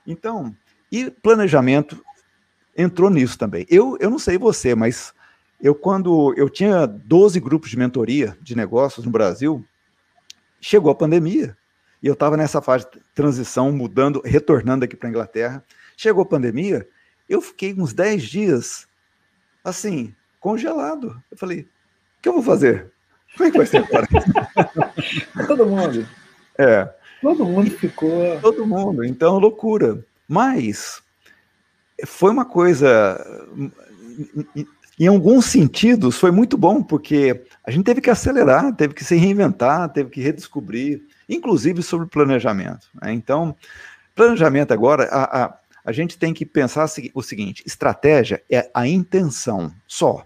Então, 0.05 0.55
e 0.91 1.09
planejamento 1.09 2.03
entrou 2.77 3.09
nisso 3.09 3.37
também. 3.37 3.65
Eu, 3.69 3.97
eu 3.99 4.09
não 4.09 4.19
sei 4.19 4.37
você, 4.37 4.75
mas 4.75 5.13
eu, 5.59 5.73
quando 5.73 6.33
eu 6.37 6.49
tinha 6.49 6.85
12 6.85 7.39
grupos 7.39 7.69
de 7.69 7.77
mentoria 7.77 8.37
de 8.41 8.55
negócios 8.55 9.05
no 9.05 9.11
Brasil, 9.11 9.65
chegou 10.59 10.91
a 10.91 10.95
pandemia, 10.95 11.57
e 12.03 12.07
eu 12.07 12.13
estava 12.13 12.35
nessa 12.35 12.61
fase 12.61 12.85
de 12.91 12.99
transição, 13.13 13.71
mudando, 13.71 14.21
retornando 14.25 14.85
aqui 14.85 14.95
para 14.95 15.07
a 15.07 15.11
Inglaterra. 15.11 15.63
Chegou 15.95 16.23
a 16.23 16.25
pandemia, 16.25 16.87
eu 17.29 17.41
fiquei 17.41 17.73
uns 17.73 17.93
10 17.93 18.23
dias, 18.23 18.87
assim, 19.63 20.13
congelado. 20.39 21.21
Eu 21.31 21.37
falei, 21.37 21.61
o 21.61 21.67
que 22.21 22.29
eu 22.29 22.33
vou 22.33 22.43
fazer? 22.43 22.91
Como 23.35 23.47
é 23.47 23.51
que 23.51 23.57
vai 23.57 23.67
ser 23.67 23.77
agora? 23.77 24.07
Todo 25.47 25.65
mundo. 25.65 26.07
É. 26.57 26.89
Todo 27.21 27.45
mundo 27.45 27.69
ficou. 27.71 28.39
Todo 28.41 28.65
mundo, 28.65 29.03
então 29.03 29.37
loucura. 29.37 30.03
Mas 30.27 31.01
foi 32.05 32.31
uma 32.31 32.45
coisa 32.45 33.23
em 34.99 35.07
alguns 35.07 35.45
sentidos, 35.45 36.17
foi 36.17 36.31
muito 36.31 36.57
bom, 36.57 36.83
porque 36.83 37.43
a 37.65 37.71
gente 37.71 37.85
teve 37.85 38.01
que 38.01 38.09
acelerar, 38.09 38.75
teve 38.75 38.93
que 38.93 39.03
se 39.03 39.15
reinventar, 39.15 39.89
teve 39.89 40.11
que 40.11 40.21
redescobrir, 40.21 41.01
inclusive 41.27 41.81
sobre 41.81 42.07
planejamento. 42.07 42.87
Né? 43.01 43.11
Então, 43.13 43.55
planejamento 44.13 44.71
agora, 44.73 45.05
a, 45.05 45.45
a, 45.45 45.57
a 45.83 45.91
gente 45.91 46.17
tem 46.17 46.33
que 46.33 46.45
pensar 46.45 46.89
o 47.13 47.21
seguinte: 47.21 47.63
estratégia 47.65 48.43
é 48.49 48.69
a 48.73 48.87
intenção 48.87 49.73
só. 49.87 50.25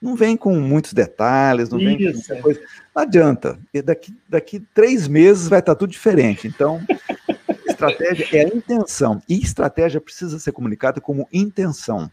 Não 0.00 0.14
vem 0.14 0.36
com 0.36 0.54
muitos 0.60 0.92
detalhes, 0.92 1.70
não 1.70 1.78
vem 1.78 2.00
Isso. 2.00 2.32
com 2.34 2.42
coisa. 2.42 2.60
Não 2.94 3.02
adianta. 3.02 3.58
Daqui, 3.84 4.16
daqui 4.28 4.60
três 4.72 5.08
meses 5.08 5.48
vai 5.48 5.58
estar 5.58 5.74
tudo 5.74 5.90
diferente. 5.90 6.46
Então, 6.46 6.80
estratégia 7.66 8.28
é 8.32 8.44
a 8.44 8.48
intenção. 8.48 9.20
E 9.28 9.40
estratégia 9.40 10.00
precisa 10.00 10.38
ser 10.38 10.52
comunicada 10.52 11.00
como 11.00 11.28
intenção. 11.32 12.10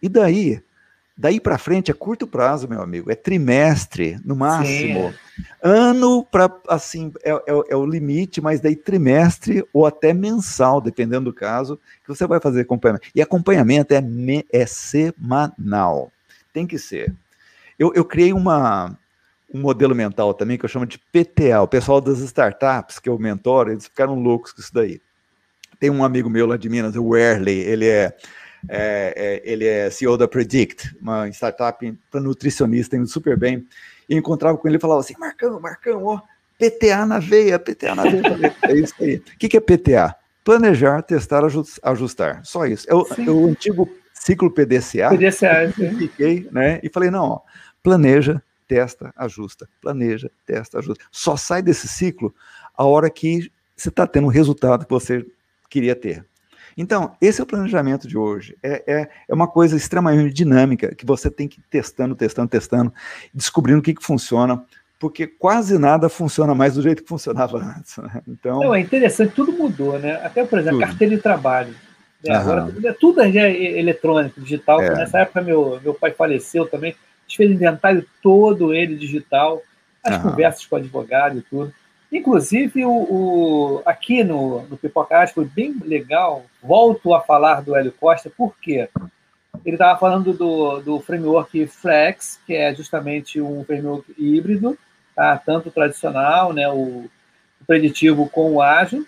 E 0.00 0.08
daí, 0.08 0.62
Daí 1.22 1.38
para 1.38 1.56
frente 1.56 1.88
é 1.88 1.94
curto 1.94 2.26
prazo, 2.26 2.68
meu 2.68 2.82
amigo, 2.82 3.08
é 3.08 3.14
trimestre 3.14 4.18
no 4.24 4.34
máximo. 4.34 5.12
Sim. 5.12 5.44
Ano 5.62 6.24
para 6.24 6.52
assim 6.66 7.12
é, 7.22 7.30
é, 7.30 7.62
é, 7.68 7.76
o 7.76 7.86
limite, 7.86 8.40
mas 8.40 8.60
daí 8.60 8.74
trimestre 8.74 9.64
ou 9.72 9.86
até 9.86 10.12
mensal, 10.12 10.80
dependendo 10.80 11.26
do 11.26 11.32
caso, 11.32 11.78
que 12.02 12.08
você 12.08 12.26
vai 12.26 12.40
fazer 12.40 12.62
acompanhamento. 12.62 13.06
E 13.14 13.22
acompanhamento 13.22 13.94
é, 13.94 14.00
me, 14.00 14.44
é 14.52 14.66
semanal, 14.66 16.10
tem 16.52 16.66
que 16.66 16.76
ser. 16.76 17.14
Eu, 17.78 17.92
eu 17.94 18.04
criei 18.04 18.32
uma, 18.32 18.98
um 19.54 19.60
modelo 19.60 19.94
mental 19.94 20.34
também 20.34 20.58
que 20.58 20.64
eu 20.64 20.68
chamo 20.68 20.86
de 20.86 20.98
PTA. 20.98 21.62
O 21.62 21.68
pessoal 21.68 22.00
das 22.00 22.18
startups 22.18 22.98
que 22.98 23.08
eu 23.08 23.16
mentoro, 23.16 23.70
eles 23.70 23.84
ficaram 23.84 24.20
loucos 24.20 24.50
com 24.50 24.60
isso 24.60 24.74
daí. 24.74 25.00
Tem 25.78 25.88
um 25.88 26.02
amigo 26.02 26.28
meu 26.28 26.48
lá 26.48 26.56
de 26.56 26.68
Minas, 26.68 26.96
o 26.96 27.04
Werley, 27.10 27.60
ele 27.60 27.86
é 27.86 28.12
é, 28.68 29.14
é, 29.44 29.50
ele 29.50 29.66
é 29.66 29.90
CEO 29.90 30.16
da 30.16 30.28
Predict, 30.28 30.96
uma 31.00 31.28
startup 31.28 31.98
para 32.10 32.20
nutricionista, 32.20 32.96
indo 32.96 33.06
super 33.06 33.36
bem. 33.36 33.66
E 34.08 34.14
encontrava 34.14 34.56
com 34.58 34.68
ele 34.68 34.76
e 34.76 34.80
falava 34.80 35.00
assim: 35.00 35.14
Marcão, 35.18 35.60
Marcão, 35.60 36.04
ó, 36.04 36.20
PTA 36.58 37.06
na 37.06 37.18
veia, 37.18 37.58
PTA 37.58 37.94
na 37.94 38.02
veia. 38.02 38.54
é 38.62 38.74
isso 38.74 38.94
aí. 39.00 39.16
O 39.16 39.38
que, 39.38 39.48
que 39.48 39.56
é 39.56 39.60
PTA? 39.60 40.14
Planejar, 40.44 41.02
testar, 41.02 41.42
ajustar. 41.82 42.44
Só 42.44 42.66
isso. 42.66 42.86
É 42.88 42.94
o, 42.94 43.06
é 43.18 43.30
o 43.30 43.46
antigo 43.46 43.88
ciclo 44.12 44.50
PDCA. 44.50 45.10
PDCA, 45.10 45.72
Fiquei, 45.98 46.48
né? 46.50 46.80
E 46.82 46.88
falei: 46.88 47.10
não, 47.10 47.24
ó, 47.24 47.40
planeja, 47.82 48.42
testa, 48.66 49.12
ajusta. 49.16 49.68
Planeja, 49.80 50.30
testa, 50.46 50.78
ajusta. 50.78 51.04
Só 51.10 51.36
sai 51.36 51.62
desse 51.62 51.88
ciclo 51.88 52.34
a 52.76 52.84
hora 52.84 53.10
que 53.10 53.50
você 53.76 53.88
está 53.88 54.06
tendo 54.06 54.26
o 54.26 54.30
resultado 54.30 54.84
que 54.84 54.90
você 54.90 55.26
queria 55.68 55.96
ter. 55.96 56.24
Então, 56.76 57.16
esse 57.20 57.40
é 57.40 57.44
o 57.44 57.46
planejamento 57.46 58.08
de 58.08 58.16
hoje. 58.16 58.56
É, 58.62 58.82
é, 58.86 59.10
é, 59.28 59.34
uma 59.34 59.48
coisa 59.48 59.76
extremamente 59.76 60.32
dinâmica 60.32 60.94
que 60.94 61.06
você 61.06 61.30
tem 61.30 61.48
que 61.48 61.60
ir 61.60 61.64
testando, 61.70 62.14
testando, 62.14 62.48
testando, 62.48 62.92
descobrindo 63.32 63.80
o 63.80 63.82
que, 63.82 63.94
que 63.94 64.04
funciona, 64.04 64.64
porque 64.98 65.26
quase 65.26 65.78
nada 65.78 66.08
funciona 66.08 66.54
mais 66.54 66.74
do 66.74 66.82
jeito 66.82 67.02
que 67.02 67.08
funcionava 67.08 67.58
antes. 67.76 67.96
Né? 67.96 68.22
Então, 68.26 68.60
Não, 68.60 68.74
é 68.74 68.80
interessante, 68.80 69.34
tudo 69.34 69.52
mudou, 69.52 69.98
né? 69.98 70.14
Até, 70.24 70.44
por 70.44 70.58
exemplo, 70.58 70.78
tudo. 70.78 70.88
carteira 70.88 71.16
de 71.16 71.22
trabalho. 71.22 71.74
Né? 72.24 72.34
Agora 72.34 72.70
tudo, 72.70 72.94
tudo 72.94 73.20
é 73.20 73.78
eletrônico, 73.78 74.40
digital. 74.40 74.80
É. 74.80 74.94
Nessa 74.94 75.18
época 75.18 75.42
meu, 75.42 75.80
meu 75.82 75.94
pai 75.94 76.12
faleceu 76.12 76.66
também, 76.66 76.92
a 76.92 77.22
gente 77.26 77.36
fez 77.36 77.50
o 77.50 77.54
inventário 77.54 78.06
todo 78.22 78.72
ele 78.72 78.94
digital, 78.96 79.62
as 80.04 80.14
Aham. 80.14 80.30
conversas 80.30 80.66
com 80.66 80.76
o 80.76 80.78
advogado 80.78 81.38
e 81.38 81.42
tudo. 81.42 81.72
Inclusive, 82.12 82.84
o, 82.84 82.90
o, 82.90 83.82
aqui 83.86 84.22
no, 84.22 84.62
no 84.66 84.76
Pipocast 84.76 85.34
foi 85.34 85.46
bem 85.46 85.74
legal. 85.82 86.44
Volto 86.62 87.14
a 87.14 87.22
falar 87.22 87.62
do 87.62 87.74
Hélio 87.74 87.90
Costa, 87.92 88.28
por 88.28 88.54
quê? 88.58 88.90
Ele 89.64 89.76
estava 89.76 89.98
falando 89.98 90.34
do, 90.34 90.80
do 90.80 91.00
framework 91.00 91.66
Flex, 91.66 92.38
que 92.46 92.54
é 92.54 92.74
justamente 92.74 93.40
um 93.40 93.64
framework 93.64 94.14
híbrido, 94.18 94.76
tá? 95.16 95.38
tanto 95.38 95.70
tradicional, 95.70 96.52
né? 96.52 96.68
o, 96.68 97.08
o 97.60 97.64
preditivo 97.66 98.28
com 98.28 98.52
o 98.52 98.62
ágil. 98.62 99.06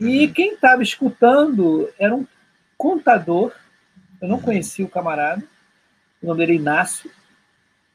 E 0.00 0.26
uhum. 0.26 0.32
quem 0.32 0.54
estava 0.54 0.82
escutando 0.82 1.90
era 1.98 2.14
um 2.14 2.26
contador, 2.78 3.52
eu 4.20 4.28
não 4.28 4.40
conhecia 4.40 4.84
o 4.84 4.88
camarada, 4.88 5.42
o 6.22 6.26
nome 6.26 6.38
dele 6.38 6.52
é 6.52 6.60
Inácio, 6.60 7.10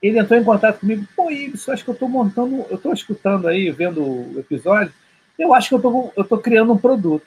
ele 0.01 0.19
entrou 0.19 0.39
em 0.39 0.43
contato 0.43 0.79
comigo, 0.79 1.05
pô, 1.15 1.29
isso 1.29 1.71
acho 1.71 1.83
que 1.83 1.89
eu 1.89 1.93
estou 1.93 2.09
montando, 2.09 2.65
eu 2.69 2.75
estou 2.75 2.91
escutando 2.91 3.47
aí, 3.47 3.69
vendo 3.69 4.01
o 4.01 4.39
episódio, 4.39 4.91
eu 5.37 5.53
acho 5.53 5.69
que 5.69 5.75
eu 5.75 6.13
estou 6.17 6.39
criando 6.39 6.73
um 6.73 6.77
produto. 6.77 7.25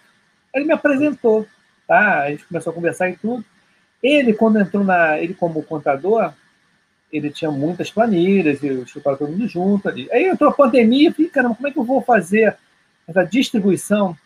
Ele 0.53 0.65
me 0.65 0.73
apresentou, 0.73 1.47
tá? 1.87 2.23
A 2.23 2.31
gente 2.31 2.45
começou 2.45 2.71
a 2.71 2.75
conversar 2.75 3.11
e 3.11 3.17
tudo. 3.17 3.45
Ele, 4.03 4.35
quando 4.35 4.61
entrou 4.61 4.85
na. 4.85 5.19
Ele, 5.19 5.35
como 5.35 5.63
contador, 5.63 6.33
ele 7.13 7.31
tinha 7.31 7.51
muitas 7.51 7.91
planilhas, 7.91 8.63
e 8.63 8.71
o 8.71 8.83
escritório 8.83 9.19
todo 9.19 9.31
mundo 9.31 9.49
junto 9.49 9.89
ali. 9.89 10.09
Aí 10.13 10.25
entrou 10.25 10.51
a 10.51 10.55
pandemia, 10.55 11.11
e 11.11 11.13
falei, 11.13 11.31
caramba, 11.31 11.55
como 11.55 11.69
é 11.69 11.71
que 11.71 11.79
eu 11.79 11.85
vou 11.85 12.03
fazer 12.03 12.57
essa 13.07 13.25
distribuição 13.25 14.17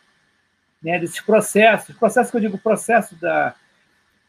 né, 0.83 0.99
desses 0.99 1.21
processos? 1.21 1.97
Processo 1.97 2.31
que 2.31 2.37
eu 2.37 2.41
digo, 2.41 2.59
processo 2.59 3.15
da, 3.17 3.55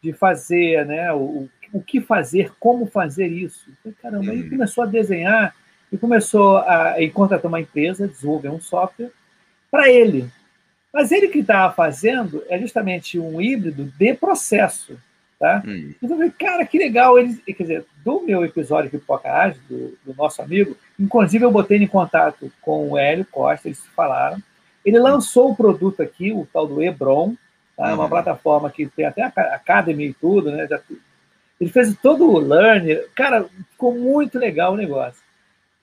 de 0.02 0.12
fazer 0.12 0.86
né, 0.86 1.12
o, 1.12 1.48
o 1.72 1.80
que 1.80 2.00
fazer, 2.00 2.52
como 2.58 2.86
fazer 2.86 3.28
isso. 3.28 3.70
Falei, 3.82 3.96
caramba, 4.00 4.32
uhum. 4.32 4.50
começou 4.50 4.84
a 4.84 4.86
desenhar 4.86 5.54
e 5.92 5.98
começou 5.98 6.58
a, 6.58 7.00
e 7.00 7.10
contratar 7.10 7.48
uma 7.48 7.60
empresa, 7.60 8.08
desenvolver 8.08 8.48
um 8.48 8.60
software 8.60 9.10
para 9.70 9.88
ele. 9.88 10.28
Mas 10.92 11.12
ele 11.12 11.28
que 11.28 11.38
estava 11.38 11.72
fazendo 11.72 12.42
é 12.48 12.58
justamente 12.58 13.18
um 13.18 13.40
híbrido 13.40 13.84
de 13.96 14.14
processo. 14.14 14.98
Tá? 15.38 15.62
Hum. 15.66 15.94
Então 16.02 16.10
eu 16.10 16.16
falei, 16.16 16.30
cara, 16.32 16.66
que 16.66 16.78
legal. 16.78 17.18
Eles, 17.18 17.40
quer 17.42 17.62
dizer, 17.62 17.86
do 18.04 18.20
meu 18.20 18.44
episódio 18.44 18.88
aqui, 18.88 18.98
Poca 18.98 19.32
Ágil, 19.32 19.60
do, 19.68 19.98
do, 20.04 20.14
nosso 20.14 20.42
amigo, 20.42 20.76
inclusive 20.98 21.44
eu 21.44 21.50
botei 21.50 21.78
em 21.78 21.86
contato 21.86 22.52
com 22.60 22.90
o 22.90 22.98
Hélio 22.98 23.24
Costa, 23.24 23.68
eles 23.68 23.82
falaram. 23.96 24.42
Ele 24.84 24.98
lançou 24.98 25.50
o 25.50 25.56
produto 25.56 26.02
aqui, 26.02 26.32
o 26.32 26.46
tal 26.52 26.66
do 26.66 26.82
Ebron, 26.82 27.34
tá? 27.76 27.94
uma 27.94 28.04
uhum. 28.04 28.08
plataforma 28.10 28.70
que 28.70 28.86
tem 28.86 29.06
até 29.06 29.22
a 29.22 29.28
Academy 29.28 30.08
e 30.08 30.14
tudo, 30.14 30.50
né? 30.50 30.66
Já, 30.68 30.80
ele 31.60 31.70
fez 31.70 31.94
todo 32.02 32.28
o 32.28 32.38
learning. 32.38 33.00
Cara, 33.14 33.46
ficou 33.70 33.94
muito 33.94 34.38
legal 34.38 34.72
o 34.72 34.76
negócio. 34.76 35.22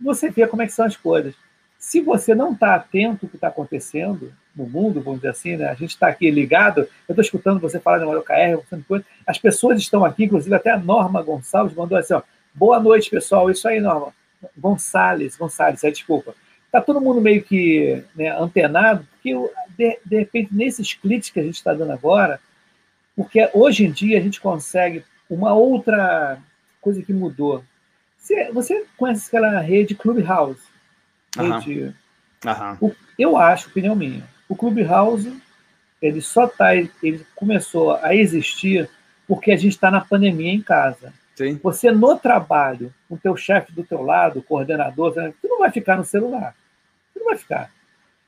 Você 0.01 0.30
vê 0.30 0.47
como 0.47 0.63
é 0.63 0.65
que 0.65 0.73
são 0.73 0.86
as 0.86 0.97
coisas. 0.97 1.36
Se 1.78 2.01
você 2.01 2.34
não 2.34 2.53
está 2.53 2.75
atento 2.75 3.25
ao 3.25 3.30
que 3.30 3.38
está 3.38 3.49
acontecendo 3.49 4.34
no 4.55 4.67
mundo, 4.67 4.99
vamos 4.99 5.19
dizer 5.19 5.30
assim, 5.30 5.55
né? 5.55 5.69
a 5.69 5.75
gente 5.75 5.91
está 5.91 6.07
aqui 6.07 6.32
ligado, 6.32 6.82
eu 7.07 7.13
estou 7.13 7.21
escutando 7.21 7.59
você 7.59 7.80
falar 7.80 7.99
de 7.99 8.05
OKR, 8.05 9.03
as 9.28 9.38
pessoas 9.38 9.80
estão 9.80 10.03
aqui, 10.03 10.23
inclusive 10.23 10.55
até 10.55 10.71
a 10.71 10.80
Norma 10.80 11.21
Gonçalves 11.21 11.75
mandou 11.75 11.95
assim, 11.95 12.15
ó, 12.15 12.23
boa 12.51 12.80
noite, 12.80 13.11
pessoal, 13.11 13.51
isso 13.51 13.67
aí, 13.67 13.80
Norma. 13.80 14.11
Gonçalves, 14.57 15.38
Gonçalves, 15.38 15.84
é, 15.84 15.91
desculpa. 15.91 16.34
Está 16.65 16.82
todo 16.82 16.99
mundo 16.99 17.21
meio 17.21 17.43
que 17.43 18.03
né, 18.15 18.30
antenado, 18.30 19.07
porque 19.11 19.34
de, 19.78 19.99
de 20.03 20.17
repente, 20.17 20.53
nesses 20.53 20.95
cliques 20.95 21.30
que 21.30 21.39
a 21.39 21.43
gente 21.43 21.55
está 21.55 21.73
dando 21.73 21.91
agora, 21.91 22.39
porque 23.15 23.47
hoje 23.53 23.86
em 23.86 23.91
dia 23.91 24.17
a 24.17 24.21
gente 24.21 24.41
consegue 24.41 25.03
uma 25.30 25.53
outra 25.53 26.38
coisa 26.82 27.01
que 27.01 27.13
mudou. 27.13 27.63
Você, 28.17 28.51
você 28.51 28.86
conhece 28.95 29.28
aquela 29.28 29.59
rede 29.59 29.95
Clubhouse? 29.95 30.61
Rede, 31.36 31.95
Aham. 32.45 32.78
O, 32.82 32.91
eu 33.17 33.38
acho, 33.38 33.69
opinião 33.69 33.95
minha, 33.95 34.23
o 34.47 34.55
Clubhouse 34.55 35.41
ele 36.01 36.21
só 36.21 36.47
tá, 36.47 36.75
ele 36.75 37.25
começou 37.36 37.95
a 37.95 38.15
existir 38.15 38.89
porque 39.28 39.51
a 39.51 39.57
gente 39.57 39.73
está 39.73 39.89
na 39.91 40.01
pandemia 40.01 40.53
em 40.53 40.61
casa. 40.61 41.13
Sim. 41.36 41.59
Você 41.61 41.91
no 41.91 42.17
trabalho, 42.17 42.93
com 43.07 43.15
o 43.15 43.17
teu 43.17 43.36
chefe 43.36 43.71
do 43.71 43.84
teu 43.84 44.01
lado, 44.01 44.39
o 44.39 44.43
coordenador, 44.43 45.13
você 45.13 45.34
não 45.43 45.59
vai 45.59 45.71
ficar 45.71 45.97
no 45.97 46.05
celular. 46.05 46.55
Você 47.11 47.19
não 47.19 47.28
vai 47.28 47.38
ficar. 47.38 47.71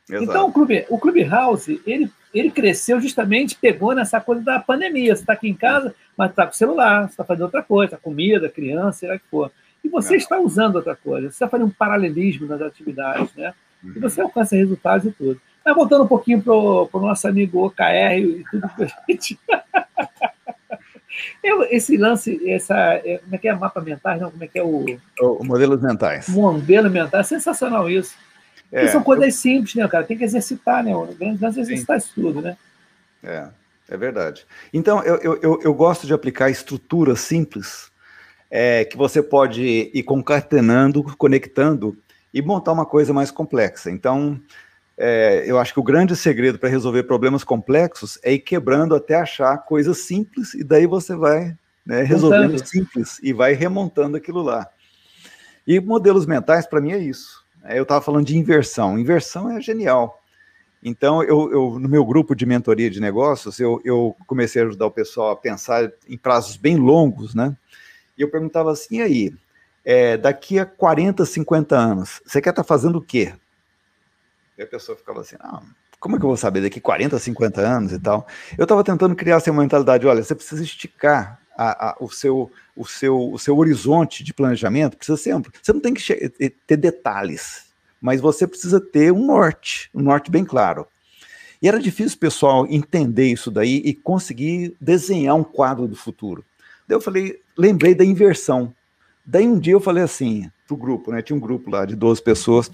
Exato. 0.10 0.24
Então 0.24 0.48
o 0.48 0.52
Clube, 0.52 0.86
o 0.90 0.98
Clubhouse, 0.98 1.82
ele, 1.86 2.12
ele 2.34 2.50
cresceu 2.50 3.00
justamente, 3.00 3.56
pegou 3.56 3.94
nessa 3.94 4.20
coisa 4.20 4.42
da 4.42 4.60
pandemia. 4.60 5.16
Você 5.16 5.22
está 5.22 5.34
aqui 5.34 5.48
em 5.48 5.54
casa, 5.54 5.94
mas 6.18 6.32
está 6.32 6.46
com 6.46 6.52
o 6.52 6.56
celular, 6.56 7.04
você 7.04 7.12
está 7.12 7.24
fazendo 7.24 7.44
outra 7.44 7.62
coisa, 7.62 7.92
tá 7.92 7.98
comida, 7.98 8.50
criança, 8.50 9.00
sei 9.00 9.10
lá 9.10 9.20
que 9.20 9.26
for. 9.30 9.52
E 9.84 9.88
você 9.88 10.18
está 10.18 10.40
usando 10.40 10.76
outra 10.78 10.96
coisa, 10.96 11.28
você 11.28 11.36
está 11.36 11.48
fazendo 11.48 11.68
um 11.68 11.72
paralelismo 11.72 12.48
nas 12.48 12.62
atividades, 12.62 13.34
né? 13.36 13.54
E 13.84 13.88
uhum. 13.88 14.02
você 14.02 14.20
alcança 14.20 14.56
resultados 14.56 15.06
e 15.06 15.12
tudo. 15.12 15.40
Mas 15.66 15.76
voltando 15.76 16.04
um 16.04 16.08
pouquinho 16.08 16.42
para 16.42 16.54
o 16.54 16.90
nosso 16.94 17.28
amigo 17.28 17.66
OKR 17.66 18.18
e 18.18 18.44
tudo 18.50 18.70
que 18.70 18.84
a 18.84 18.88
gente. 19.08 19.40
Eu, 21.44 21.64
esse 21.64 21.98
lance, 21.98 22.50
essa, 22.50 22.76
é, 22.78 23.18
como 23.18 23.36
é 23.36 23.38
que 23.38 23.48
é 23.48 23.56
mapa 23.56 23.82
mentais, 23.82 24.22
não? 24.22 24.32
Como 24.32 24.44
é 24.44 24.48
que 24.48 24.60
é 24.60 24.64
o. 24.64 24.86
O, 25.20 25.44
modelos 25.44 25.82
mentais. 25.82 26.30
Modelo 26.30 26.90
mental, 26.90 27.20
é 27.20 27.24
sensacional 27.24 27.90
isso. 27.90 28.16
É, 28.72 28.88
são 28.88 29.04
coisas 29.04 29.26
eu... 29.26 29.32
simples, 29.32 29.76
né, 29.76 29.88
cara? 29.88 30.04
Tem 30.04 30.18
que 30.18 30.24
exercitar, 30.24 30.84
né? 30.84 30.96
O 30.96 31.08
grande 31.08 31.42
lance 31.42 31.60
é 31.60 31.62
exercitar 31.62 31.98
isso 31.98 32.12
tudo, 32.14 32.42
né? 32.42 32.58
É, 33.24 33.48
é 33.90 33.98
verdade. 33.98 34.46
Então, 34.74 35.04
eu, 35.04 35.16
eu, 35.18 35.40
eu, 35.42 35.60
eu 35.64 35.74
gosto 35.74 36.06
de 36.06 36.14
aplicar 36.14 36.50
estruturas 36.50 37.20
simples 37.22 37.92
é, 38.50 38.86
que 38.86 38.98
você 38.98 39.22
pode 39.22 39.64
ir 39.94 40.04
concatenando, 40.04 41.04
conectando 41.18 41.98
e 42.34 42.42
montar 42.42 42.72
uma 42.72 42.86
coisa 42.86 43.14
mais 43.14 43.32
complexa. 43.32 43.90
Então, 43.90 44.40
é, 44.98 45.44
eu 45.46 45.58
acho 45.58 45.74
que 45.74 45.80
o 45.80 45.84
grande 45.84 46.16
segredo 46.16 46.60
para 46.60 46.70
resolver 46.70 47.04
problemas 47.04 47.44
complexos 47.44 48.20
é 48.24 48.34
ir 48.34 48.40
quebrando 48.40 48.96
até 48.96 49.16
achar 49.16 49.58
coisas 49.60 50.00
simples 50.00 50.54
e 50.54 50.64
daí 50.64 50.86
você 50.86 51.16
vai 51.16 51.56
né, 51.86 52.04
resolvendo 52.04 52.52
Montando. 52.52 52.68
simples 52.68 53.20
e 53.24 53.34
vai 53.34 53.54
remontando 53.54 54.18
aquilo 54.18 54.42
lá. 54.42 54.68
E 55.66 55.80
modelos 55.80 56.26
mentais, 56.26 56.68
para 56.68 56.82
mim, 56.82 56.92
é 56.92 56.98
isso. 56.98 57.39
É, 57.64 57.78
eu 57.78 57.84
estava 57.84 58.02
falando 58.02 58.26
de 58.26 58.38
inversão. 58.38 58.98
Inversão 58.98 59.50
é 59.52 59.62
genial. 59.62 60.22
Então, 60.82 61.22
eu, 61.22 61.52
eu, 61.52 61.80
no 61.80 61.90
meu 61.90 62.06
grupo 62.06 62.34
de 62.34 62.46
mentoria 62.46 62.90
de 62.90 63.02
negócios, 63.02 63.60
eu, 63.60 63.82
eu, 63.84 64.16
comecei 64.26 64.62
a 64.62 64.66
ajudar 64.66 64.86
o 64.86 64.92
pessoal 64.92 65.32
a 65.32 65.36
pensar 65.36 65.92
em 66.08 66.18
prazos 66.18 66.56
bem 66.56 66.78
longos, 66.78 67.36
né? 67.36 67.56
E 68.18 68.22
eu 68.22 68.30
perguntava 68.30 68.72
assim, 68.72 68.98
e 68.98 69.02
aí, 69.02 69.34
é, 69.84 70.16
daqui 70.16 70.58
a 70.58 70.66
40, 70.66 71.26
50 71.26 71.76
anos, 71.76 72.22
você 72.26 72.42
quer 72.42 72.52
estar 72.52 72.64
tá 72.64 72.68
fazendo 72.68 72.98
o 72.98 73.02
quê? 73.02 73.34
E 74.58 74.64
a 74.64 74.68
pessoa 74.68 74.98
ficava 74.98 75.20
assim, 75.20 75.36
ah, 75.40 75.62
como 76.00 76.16
é 76.16 76.20
que 76.20 76.24
eu 76.24 76.30
vou 76.30 76.38
saber 76.38 76.62
daqui 76.62 76.80
40, 76.80 77.20
50 77.20 77.62
anos 77.62 77.92
e 77.92 78.00
tal? 78.00 78.26
Eu 78.58 78.64
estava 78.64 78.84
tentando 78.84 79.16
criar 79.16 79.36
essa 79.36 79.52
mentalidade, 79.52 80.08
olha, 80.08 80.24
você 80.24 80.34
precisa 80.34 80.64
esticar 80.64 81.39
a, 81.58 81.90
a, 81.90 81.98
o, 82.00 82.10
seu, 82.10 82.52
o, 82.76 82.86
seu, 82.86 83.32
o 83.32 83.40
seu 83.40 83.58
horizonte 83.58 84.24
de 84.24 84.34
planejamento, 84.34 84.98
precisa 84.98 85.18
sempre, 85.18 85.52
você 85.62 85.74
não 85.74 85.80
tem 85.80 85.94
que 85.94 86.30
ter 86.66 86.78
detalhes, 86.78 87.66
mas 88.02 88.22
você 88.22 88.48
precisa 88.48 88.80
ter 88.80 89.12
um 89.12 89.26
norte, 89.26 89.90
um 89.94 90.02
norte 90.02 90.32
bem 90.32 90.46
claro. 90.46 90.88
E 91.62 91.68
era 91.68 91.80
difícil 91.80 92.16
o 92.16 92.20
pessoal 92.20 92.66
entender 92.70 93.28
isso 93.28 93.52
daí 93.52 93.82
e 93.84 93.94
conseguir 93.94 94.74
desenhar 94.80 95.36
um 95.36 95.44
quadro 95.44 95.88
do 95.88 95.96
futuro. 95.96 96.44
Daí 96.88 96.96
eu 96.96 97.02
falei, 97.02 97.42
lembrei 97.58 97.94
da 97.94 98.06
inversão. 98.06 98.74
Daí 99.26 99.46
um 99.46 99.60
dia 99.60 99.74
eu 99.74 99.82
falei 99.82 100.04
assim, 100.04 100.50
pro 100.66 100.78
grupo, 100.78 101.12
né? 101.12 101.22
Tinha 101.22 101.36
um 101.36 101.40
grupo 101.40 101.70
lá 101.70 101.86
de 101.86 101.98
12 101.98 102.24
pessoas. 102.24 102.72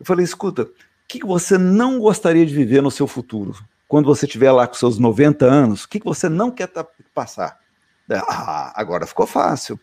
Eu 0.00 0.06
falei, 0.06 0.24
escuta, 0.24 0.66
que, 1.14 1.20
que 1.20 1.26
você 1.26 1.56
não 1.56 2.00
gostaria 2.00 2.44
de 2.44 2.52
viver 2.52 2.82
no 2.82 2.90
seu 2.90 3.06
futuro? 3.06 3.54
Quando 3.86 4.06
você 4.06 4.26
estiver 4.26 4.50
lá 4.50 4.66
com 4.66 4.74
seus 4.74 4.98
90 4.98 5.44
anos, 5.44 5.84
o 5.84 5.88
que, 5.88 6.00
você 6.02 6.28
não 6.28 6.50
quer 6.50 6.68
passar? 7.14 7.60
Ah, 8.10 8.72
agora 8.74 9.06
ficou 9.06 9.26
fácil. 9.26 9.78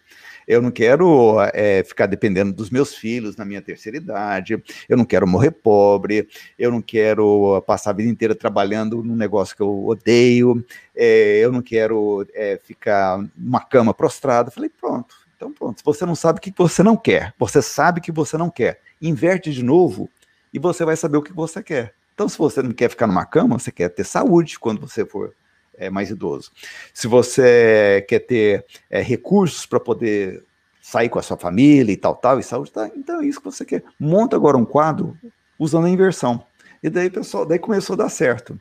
Eu 0.47 0.61
não 0.61 0.71
quero 0.71 1.37
é, 1.53 1.83
ficar 1.83 2.07
dependendo 2.07 2.51
dos 2.51 2.69
meus 2.69 2.95
filhos 2.95 3.35
na 3.35 3.45
minha 3.45 3.61
terceira 3.61 3.97
idade, 3.97 4.61
eu 4.89 4.97
não 4.97 5.05
quero 5.05 5.27
morrer 5.27 5.51
pobre, 5.51 6.27
eu 6.57 6.71
não 6.71 6.81
quero 6.81 7.61
passar 7.65 7.91
a 7.91 7.93
vida 7.93 8.09
inteira 8.09 8.35
trabalhando 8.35 9.03
num 9.03 9.15
negócio 9.15 9.55
que 9.55 9.61
eu 9.61 9.85
odeio, 9.85 10.65
é, 10.95 11.39
eu 11.39 11.51
não 11.51 11.61
quero 11.61 12.27
é, 12.33 12.59
ficar 12.61 13.23
numa 13.37 13.61
cama 13.61 13.93
prostrada. 13.93 14.51
Falei, 14.51 14.69
pronto, 14.69 15.15
então 15.35 15.53
pronto. 15.53 15.79
Se 15.79 15.85
você 15.85 16.05
não 16.05 16.15
sabe 16.15 16.39
o 16.39 16.41
que 16.41 16.53
você 16.57 16.83
não 16.83 16.97
quer, 16.97 17.33
você 17.39 17.61
sabe 17.61 18.01
que 18.01 18.11
você 18.11 18.37
não 18.37 18.49
quer, 18.49 18.81
inverte 19.01 19.51
de 19.51 19.63
novo 19.63 20.09
e 20.53 20.59
você 20.59 20.83
vai 20.83 20.97
saber 20.97 21.17
o 21.17 21.23
que 21.23 21.33
você 21.33 21.61
quer. 21.63 21.93
Então, 22.13 22.27
se 22.27 22.37
você 22.37 22.61
não 22.61 22.71
quer 22.71 22.89
ficar 22.89 23.07
numa 23.07 23.25
cama, 23.25 23.57
você 23.57 23.71
quer 23.71 23.89
ter 23.89 24.03
saúde 24.03 24.59
quando 24.59 24.81
você 24.81 25.05
for 25.05 25.33
é, 25.81 25.89
mais 25.89 26.11
idoso. 26.11 26.51
Se 26.93 27.07
você 27.07 28.05
quer 28.07 28.19
ter 28.19 28.65
é, 28.89 29.01
recursos 29.01 29.65
para 29.65 29.79
poder 29.79 30.43
sair 30.79 31.09
com 31.09 31.17
a 31.17 31.23
sua 31.23 31.37
família 31.37 31.91
e 31.91 31.97
tal, 31.97 32.15
tal, 32.15 32.39
e 32.39 32.43
saúde, 32.43 32.71
tá, 32.71 32.89
então 32.95 33.21
é 33.21 33.25
isso 33.25 33.39
que 33.39 33.45
você 33.45 33.65
quer. 33.65 33.83
Monta 33.99 34.35
agora 34.35 34.57
um 34.57 34.65
quadro 34.65 35.17
usando 35.57 35.85
a 35.85 35.89
inversão. 35.89 36.43
E 36.83 36.89
daí, 36.89 37.09
pessoal, 37.09 37.45
daí 37.45 37.57
começou 37.57 37.95
a 37.95 37.97
dar 37.97 38.09
certo. 38.09 38.59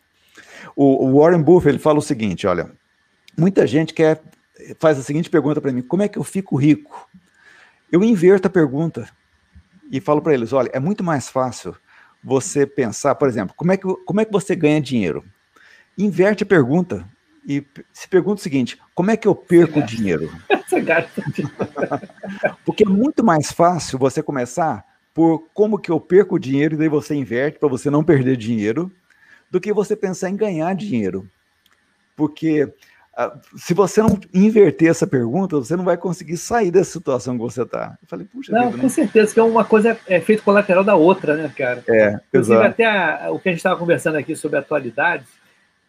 O, 0.75 1.07
o 1.07 1.21
Warren 1.21 1.43
Buffett 1.43 1.71
ele 1.71 1.79
fala 1.79 1.99
o 1.99 2.03
seguinte: 2.03 2.47
olha, 2.47 2.71
muita 3.37 3.67
gente 3.67 3.93
quer 3.93 4.23
faz 4.79 4.99
a 4.99 5.03
seguinte 5.03 5.29
pergunta 5.29 5.61
para 5.61 5.73
mim: 5.73 5.83
como 5.83 6.03
é 6.03 6.09
que 6.09 6.19
eu 6.19 6.25
fico 6.25 6.57
rico? 6.57 7.09
Eu 7.93 8.03
inverto 8.03 8.49
a 8.49 8.51
pergunta 8.51 9.09
e 9.91 10.01
falo 10.01 10.23
para 10.23 10.33
eles: 10.33 10.53
olha, 10.53 10.71
é 10.73 10.81
muito 10.81 11.05
mais 11.05 11.29
fácil 11.29 11.75
você 12.23 12.67
pensar, 12.67 13.15
por 13.15 13.29
exemplo, 13.29 13.55
como 13.57 13.73
é 13.73 13.77
que, 13.77 13.87
como 14.05 14.21
é 14.21 14.25
que 14.25 14.33
você 14.33 14.55
ganha 14.55 14.81
dinheiro? 14.81 15.25
Inverte 16.03 16.43
a 16.45 16.47
pergunta 16.47 17.05
e 17.47 17.65
se 17.93 18.09
pergunta 18.09 18.41
o 18.41 18.43
seguinte: 18.43 18.79
como 18.95 19.11
é 19.11 19.17
que 19.17 19.29
eu 19.29 19.35
perco 19.35 19.83
dinheiro? 19.83 20.31
Porque 22.65 22.85
é 22.85 22.89
muito 22.89 23.25
mais 23.25 23.51
fácil 23.53 23.99
você 23.99 24.23
começar 24.23 24.85
por 25.13 25.49
como 25.53 25.79
que 25.79 25.91
eu 25.91 26.01
perco 26.01 26.39
dinheiro 26.39 26.75
e 26.75 26.79
daí 26.79 26.89
você 26.89 27.15
inverte 27.15 27.59
para 27.59 27.69
você 27.69 27.91
não 27.91 28.05
perder 28.05 28.37
dinheiro, 28.37 28.91
do 29.51 29.61
que 29.61 29.73
você 29.73 29.97
pensar 29.97 30.31
em 30.31 30.37
ganhar 30.37 30.73
dinheiro. 30.75 31.29
Porque 32.15 32.73
ah, 33.17 33.37
se 33.57 33.75
você 33.75 34.01
não 34.01 34.19
inverter 34.33 34.89
essa 34.89 35.07
pergunta, 35.07 35.57
você 35.57 35.77
não 35.77 35.85
vai 35.85 35.97
conseguir 35.97 36.37
sair 36.37 36.71
dessa 36.71 36.93
situação 36.93 37.37
que 37.37 37.43
você 37.43 37.63
está. 37.63 37.99
Eu 38.01 38.09
falei, 38.09 38.27
puxa. 38.27 38.53
Não, 38.53 38.67
vida, 38.67 38.77
com 38.79 38.85
né? 38.85 38.89
certeza, 38.89 39.35
que 39.35 39.41
é 39.41 39.43
uma 39.43 39.65
coisa 39.65 39.99
é 40.07 40.21
feito 40.21 40.43
colateral 40.43 40.85
da 40.85 40.95
outra, 40.95 41.37
né, 41.37 41.53
cara? 41.57 41.83
É, 41.89 42.19
Inclusive, 42.29 42.57
exato. 42.57 42.71
até 42.71 42.87
a, 42.87 43.31
o 43.31 43.41
que 43.41 43.49
a 43.49 43.53
gente 43.53 43.59
estava 43.59 43.79
conversando 43.79 44.17
aqui 44.17 44.37
sobre 44.37 44.59
atualidades, 44.59 45.29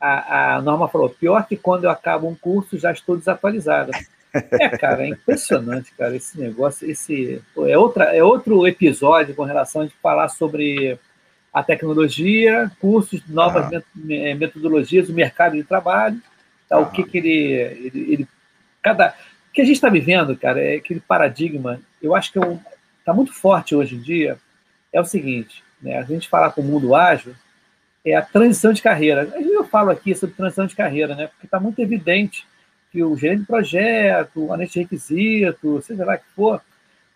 a, 0.01 0.55
a 0.55 0.61
Norma 0.61 0.87
falou: 0.87 1.09
pior 1.09 1.47
que 1.47 1.55
quando 1.55 1.85
eu 1.85 1.89
acabo 1.89 2.27
um 2.27 2.35
curso, 2.35 2.77
já 2.77 2.91
estou 2.91 3.17
desatualizada. 3.17 3.91
É, 4.33 4.69
cara, 4.77 5.03
é 5.03 5.09
impressionante, 5.09 5.93
cara, 5.97 6.15
esse 6.15 6.39
negócio. 6.39 6.89
Esse, 6.89 7.41
é, 7.67 7.77
outra, 7.77 8.15
é 8.15 8.23
outro 8.23 8.65
episódio 8.65 9.35
com 9.35 9.43
relação 9.43 9.81
a 9.81 9.85
gente 9.85 9.97
falar 10.01 10.29
sobre 10.29 10.97
a 11.53 11.61
tecnologia, 11.61 12.71
cursos, 12.79 13.21
novas 13.27 13.65
ah. 13.73 13.81
metodologias, 14.37 15.09
o 15.09 15.13
mercado 15.13 15.57
de 15.57 15.63
trabalho 15.65 16.21
Tá? 16.71 16.79
O 16.79 16.89
que, 16.89 17.03
que 17.03 17.17
ele, 17.17 17.51
ele, 17.51 18.13
ele, 18.13 18.27
Cada. 18.81 19.13
O 19.49 19.51
que 19.51 19.61
a 19.61 19.65
gente 19.65 19.75
está 19.75 19.89
vivendo, 19.89 20.37
cara, 20.37 20.61
é 20.61 20.77
aquele 20.77 21.01
paradigma. 21.01 21.81
Eu 22.01 22.15
acho 22.15 22.31
que 22.31 22.39
está 22.39 23.11
é 23.11 23.13
muito 23.13 23.33
forte 23.33 23.75
hoje 23.75 23.95
em 23.95 23.99
dia. 23.99 24.37
É 24.93 25.01
o 25.01 25.05
seguinte: 25.05 25.61
né, 25.81 25.97
a 25.97 26.03
gente 26.03 26.29
falar 26.29 26.51
com 26.51 26.61
o 26.61 26.63
mundo 26.63 26.95
ágil 26.95 27.35
é 28.03 28.15
a 28.15 28.21
transição 28.21 28.73
de 28.73 28.81
carreira. 28.81 29.31
Eu 29.39 29.63
falo 29.63 29.91
aqui 29.91 30.15
sobre 30.15 30.35
transição 30.35 30.65
de 30.65 30.75
carreira, 30.75 31.15
né? 31.15 31.27
Porque 31.27 31.45
está 31.45 31.59
muito 31.59 31.79
evidente 31.79 32.45
que 32.91 33.03
o 33.03 33.15
gerente 33.15 33.41
de 33.41 33.47
projeto, 33.47 34.45
o 34.45 34.53
analista 34.53 34.79
de 34.79 34.83
requisito, 34.83 35.81
seja 35.81 36.03
lá 36.03 36.17
que 36.17 36.25
for, 36.35 36.61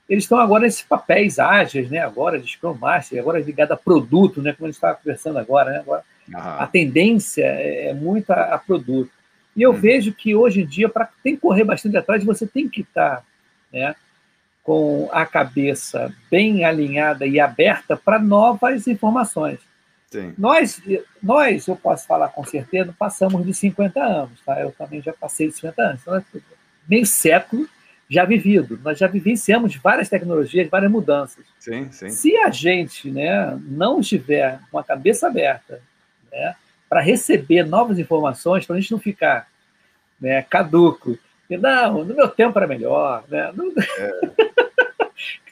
eles 0.08 0.24
estão 0.24 0.40
agora 0.40 0.64
nesses 0.64 0.84
papéis 0.84 1.40
ágeis, 1.40 1.90
né? 1.90 2.00
Agora 2.00 2.40
de 2.40 2.48
Scrum 2.48 2.76
Master, 2.76 3.20
agora 3.20 3.40
ligado 3.40 3.72
a 3.72 3.78
produto, 3.78 4.42
né? 4.42 4.54
Como 4.54 4.68
a 4.68 4.70
gente 4.70 4.76
estava 4.76 4.96
conversando 4.96 5.40
agora, 5.40 5.72
né? 5.72 5.80
Agora, 5.80 6.04
a 6.34 6.68
tendência 6.68 7.44
é, 7.44 7.88
é 7.88 7.94
muito 7.94 8.32
a, 8.32 8.56
a 8.56 8.58
produto. 8.58 9.12
E 9.56 9.62
eu 9.62 9.72
uhum. 9.72 9.78
vejo 9.78 10.14
que 10.14 10.36
hoje 10.36 10.62
em 10.62 10.66
dia, 10.66 10.90
para 10.90 11.10
tem 11.24 11.36
que 11.36 11.42
correr 11.42 11.64
bastante 11.64 11.98
atrás, 11.98 12.24
você 12.24 12.46
tem 12.46 12.68
que 12.70 12.82
estar 12.82 13.18
tá, 13.18 13.24
né, 13.72 13.96
com 14.64 15.08
a 15.12 15.26
cabeça 15.26 16.14
bem 16.30 16.66
alinhada 16.66 17.26
e 17.26 17.40
aberta 17.40 17.96
para 17.96 18.20
novas 18.20 18.88
informações. 18.88 19.60
Sim. 20.16 20.34
Nós, 20.38 20.82
nós, 21.22 21.68
eu 21.68 21.76
posso 21.76 22.08
falar 22.08 22.30
com 22.30 22.44
certeza, 22.46 22.96
passamos 22.98 23.46
de 23.46 23.54
50 23.54 24.02
anos, 24.02 24.40
tá? 24.46 24.62
Eu 24.62 24.72
também 24.72 25.02
já 25.02 25.12
passei 25.12 25.50
de 25.50 25.56
50 25.56 25.82
anos. 25.82 26.02
Então, 26.02 26.16
é 26.16 26.24
meio 26.88 27.06
século 27.06 27.68
já 28.10 28.24
vivido. 28.24 28.80
Nós 28.82 28.98
já 28.98 29.08
vivenciamos 29.08 29.76
várias 29.76 30.08
tecnologias, 30.08 30.70
várias 30.70 30.90
mudanças. 30.90 31.44
Sim, 31.60 31.92
sim. 31.92 32.10
Se 32.10 32.38
a 32.38 32.50
gente 32.50 33.12
né, 33.12 33.60
não 33.68 34.00
estiver 34.00 34.60
com 34.72 34.80
a 34.80 34.84
cabeça 34.84 35.28
aberta 35.28 35.82
né, 36.32 36.56
para 36.88 37.02
receber 37.02 37.64
novas 37.66 38.00
informações, 38.00 38.66
para 38.66 38.78
a 38.78 38.80
gente 38.80 38.94
não 38.94 39.00
ficar 39.00 39.50
né, 40.22 40.44
caduco, 40.44 41.20
e 41.50 41.58
não, 41.58 42.06
no 42.06 42.16
meu 42.16 42.30
tempo 42.30 42.58
era 42.58 42.68
melhor. 42.68 43.26
Né? 43.28 43.52
Não... 43.54 43.72
É. 44.00 44.56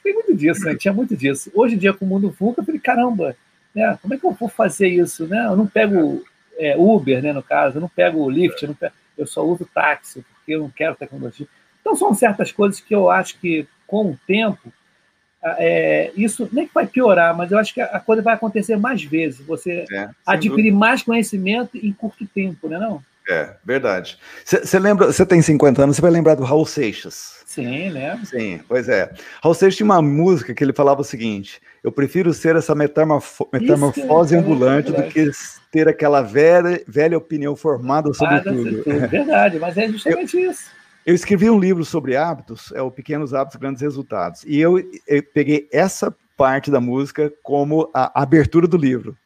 Tem 0.02 0.12
muito 0.12 0.36
disso, 0.36 0.62
né? 0.66 0.74
tinha 0.74 0.92
muito 0.92 1.16
disso. 1.16 1.50
Hoje 1.54 1.74
em 1.74 1.78
dia, 1.78 1.94
com 1.94 2.04
o 2.04 2.08
mundo 2.08 2.28
VUCA, 2.28 2.60
eu 2.60 2.64
falei, 2.66 2.78
caramba, 2.78 3.34
né, 3.74 3.98
como 4.00 4.14
é 4.14 4.18
que 4.18 4.24
eu 4.24 4.32
vou 4.32 4.48
fazer 4.48 4.88
isso? 4.88 5.26
Né? 5.26 5.44
Eu 5.46 5.56
não 5.56 5.66
pego 5.66 6.24
é, 6.58 6.76
Uber, 6.76 7.22
né, 7.22 7.32
no 7.32 7.42
caso, 7.42 7.76
eu 7.76 7.80
não 7.80 7.88
pego 7.88 8.28
Lyft, 8.30 8.62
eu, 8.62 8.74
pego, 8.74 8.94
eu 9.18 9.26
só 9.26 9.44
uso 9.44 9.68
táxi, 9.72 10.22
porque 10.22 10.54
eu 10.54 10.60
não 10.60 10.70
quero 10.70 10.94
tecnologia. 10.94 11.46
Então, 11.80 11.94
são 11.94 12.14
certas 12.14 12.50
coisas 12.50 12.80
que 12.80 12.94
eu 12.94 13.10
acho 13.10 13.38
que, 13.38 13.66
com 13.86 14.10
o 14.10 14.18
tempo, 14.26 14.72
é, 15.42 16.10
isso 16.16 16.48
nem 16.50 16.66
que 16.66 16.72
vai 16.72 16.86
piorar, 16.86 17.36
mas 17.36 17.52
eu 17.52 17.58
acho 17.58 17.74
que 17.74 17.80
a 17.80 18.00
coisa 18.00 18.22
vai 18.22 18.34
acontecer 18.34 18.76
mais 18.76 19.02
vezes. 19.04 19.44
Você 19.46 19.84
é, 19.92 20.08
adquirir 20.24 20.70
dúvida. 20.70 20.76
mais 20.76 21.02
conhecimento 21.02 21.76
em 21.76 21.92
curto 21.92 22.26
tempo, 22.26 22.68
né? 22.68 22.78
Não? 22.78 23.02
É, 23.28 23.54
verdade. 23.64 24.18
Você 24.44 24.78
lembra, 24.78 25.06
você 25.06 25.24
tem 25.24 25.40
50 25.40 25.82
anos, 25.82 25.96
você 25.96 26.02
vai 26.02 26.10
lembrar 26.10 26.34
do 26.34 26.44
Raul 26.44 26.66
Seixas. 26.66 27.42
Sim, 27.46 27.90
né? 27.90 28.20
Sim, 28.24 28.60
pois 28.68 28.88
é. 28.88 29.12
Raul 29.42 29.54
Seixas 29.54 29.76
tinha 29.76 29.84
uma 29.84 30.02
música 30.02 30.52
que 30.52 30.62
ele 30.62 30.72
falava 30.72 31.00
o 31.00 31.04
seguinte: 31.04 31.62
eu 31.82 31.90
prefiro 31.90 32.34
ser 32.34 32.56
essa 32.56 32.74
metamorfo 32.74 33.48
metamorfose 33.52 34.34
Isso, 34.34 34.44
ambulante 34.44 34.94
é 34.94 35.02
do 35.02 35.08
que 35.08 35.30
ter 35.70 35.88
aquela 35.88 36.20
velha, 36.20 36.82
velha 36.86 37.16
opinião 37.16 37.56
formada 37.56 38.12
sobre 38.12 38.40
tudo. 38.40 38.82
tudo. 38.82 39.08
Verdade, 39.08 39.58
mas 39.58 39.76
é 39.78 39.88
justamente 39.88 40.36
eu, 40.36 40.50
isso. 40.50 40.70
Eu 41.06 41.14
escrevi 41.14 41.48
um 41.48 41.58
livro 41.58 41.84
sobre 41.84 42.16
hábitos, 42.16 42.72
é 42.72 42.82
o 42.82 42.90
Pequenos 42.90 43.32
Hábitos, 43.32 43.58
Grandes 43.60 43.82
Resultados. 43.82 44.42
E 44.44 44.58
eu, 44.58 44.78
eu 45.06 45.22
peguei 45.22 45.68
essa 45.72 46.14
parte 46.36 46.70
da 46.70 46.80
música 46.80 47.32
como 47.42 47.90
a 47.94 48.20
abertura 48.22 48.66
do 48.66 48.76
livro. 48.76 49.16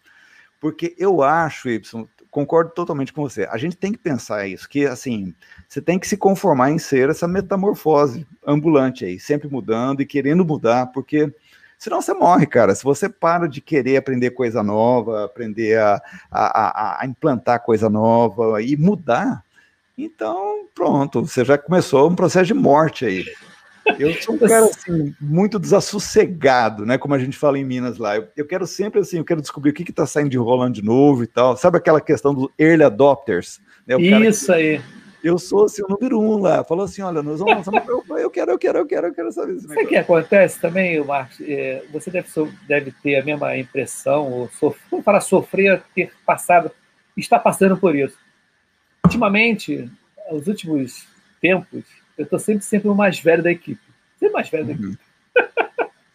Porque 0.60 0.94
eu 0.98 1.22
acho, 1.22 1.68
Y, 1.68 2.08
concordo 2.30 2.70
totalmente 2.70 3.12
com 3.12 3.22
você. 3.22 3.48
A 3.50 3.56
gente 3.56 3.76
tem 3.76 3.92
que 3.92 3.98
pensar 3.98 4.46
isso, 4.46 4.68
que 4.68 4.86
assim, 4.86 5.34
você 5.68 5.80
tem 5.80 5.98
que 5.98 6.06
se 6.06 6.16
conformar 6.16 6.70
em 6.70 6.78
ser 6.78 7.08
essa 7.08 7.26
metamorfose 7.26 8.26
ambulante 8.46 9.04
aí, 9.04 9.18
sempre 9.18 9.48
mudando 9.48 10.00
e 10.00 10.06
querendo 10.06 10.44
mudar, 10.44 10.86
porque 10.86 11.32
senão 11.78 12.00
você 12.02 12.12
morre, 12.14 12.46
cara. 12.46 12.74
Se 12.74 12.84
você 12.84 13.08
para 13.08 13.48
de 13.48 13.60
querer 13.60 13.96
aprender 13.96 14.30
coisa 14.30 14.62
nova, 14.62 15.24
aprender 15.24 15.78
a, 15.78 16.00
a, 16.30 16.60
a, 16.60 17.02
a 17.02 17.06
implantar 17.06 17.64
coisa 17.64 17.88
nova 17.88 18.62
e 18.62 18.76
mudar, 18.76 19.44
então, 19.96 20.66
pronto, 20.74 21.26
você 21.26 21.44
já 21.44 21.58
começou 21.58 22.08
um 22.08 22.14
processo 22.14 22.46
de 22.46 22.54
morte 22.54 23.04
aí. 23.04 23.24
Eu 23.98 24.14
sou 24.22 24.34
um 24.34 24.38
cara 24.38 24.66
assim, 24.66 25.14
muito 25.20 25.58
desassossegado, 25.58 26.84
né? 26.84 26.98
Como 26.98 27.14
a 27.14 27.18
gente 27.18 27.36
fala 27.36 27.58
em 27.58 27.64
Minas 27.64 27.98
lá. 27.98 28.16
Eu, 28.16 28.28
eu 28.36 28.46
quero 28.46 28.66
sempre 28.66 29.00
assim, 29.00 29.18
eu 29.18 29.24
quero 29.24 29.40
descobrir 29.40 29.70
o 29.70 29.74
que 29.74 29.88
está 29.88 30.06
saindo 30.06 30.30
de 30.30 30.38
rolando 30.38 30.74
de 30.74 30.84
novo 30.84 31.22
e 31.22 31.26
tal. 31.26 31.56
Sabe 31.56 31.78
aquela 31.78 32.00
questão 32.00 32.34
dos 32.34 32.48
early 32.58 32.84
adopters? 32.84 33.60
Né? 33.86 33.96
Isso 34.26 34.46
que, 34.46 34.52
aí. 34.52 34.80
Eu 35.22 35.36
sou 35.36 35.64
assim, 35.64 35.82
o 35.82 35.88
número 35.88 36.20
um 36.20 36.38
lá. 36.38 36.62
Falou 36.64 36.84
assim: 36.84 37.02
olha, 37.02 37.22
nós 37.22 37.40
vamos 37.40 37.66
lançar. 37.66 37.84
eu, 37.88 38.04
eu 38.18 38.30
quero, 38.30 38.52
eu 38.52 38.58
quero, 38.58 38.78
eu 38.78 38.86
quero, 38.86 39.06
eu 39.08 39.14
quero 39.14 39.32
saber 39.32 39.56
isso. 39.56 39.68
Sabe 39.68 39.84
o 39.84 39.88
que 39.88 39.96
acontece 39.96 40.60
também, 40.60 41.02
Marcos? 41.04 41.40
É, 41.40 41.82
você 41.92 42.10
deve, 42.10 42.28
deve 42.66 42.92
ter 43.02 43.16
a 43.16 43.24
mesma 43.24 43.56
impressão, 43.56 44.30
ou 44.30 44.48
sofrer, 44.50 45.02
falar 45.02 45.20
sofrer, 45.20 45.82
ter 45.94 46.12
passado, 46.24 46.70
está 47.16 47.38
passando 47.38 47.76
por 47.76 47.96
isso 47.96 48.16
ultimamente, 49.08 49.90
os 50.30 50.46
últimos 50.46 51.06
tempos, 51.40 51.84
eu 52.18 52.24
estou 52.24 52.38
sempre, 52.38 52.64
sempre 52.64 52.88
o 52.88 52.94
mais 52.94 53.20
velho 53.20 53.42
da 53.42 53.50
equipe. 53.50 53.80
Sempre 54.18 54.34
mais 54.34 54.48
velho 54.50 54.66
da 54.66 54.72
uhum. 54.72 54.78
equipe. 54.78 54.98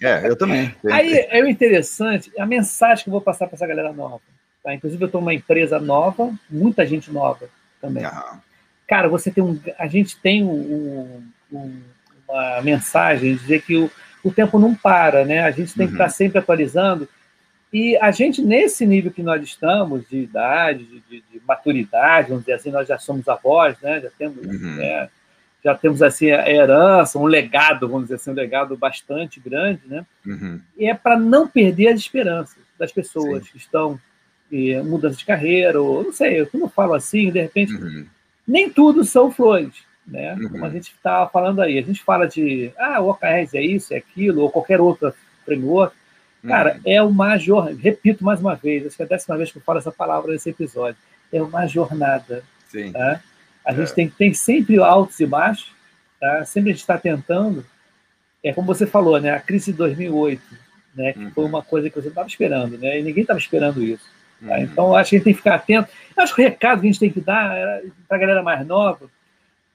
É, 0.02 0.28
eu 0.28 0.36
também. 0.36 0.76
Aí 0.92 1.26
é 1.30 1.42
o 1.42 1.48
interessante, 1.48 2.30
a 2.38 2.46
mensagem 2.46 3.06
que 3.06 3.10
eu 3.10 3.14
vou 3.14 3.22
passar 3.22 3.48
para 3.48 3.56
essa 3.56 3.66
galera 3.66 3.94
nova. 3.94 4.20
Tá? 4.62 4.74
Inclusive, 4.74 5.02
eu 5.02 5.06
estou 5.06 5.22
numa 5.22 5.34
empresa 5.34 5.80
nova, 5.80 6.34
muita 6.50 6.86
gente 6.86 7.10
nova 7.10 7.48
também. 7.82 8.06
Uhum. 8.06 8.40
Cara, 8.86 9.08
você 9.08 9.32
tem 9.32 9.42
um. 9.42 9.58
A 9.80 9.88
gente 9.88 10.18
tem 10.18 10.44
um, 10.44 11.24
um, 11.50 11.82
uma 12.28 12.62
mensagem 12.62 13.34
de 13.34 13.40
dizer 13.40 13.62
que 13.62 13.78
o, 13.78 13.90
o 14.22 14.30
tempo 14.30 14.60
não 14.60 14.76
para, 14.76 15.24
né? 15.24 15.44
A 15.44 15.52
gente 15.52 15.74
tem 15.74 15.86
uhum. 15.86 15.92
que 15.92 15.96
estar 15.96 16.10
sempre 16.10 16.40
atualizando. 16.40 17.08
E 17.72 17.98
a 17.98 18.12
gente, 18.12 18.42
nesse 18.42 18.86
nível 18.86 19.12
que 19.12 19.24
nós 19.24 19.42
estamos, 19.42 20.08
de 20.08 20.18
idade, 20.18 20.84
de, 20.84 21.00
de, 21.00 21.24
de 21.32 21.42
maturidade, 21.48 22.28
vamos 22.28 22.44
dizer 22.44 22.54
assim, 22.54 22.70
nós 22.70 22.88
já 22.88 23.00
somos 23.00 23.28
avós, 23.28 23.76
né? 23.82 24.00
já 24.00 24.12
temos, 24.12 24.46
uhum. 24.46 24.76
né? 24.76 25.10
Já 25.64 25.76
temos 25.76 26.02
assim, 26.02 26.32
a 26.32 26.50
herança, 26.50 27.18
um 27.18 27.26
legado, 27.26 27.88
vamos 27.88 28.04
dizer 28.04 28.16
assim, 28.16 28.32
um 28.32 28.36
legado 28.36 28.76
bastante 28.76 29.40
grande, 29.40 29.82
né? 29.86 30.06
Uhum. 30.26 30.60
E 30.78 30.90
é 30.90 30.94
para 30.94 31.18
não 31.18 31.48
perder 31.48 31.90
as 31.90 32.00
esperanças 32.00 32.62
das 32.78 32.92
pessoas 32.92 33.44
Sim. 33.44 33.52
que 33.52 33.58
estão 33.58 34.00
em 34.52 34.82
mudança 34.84 35.18
de 35.18 35.26
carreira, 35.26 35.82
ou 35.82 36.04
não 36.04 36.14
sei, 36.14 36.46
como 36.48 36.66
eu 36.66 36.70
falo 36.70 36.94
assim, 36.94 37.32
de 37.32 37.42
repente, 37.42 37.74
uhum. 37.74 38.06
nem 38.48 38.70
tudo 38.70 39.04
são 39.04 39.32
flores, 39.32 39.74
né? 40.06 40.36
Como 40.36 40.64
a 40.64 40.68
uhum. 40.68 40.74
gente 40.74 40.92
estava 40.92 41.30
falando 41.30 41.62
aí, 41.62 41.80
a 41.80 41.82
gente 41.82 42.04
fala 42.04 42.28
de, 42.28 42.72
ah, 42.78 43.00
o 43.02 43.10
OKRs 43.10 43.56
é 43.56 43.62
isso, 43.62 43.94
é 43.94 43.98
aquilo, 43.98 44.42
ou 44.42 44.52
qualquer 44.52 44.82
outra 44.82 45.14
framework, 45.46 45.96
Cara, 46.46 46.76
uhum. 46.76 46.82
é 46.86 47.02
uma 47.02 47.38
jornada, 47.38 47.78
repito 47.80 48.24
mais 48.24 48.40
uma 48.42 48.54
vez, 48.54 48.86
acho 48.86 48.98
que 48.98 49.02
é 49.02 49.06
a 49.06 49.08
décima 49.08 49.38
vez 49.38 49.50
que 49.52 49.58
eu 49.58 49.62
falo 49.62 49.80
essa 49.80 49.92
palavra 49.92 50.34
nesse 50.34 50.50
episódio, 50.50 50.98
é 51.32 51.42
uma 51.42 51.66
jornada. 51.68 52.44
Sim. 52.68 52.92
Tá? 52.92 53.22
A 53.66 53.72
é. 53.72 53.76
gente 53.76 53.94
tem, 53.94 54.10
tem 54.10 54.34
sempre 54.34 54.78
altos 54.80 55.20
e 55.20 55.26
baixos, 55.26 55.72
tá? 56.20 56.44
sempre 56.46 56.72
a 56.72 56.74
gente 56.74 56.82
está 56.82 56.98
tentando, 56.98 57.66
é 58.44 58.54
como 58.54 58.68
você 58.68 58.86
falou, 58.86 59.20
né? 59.20 59.32
a 59.32 59.40
crise 59.40 59.72
de 59.72 59.78
2008, 59.78 60.42
né? 60.96 61.14
que 61.14 61.20
uhum. 61.20 61.32
foi 61.32 61.46
uma 61.46 61.62
coisa 61.62 61.90
que 61.90 61.96
você 61.96 62.06
não 62.06 62.12
estava 62.12 62.28
esperando, 62.28 62.78
né? 62.78 63.00
e 63.00 63.04
ninguém 63.04 63.22
estava 63.22 63.40
esperando 63.40 63.82
isso. 63.84 64.06
Tá? 64.46 64.56
Uhum. 64.56 64.64
Então, 64.64 64.96
acho 64.96 65.10
que 65.12 65.16
a 65.16 65.20
gente 65.20 65.26
tem 65.26 65.34
que 65.34 65.40
ficar 65.40 65.56
atento. 65.56 65.90
Eu 66.16 66.24
acho 66.24 66.36
que 66.36 66.42
o 66.42 66.44
recado 66.44 66.82
que 66.82 66.88
a 66.88 66.92
gente 66.92 67.00
tem 67.00 67.12
que 67.12 67.22
dar 67.22 67.82
para 68.08 68.18
a 68.18 68.20
galera 68.20 68.44
mais 68.44 68.66
nova 68.66 69.10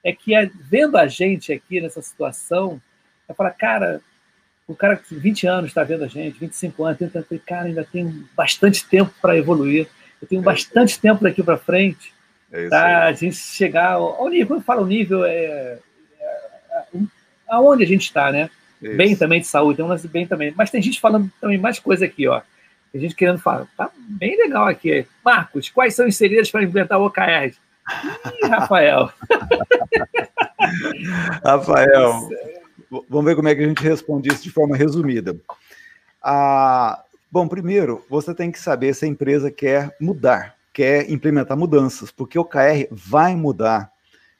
é 0.03 0.13
que, 0.13 0.33
é, 0.33 0.49
vendo 0.55 0.97
a 0.97 1.07
gente 1.07 1.51
aqui 1.51 1.81
nessa 1.81 2.01
situação, 2.01 2.81
é 3.27 3.33
falar, 3.33 3.51
cara, 3.51 4.01
o 4.67 4.75
cara 4.75 4.95
que 4.95 5.15
20 5.15 5.47
anos 5.47 5.71
está 5.71 5.83
vendo 5.83 6.03
a 6.03 6.07
gente, 6.07 6.39
25 6.39 6.83
anos, 6.83 6.99
tenta, 6.99 7.25
cara, 7.45 7.65
ainda 7.65 7.83
tem 7.83 8.25
bastante 8.35 8.85
tempo 8.85 9.11
para 9.21 9.35
evoluir, 9.35 9.87
eu 10.21 10.27
tenho 10.27 10.41
é 10.41 10.45
bastante 10.45 10.99
tempo 10.99 11.23
daqui 11.23 11.41
para 11.41 11.57
frente, 11.57 12.13
é 12.51 12.67
tá? 12.67 13.05
a 13.05 13.13
gente 13.13 13.35
chegar 13.35 13.93
ao, 13.93 14.27
nível, 14.29 14.47
quando 14.47 14.63
fala 14.63 14.81
o 14.81 14.87
nível, 14.87 15.23
é, 15.23 15.77
é, 16.19 16.39
é, 16.71 16.83
aonde 17.47 17.83
a 17.83 17.87
gente 17.87 18.03
está, 18.03 18.31
né? 18.31 18.49
Isso. 18.81 18.95
Bem 18.95 19.15
também 19.15 19.41
de 19.41 19.47
saúde, 19.47 19.77
tem 19.77 19.85
um 19.85 19.89
lance 19.89 20.07
bem 20.07 20.25
também, 20.25 20.53
mas 20.55 20.71
tem 20.71 20.81
gente 20.81 21.01
falando 21.01 21.29
também 21.39 21.57
mais 21.57 21.79
coisa 21.79 22.05
aqui, 22.05 22.27
ó. 22.27 22.41
Tem 22.91 23.01
gente 23.01 23.15
querendo 23.15 23.39
falar, 23.39 23.67
tá 23.77 23.91
bem 23.97 24.37
legal 24.37 24.65
aqui. 24.65 25.05
Marcos, 25.23 25.69
quais 25.69 25.93
são 25.93 26.07
os 26.07 26.15
segredos 26.15 26.49
para 26.49 26.63
implementar 26.63 26.99
o 26.99 27.05
OKR? 27.05 27.53
Ih, 28.41 28.47
Rafael. 28.47 29.11
Rafael, 31.43 32.29
Vamos 32.89 33.25
ver 33.25 33.35
como 33.35 33.47
é 33.47 33.55
que 33.55 33.63
a 33.63 33.67
gente 33.67 33.83
responde 33.83 34.29
isso 34.29 34.41
de 34.41 34.49
forma 34.49 34.75
resumida. 34.75 35.39
Ah, 36.21 37.03
bom, 37.31 37.47
primeiro, 37.47 38.03
você 38.09 38.33
tem 38.33 38.51
que 38.51 38.59
saber 38.59 38.95
se 38.95 39.05
a 39.05 39.07
empresa 39.07 39.51
quer 39.51 39.95
mudar, 40.01 40.55
quer 40.73 41.09
implementar 41.09 41.57
mudanças, 41.57 42.11
porque 42.11 42.37
o 42.37 42.45
KR 42.45 42.87
vai 42.91 43.35
mudar 43.35 43.91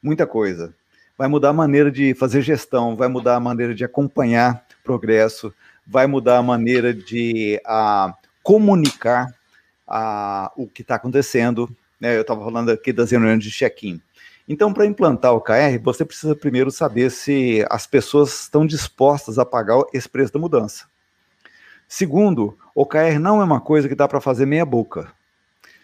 muita 0.01 0.25
coisa. 0.25 0.73
Vai 1.17 1.27
mudar 1.27 1.49
a 1.49 1.53
maneira 1.53 1.91
de 1.91 2.13
fazer 2.13 2.41
gestão, 2.41 2.95
vai 2.95 3.07
mudar 3.07 3.35
a 3.35 3.39
maneira 3.39 3.75
de 3.75 3.83
acompanhar 3.83 4.65
progresso, 4.83 5.53
vai 5.85 6.07
mudar 6.07 6.37
a 6.37 6.43
maneira 6.43 6.93
de 6.93 7.61
ah, 7.65 8.13
comunicar 8.41 9.27
ah, 9.87 10.51
o 10.55 10.67
que 10.67 10.81
está 10.81 10.95
acontecendo. 10.95 11.69
Né? 11.99 12.15
Eu 12.15 12.21
estava 12.21 12.43
falando 12.43 12.69
aqui 12.69 12.93
das 12.93 13.11
reuniões 13.11 13.43
de 13.43 13.51
check-in. 13.51 14.01
Então, 14.47 14.73
para 14.73 14.85
implantar 14.85 15.33
o 15.33 15.41
KR, 15.41 15.77
você 15.83 16.03
precisa 16.03 16.35
primeiro 16.35 16.71
saber 16.71 17.11
se 17.11 17.63
as 17.69 17.85
pessoas 17.85 18.43
estão 18.43 18.65
dispostas 18.65 19.37
a 19.37 19.45
pagar 19.45 19.83
esse 19.93 20.09
preço 20.09 20.33
da 20.33 20.39
mudança. 20.39 20.85
Segundo, 21.87 22.57
o 22.73 22.85
KR 22.85 23.19
não 23.19 23.41
é 23.41 23.43
uma 23.43 23.59
coisa 23.61 23.87
que 23.87 23.93
dá 23.93 24.07
para 24.07 24.21
fazer 24.21 24.45
meia 24.45 24.65
boca. 24.65 25.11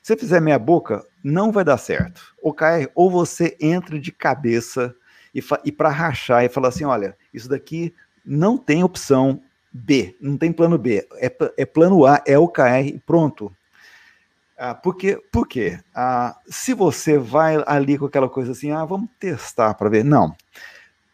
Se 0.05 0.13
você 0.13 0.19
fizer 0.19 0.39
meia 0.39 0.59
boca, 0.59 1.03
não 1.23 1.51
vai 1.51 1.63
dar 1.63 1.79
certo. 1.79 2.21
Ou 2.39 2.53
KR, 2.53 2.87
ou 2.93 3.09
você 3.09 3.57
entra 3.59 3.97
de 3.97 4.11
cabeça 4.11 4.95
e, 5.33 5.43
e 5.63 5.71
para 5.71 5.89
rachar 5.89 6.43
e 6.43 6.47
falar 6.47 6.67
assim: 6.67 6.85
olha, 6.85 7.17
isso 7.33 7.49
daqui 7.49 7.91
não 8.23 8.55
tem 8.55 8.83
opção 8.83 9.41
B, 9.73 10.15
não 10.21 10.37
tem 10.37 10.51
plano 10.51 10.77
B, 10.77 11.07
é, 11.15 11.35
é 11.57 11.65
plano 11.65 12.05
A, 12.05 12.21
é 12.23 12.37
o 12.37 12.47
KR, 12.47 12.99
pronto. 13.03 13.51
Ah, 14.55 14.75
porque, 14.75 15.19
por 15.31 15.47
quê? 15.47 15.79
Ah, 15.91 16.37
se 16.45 16.75
você 16.75 17.17
vai 17.17 17.63
ali 17.65 17.97
com 17.97 18.05
aquela 18.05 18.29
coisa 18.29 18.51
assim, 18.51 18.69
ah, 18.69 18.85
vamos 18.85 19.09
testar 19.19 19.73
para 19.73 19.89
ver. 19.89 20.05
Não. 20.05 20.35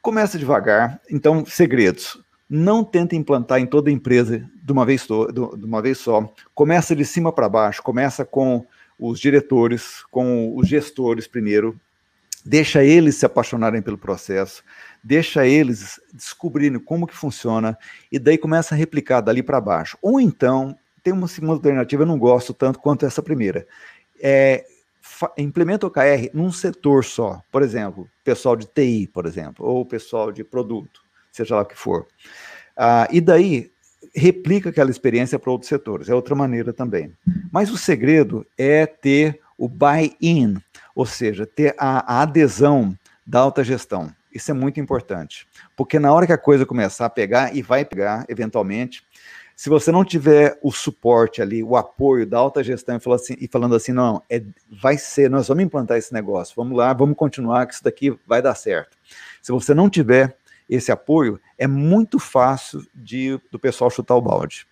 Começa 0.01 0.37
devagar. 0.37 0.99
Então, 1.09 1.45
segredos. 1.45 2.21
Não 2.49 2.83
tenta 2.83 3.15
implantar 3.15 3.61
em 3.61 3.65
toda 3.65 3.89
a 3.89 3.93
empresa 3.93 4.45
de 4.61 4.71
uma 4.73 4.85
vez, 4.85 5.07
to, 5.07 5.31
de 5.31 5.65
uma 5.65 5.81
vez 5.81 5.97
só. 5.97 6.29
Começa 6.53 6.93
de 6.93 7.05
cima 7.05 7.31
para 7.31 7.47
baixo. 7.47 7.81
Começa 7.81 8.25
com 8.25 8.65
os 9.01 9.19
diretores, 9.19 10.03
com 10.11 10.55
os 10.55 10.67
gestores 10.67 11.27
primeiro. 11.27 11.75
Deixa 12.45 12.83
eles 12.83 13.15
se 13.15 13.25
apaixonarem 13.25 13.81
pelo 13.81 13.97
processo. 13.97 14.63
Deixa 15.03 15.45
eles 15.45 15.99
descobrirem 16.13 16.79
como 16.79 17.07
que 17.07 17.15
funciona. 17.15 17.75
E 18.11 18.19
daí 18.19 18.37
começa 18.37 18.75
a 18.75 18.77
replicar 18.77 19.21
dali 19.21 19.41
para 19.41 19.59
baixo. 19.59 19.97
Ou 20.03 20.21
então, 20.21 20.77
tem 21.03 21.11
uma 21.11 21.27
segunda 21.27 21.53
alternativa, 21.53 22.03
eu 22.03 22.07
não 22.07 22.19
gosto 22.19 22.53
tanto 22.53 22.79
quanto 22.79 23.05
essa 23.05 23.23
primeira. 23.23 23.67
É, 24.21 24.65
implementa 25.35 25.87
o 25.87 25.89
OKR 25.89 26.29
num 26.31 26.51
setor 26.51 27.03
só, 27.03 27.41
por 27.51 27.63
exemplo, 27.63 28.07
pessoal 28.23 28.55
de 28.55 28.67
TI, 28.67 29.09
por 29.11 29.25
exemplo, 29.25 29.65
ou 29.65 29.83
pessoal 29.83 30.31
de 30.31 30.43
produto, 30.43 31.01
seja 31.31 31.55
lá 31.55 31.61
o 31.63 31.65
que 31.65 31.75
for. 31.77 32.05
Ah, 32.77 33.07
e 33.11 33.19
daí 33.19 33.71
replica 34.15 34.69
aquela 34.69 34.89
experiência 34.89 35.39
para 35.39 35.51
outros 35.51 35.69
setores, 35.69 36.09
é 36.09 36.15
outra 36.15 36.35
maneira 36.35 36.73
também. 36.73 37.13
Mas 37.51 37.71
o 37.71 37.77
segredo 37.77 38.45
é 38.57 38.85
ter 38.85 39.39
o 39.57 39.67
buy-in, 39.67 40.57
ou 40.95 41.05
seja, 41.05 41.45
ter 41.45 41.75
a, 41.77 42.19
a 42.19 42.21
adesão 42.23 42.97
da 43.25 43.39
alta 43.39 43.63
gestão. 43.63 44.11
Isso 44.33 44.49
é 44.49 44.53
muito 44.53 44.79
importante, 44.79 45.45
porque 45.75 45.99
na 45.99 46.13
hora 46.13 46.25
que 46.25 46.33
a 46.33 46.37
coisa 46.37 46.65
começar 46.65 47.05
a 47.05 47.09
pegar, 47.09 47.55
e 47.55 47.61
vai 47.61 47.83
pegar 47.83 48.25
eventualmente, 48.29 49.03
se 49.55 49.69
você 49.69 49.91
não 49.91 50.03
tiver 50.03 50.57
o 50.63 50.71
suporte 50.71 51.39
ali, 51.39 51.63
o 51.63 51.75
apoio 51.75 52.25
da 52.25 52.39
alta 52.39 52.63
gestão 52.63 52.97
e, 52.97 52.99
falando 52.99 53.19
assim, 53.19 53.35
e 53.39 53.47
falando 53.47 53.75
assim, 53.75 53.91
não, 53.91 54.23
é, 54.27 54.41
vai 54.71 54.97
ser, 54.97 55.29
nós 55.29 55.47
vamos 55.49 55.63
implantar 55.63 55.97
esse 55.97 56.11
negócio, 56.11 56.55
vamos 56.55 56.75
lá, 56.75 56.91
vamos 56.93 57.15
continuar, 57.15 57.67
que 57.67 57.75
isso 57.75 57.83
daqui 57.83 58.17
vai 58.25 58.41
dar 58.41 58.55
certo. 58.55 58.97
Se 59.39 59.51
você 59.51 59.75
não 59.75 59.87
tiver 59.87 60.35
esse 60.71 60.91
apoio, 60.91 61.39
é 61.57 61.67
muito 61.67 62.17
fácil 62.17 62.81
de, 62.95 63.39
do 63.51 63.59
pessoal 63.59 63.89
chutar 63.89 64.15
o 64.15 64.21
balde. 64.21 64.65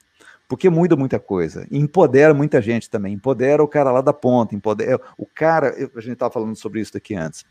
Porque 0.48 0.68
muda 0.68 0.96
muita 0.96 1.20
coisa. 1.20 1.68
E 1.70 1.78
empodera 1.78 2.34
muita 2.34 2.60
gente 2.60 2.90
também. 2.90 3.14
Empodera 3.14 3.64
o 3.64 3.68
cara 3.68 3.92
lá 3.92 4.02
da 4.02 4.12
ponta. 4.12 4.56
Empodera, 4.56 5.00
o 5.16 5.26
cara, 5.26 5.76
a 5.96 6.02
gente 6.02 6.14
estava 6.14 6.34
falando 6.34 6.56
sobre 6.56 6.82
isso 6.82 6.98
aqui 6.98 7.14
antes. 7.14 7.46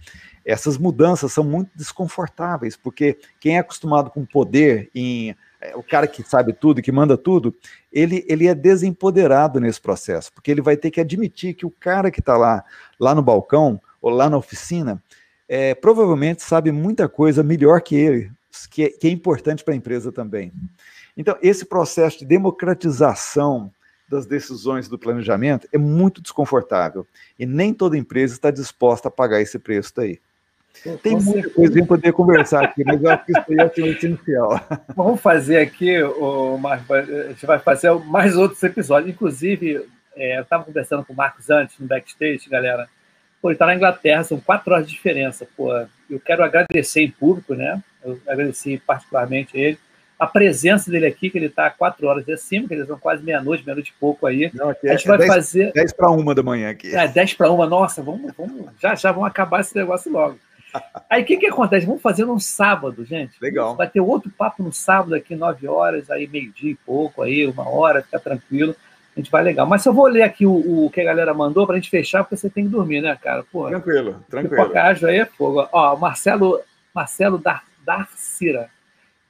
Essas 0.45 0.77
mudanças 0.77 1.33
são 1.33 1.45
muito 1.45 1.71
desconfortáveis, 1.77 2.77
porque 2.77 3.17
quem 3.39 3.57
é 3.57 3.61
acostumado 3.61 4.11
com 4.11 4.27
poder 4.27 4.91
em 4.93 5.37
é, 5.61 5.77
o 5.77 5.83
cara 5.83 6.07
que 6.07 6.23
sabe 6.23 6.53
tudo, 6.53 6.83
que 6.83 6.91
manda 6.91 7.17
tudo, 7.17 7.55
ele, 7.93 8.25
ele 8.29 8.47
é 8.47 8.55
desempoderado 8.55 9.61
nesse 9.61 9.81
processo, 9.81 10.33
porque 10.33 10.51
ele 10.51 10.63
vai 10.63 10.77
ter 10.77 10.91
que 10.91 11.01
admitir 11.01 11.55
que 11.55 11.67
o 11.67 11.71
cara 11.71 12.11
que 12.11 12.21
está 12.21 12.37
lá, 12.37 12.65
lá 12.99 13.15
no 13.15 13.23
balcão 13.23 13.81
ou 14.01 14.11
lá 14.11 14.31
na 14.31 14.37
oficina, 14.37 15.03
é, 15.49 15.75
provavelmente 15.75 16.43
sabe 16.43 16.71
muita 16.71 17.09
coisa 17.09 17.43
melhor 17.43 17.81
que 17.81 17.97
ele, 17.97 18.31
que, 18.71 18.85
é, 18.85 18.89
que 18.91 19.07
é 19.07 19.11
importante 19.11 19.65
para 19.65 19.75
a 19.75 19.77
empresa 19.77 20.11
também. 20.13 20.53
Então, 21.17 21.37
esse 21.43 21.65
processo 21.65 22.21
de 22.21 22.25
democratização 22.25 23.73
das 24.09 24.25
decisões 24.25 24.89
do 24.89 24.99
planejamento 24.99 25.69
é 25.73 25.79
muito 25.79 26.23
desconfortável 26.23 27.07
e 27.39 27.45
nem 27.45 27.75
toda 27.75 27.99
empresa 27.99 28.35
está 28.35 28.51
disposta 28.51 29.09
a 29.09 29.11
pagar 29.11 29.41
esse 29.41 29.59
preço 29.59 29.93
daí. 29.95 30.19
Tem 31.03 31.19
muita 31.19 31.51
coisa 31.51 31.81
em 31.81 31.85
poder 31.85 32.13
conversar 32.13 32.65
aqui, 32.65 32.85
mas 32.85 33.03
eu 33.03 33.11
acho 33.11 33.25
que 33.25 33.33
isso 33.33 33.45
aí 33.49 33.57
é 33.59 33.83
o 33.83 33.87
essencial. 33.87 34.61
Vamos 34.95 35.21
fazer 35.21 35.59
aqui, 35.59 36.01
o 36.03 36.57
Marcos, 36.57 36.91
a 36.91 37.29
gente 37.29 37.47
vai 37.47 37.59
fazer 37.59 37.93
mais 37.93 38.37
outros 38.37 38.63
episódios. 38.63 39.13
Inclusive, 39.13 39.85
é, 40.15 40.39
eu 40.39 40.43
estava 40.43 40.65
conversando 40.65 41.05
com 41.05 41.13
o 41.13 41.17
Marcos 41.17 41.51
antes, 41.51 41.79
no 41.79 41.87
backstage, 41.87 42.49
galera. 42.49 42.89
Pô, 43.43 43.49
ele 43.49 43.55
está 43.55 43.67
na 43.67 43.75
Inglaterra, 43.75 44.23
são 44.23 44.39
quatro 44.39 44.73
horas 44.73 44.87
de 44.87 44.93
diferença. 44.93 45.49
Pô, 45.57 45.73
eu 46.09 46.21
quero 46.25 46.45
agradecer 46.45 47.03
em 47.03 47.11
público, 47.11 47.55
né? 47.55 47.83
Eu 48.09 48.21
agradeci 48.27 48.81
particularmente 48.87 49.57
ele. 49.57 49.79
A 50.19 50.27
presença 50.27 50.91
dele 50.91 51.07
aqui, 51.07 51.31
que 51.31 51.39
ele 51.39 51.47
está 51.47 51.71
quatro 51.71 52.09
horas 52.09 52.25
de 52.25 52.37
cima, 52.37 52.67
que 52.67 52.75
eles 52.75 52.89
são 52.89 52.99
quase 52.99 53.23
meia-noite, 53.23 53.65
meia-noite 53.65 53.95
e 53.97 54.01
pouco 54.01 54.27
aí. 54.27 54.51
Não, 54.53 54.71
a 54.71 54.73
gente 54.73 55.05
é 55.05 55.09
vai 55.09 55.19
10, 55.19 55.33
fazer. 55.33 55.73
10 55.73 55.93
para 55.93 56.11
uma 56.11 56.35
da 56.35 56.43
manhã 56.43 56.71
aqui. 56.71 56.95
É, 56.95 57.07
10 57.07 57.35
para 57.35 57.51
uma, 57.51 57.67
nossa, 57.67 58.03
vamos, 58.03 58.33
vamos, 58.37 58.67
já 58.83 58.97
já 58.97 59.13
vamos 59.13 59.29
acabar 59.29 59.61
esse 59.61 59.77
negócio 59.77 60.11
logo. 60.11 60.37
Aí 61.09 61.23
o 61.23 61.25
que, 61.25 61.37
que 61.37 61.47
acontece? 61.47 61.87
Vamos 61.87 62.03
fazer 62.03 62.25
num 62.25 62.39
sábado, 62.39 63.05
gente. 63.05 63.33
Legal. 63.41 63.77
Vai 63.77 63.89
ter 63.89 64.01
outro 64.01 64.31
papo 64.31 64.63
no 64.63 64.73
sábado 64.73 65.15
aqui, 65.15 65.35
9 65.35 65.67
horas, 65.67 66.11
aí 66.11 66.27
meio-dia 66.27 66.73
e 66.73 66.75
pouco, 66.75 67.23
aí, 67.23 67.47
uma 67.47 67.69
hora, 67.69 68.03
fica 68.03 68.19
tranquilo. 68.19 68.75
A 69.17 69.21
gente 69.21 69.31
vai 69.31 69.43
legal. 69.43 69.67
Mas 69.67 69.85
eu 69.85 69.93
vou 69.93 70.07
ler 70.07 70.23
aqui 70.23 70.47
o, 70.47 70.85
o 70.85 70.91
que 70.91 71.01
a 71.01 71.05
galera 71.05 71.35
mandou 71.35 71.67
para 71.67 71.77
a 71.77 71.79
gente 71.79 71.91
fechar, 71.91 72.23
porque 72.23 72.37
você 72.37 72.49
tem 72.49 72.65
que 72.65 72.71
dormir, 72.71 73.01
né, 73.01 73.19
cara? 73.21 73.45
Pô, 73.51 73.67
tranquilo, 73.69 74.25
tranquilo. 74.29 74.67
Pipoca 74.69 75.09
aí 75.09 75.19
é 75.19 75.25
fogo. 75.25 75.69
Ó, 75.73 75.97
Marcelo, 75.97 76.61
Marcelo 76.95 77.39
Dar, 77.39 77.65
Darcira. 77.89 78.69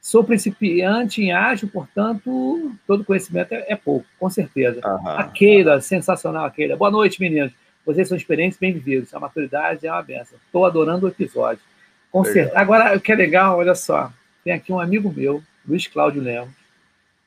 Sou 0.01 0.25
principiante 0.25 1.23
em 1.23 1.31
ágil, 1.31 1.69
portanto, 1.69 2.73
todo 2.89 3.05
conhecimento 3.05 3.53
é, 3.53 3.67
é 3.69 3.77
pouco, 3.77 4.05
com 4.19 4.29
certeza. 4.29 4.81
Aham. 4.85 5.17
A 5.17 5.25
Keila, 5.29 5.81
sensacional, 5.81 6.47
a 6.47 6.51
Keila. 6.51 6.77
Boa 6.77 6.91
noite, 6.91 7.21
meninos. 7.21 7.53
Vocês 7.87 8.09
são 8.09 8.17
experientes 8.17 8.59
bem 8.59 8.73
vividos. 8.73 9.15
A 9.15 9.21
maturidade 9.21 9.87
é 9.87 9.93
uma 9.93 10.03
benção. 10.03 10.37
Estou 10.45 10.67
adorando 10.67 11.07
o 11.07 11.09
episódio. 11.09 11.63
Com 12.11 12.25
certeza. 12.25 12.59
Agora, 12.59 12.97
o 12.97 13.01
que 13.01 13.13
é 13.13 13.15
legal, 13.15 13.59
olha 13.59 13.77
só. 13.77 14.13
Tem 14.43 14.53
aqui 14.53 14.73
um 14.73 14.81
amigo 14.81 15.13
meu, 15.15 15.41
Luiz 15.65 15.87
Cláudio 15.87 16.21
Lemos. 16.21 16.51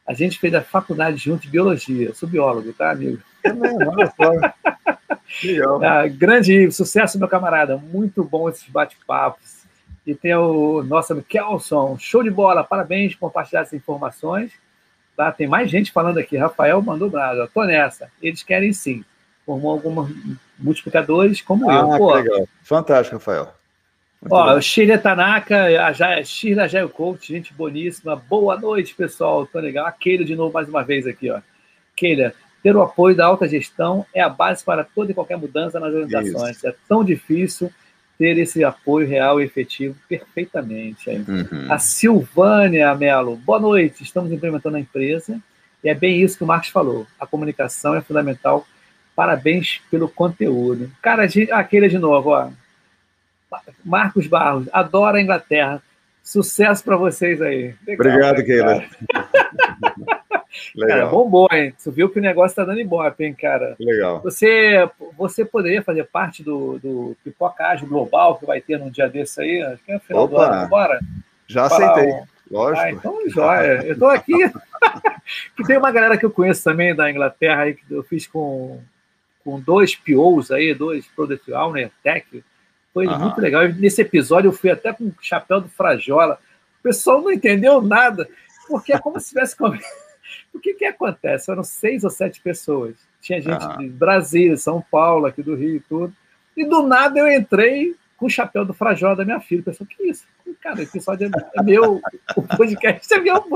A 0.06 0.14
gente 0.14 0.38
fez 0.38 0.54
a 0.54 0.62
faculdade 0.62 1.16
junto 1.16 1.44
de 1.44 1.50
biologia. 1.50 2.10
Eu 2.10 2.16
sou 2.16 2.28
biólogo, 2.28 2.74
tá, 2.74 2.92
amigo? 2.92 3.22
É 3.44 3.54
mesmo, 3.54 3.90
olha 3.90 4.12
só. 4.18 4.32
Ah, 5.82 6.06
grande 6.10 6.70
sucesso, 6.72 7.18
meu 7.18 7.28
camarada. 7.28 7.78
Muito 7.78 8.22
bom 8.22 8.50
esses 8.50 8.68
bate-papos. 8.68 9.61
E 10.06 10.16
tem 10.16 10.34
o 10.34 10.84
nosso 10.84 11.14
amigo 11.14 11.28
Kelson. 11.28 11.98
Show 12.00 12.24
de 12.24 12.30
bola. 12.30 12.64
Parabéns 12.64 13.14
por 13.14 13.28
compartilhar 13.28 13.62
essas 13.62 13.74
informações. 13.74 14.52
Tá? 15.16 15.32
Tem 15.32 15.48
mais 15.48 15.70
gente 15.70 15.92
falando 15.92 16.18
aqui. 16.18 16.38
Rafael 16.38 16.82
mandou 16.82 17.10
brasa. 17.10 17.50
Tô 17.54 17.64
nessa. 17.64 18.12
Eles 18.22 18.42
querem 18.42 18.74
sim. 18.74 19.04
Formou 19.46 19.72
algumas 19.72 20.10
multiplicadores 20.58 21.42
como 21.42 21.70
ah, 21.70 21.76
eu. 21.76 21.98
Pô, 21.98 22.14
legal. 22.14 22.48
Fantástico, 22.64 23.18
Rafael. 23.18 23.54
Muito 24.22 24.34
ó, 24.34 24.56
o 24.56 24.62
Sheila 24.62 25.00
Tanaka, 25.00 25.66
a 25.84 26.24
Sheila 26.24 26.68
Jaio 26.68 26.90
Coach, 26.90 27.34
gente 27.34 27.54
boníssima. 27.54 28.16
Boa 28.16 28.60
noite, 28.60 28.94
pessoal. 28.94 29.48
Tô 29.48 29.60
legal. 29.60 29.86
A 29.86 29.92
Keila 29.92 30.24
de 30.24 30.36
novo 30.36 30.54
mais 30.54 30.70
uma 30.70 30.84
vez 30.84 31.08
aqui, 31.08 31.30
ó. 31.32 31.42
Keila, 31.96 32.34
ter 32.62 32.76
o 32.76 32.82
apoio 32.82 33.16
da 33.16 33.26
alta 33.26 33.48
gestão 33.48 34.06
é 34.14 34.22
a 34.22 34.30
base 34.30 34.64
para 34.64 34.84
toda 34.84 35.12
e 35.12 35.16
qualquer 35.16 35.38
mudança 35.38 35.80
nas 35.80 35.94
organizações. 35.94 36.58
Isso. 36.58 36.68
É 36.68 36.76
tão 36.88 37.04
difícil 37.04 37.72
ter 38.22 38.38
esse 38.38 38.64
apoio 38.64 39.08
real 39.08 39.42
e 39.42 39.46
efetivo 39.46 39.96
perfeitamente. 40.08 41.10
Uhum. 41.10 41.66
A 41.68 41.80
Silvânia 41.80 42.94
Melo, 42.94 43.36
boa 43.36 43.60
noite. 43.60 44.04
Estamos 44.04 44.32
implementando 44.32 44.78
a 44.78 44.80
empresa 44.80 45.42
e 45.84 45.90
é 45.90 45.96
bem 45.96 46.22
isso 46.22 46.38
que 46.38 46.44
o 46.44 46.48
Marcos 46.48 46.70
falou. 46.70 47.08
A 47.20 47.26
comunicação 47.26 47.96
é 47.96 48.02
fundamental 48.02 48.68
Parabéns 49.16 49.82
pelo 49.90 50.08
conteúdo. 50.08 50.92
Cara, 51.02 51.28
aquele 51.52 51.90
de 51.90 51.98
novo, 51.98 52.30
ó. 52.30 52.50
Marcos 53.84 54.28
Barros, 54.28 54.70
adora 54.72 55.18
a 55.18 55.22
Inglaterra. 55.22 55.82
Sucesso 56.24 56.84
para 56.84 56.96
vocês 56.96 57.42
aí. 57.42 57.74
Legal, 57.88 58.06
Obrigado, 58.06 58.46
Keila. 58.46 58.86
Legal. 60.76 60.98
Cara, 60.98 61.10
bombou, 61.10 61.48
hein? 61.52 61.74
Você 61.78 61.92
viu 61.92 62.10
que 62.10 62.20
o 62.20 62.22
negócio 62.22 62.56
tá 62.56 62.64
dando 62.64 62.80
ibope, 62.80 63.24
hein, 63.24 63.34
cara? 63.34 63.76
Legal. 63.80 64.22
Você, 64.22 64.90
você 65.18 65.46
poderia 65.46 65.82
fazer 65.82 66.06
parte 66.06 66.44
do, 66.44 66.80
do 66.80 67.16
Pipocagem 67.24 67.88
Global 67.88 68.38
que 68.38 68.46
vai 68.46 68.62
ter 68.62 68.80
num 68.80 68.90
dia 68.90 69.08
desse 69.08 69.42
aí? 69.42 69.62
Acho 69.62 69.84
que 69.84 69.92
é 69.92 69.96
no 69.96 70.00
final 70.02 70.24
Opa, 70.24 70.36
do 70.36 70.42
ano. 70.42 70.70
Bora? 70.70 71.00
Já 71.48 71.66
aceitei. 71.66 72.14
Lógico. 72.50 72.86
Ah, 72.86 72.92
então, 72.92 73.30
joia. 73.30 73.84
Eu 73.84 73.98
tô 73.98 74.08
aqui. 74.08 74.34
que 75.56 75.64
tem 75.64 75.78
uma 75.78 75.92
galera 75.92 76.18
que 76.18 76.26
eu 76.26 76.32
conheço 76.32 76.64
também 76.64 76.94
da 76.94 77.10
Inglaterra 77.10 77.64
aí, 77.64 77.76
que 77.76 77.84
eu 77.90 78.04
fiz 78.04 78.28
com 78.28 78.80
com 79.44 79.60
dois 79.60 79.96
POs 79.96 80.52
aí, 80.52 80.74
dois 80.74 81.06
Product 81.08 81.52
Owner 81.52 81.92
Tech. 82.04 82.44
Foi 82.94 83.08
uhum. 83.08 83.20
muito 83.20 83.42
legal. 83.42 83.68
Nesse 83.68 84.02
episódio 84.02 84.50
eu 84.50 84.54
fui 84.54 84.70
até 84.70 84.94
com 84.94 85.06
o 85.06 85.16
chapéu 85.22 85.62
do 85.62 85.70
Frajola. 85.70 86.40
O 86.80 86.84
pessoal 86.84 87.22
não 87.22 87.32
entendeu 87.32 87.82
nada, 87.82 88.28
porque 88.68 88.94
é 88.94 89.00
como 89.00 89.20
se 89.20 89.30
tivesse. 89.30 89.56
o 90.54 90.60
que, 90.60 90.74
que 90.74 90.86
acontece? 90.86 91.46
Foram 91.46 91.64
seis 91.64 92.04
ou 92.04 92.10
sete 92.10 92.42
pessoas. 92.42 92.96
Tinha 93.22 93.42
gente 93.42 93.64
uhum. 93.64 93.78
de 93.78 93.90
Brasília, 93.90 94.58
São 94.58 94.84
Paulo, 94.92 95.26
aqui 95.26 95.42
do 95.42 95.56
Rio 95.56 95.76
e 95.76 95.80
tudo. 95.80 96.14
E 96.56 96.66
do 96.66 96.84
nada 96.84 97.20
eu 97.20 97.30
entrei 97.30 97.96
com 98.18 98.26
o 98.26 98.30
chapéu 98.30 98.66
do 98.66 98.74
Frajola 98.74 99.16
da 99.16 99.26
minha 99.26 99.40
filha. 99.40 99.64
Pessoal, 99.64 99.88
que 99.88 100.04
isso? 100.04 100.26
Cara, 100.62 100.80
o 100.80 100.84
episódio 100.84 101.30
é 101.58 101.64
meu, 101.64 102.02
o 102.36 102.42
podcast 102.44 103.14
é 103.14 103.20
meu. 103.20 103.44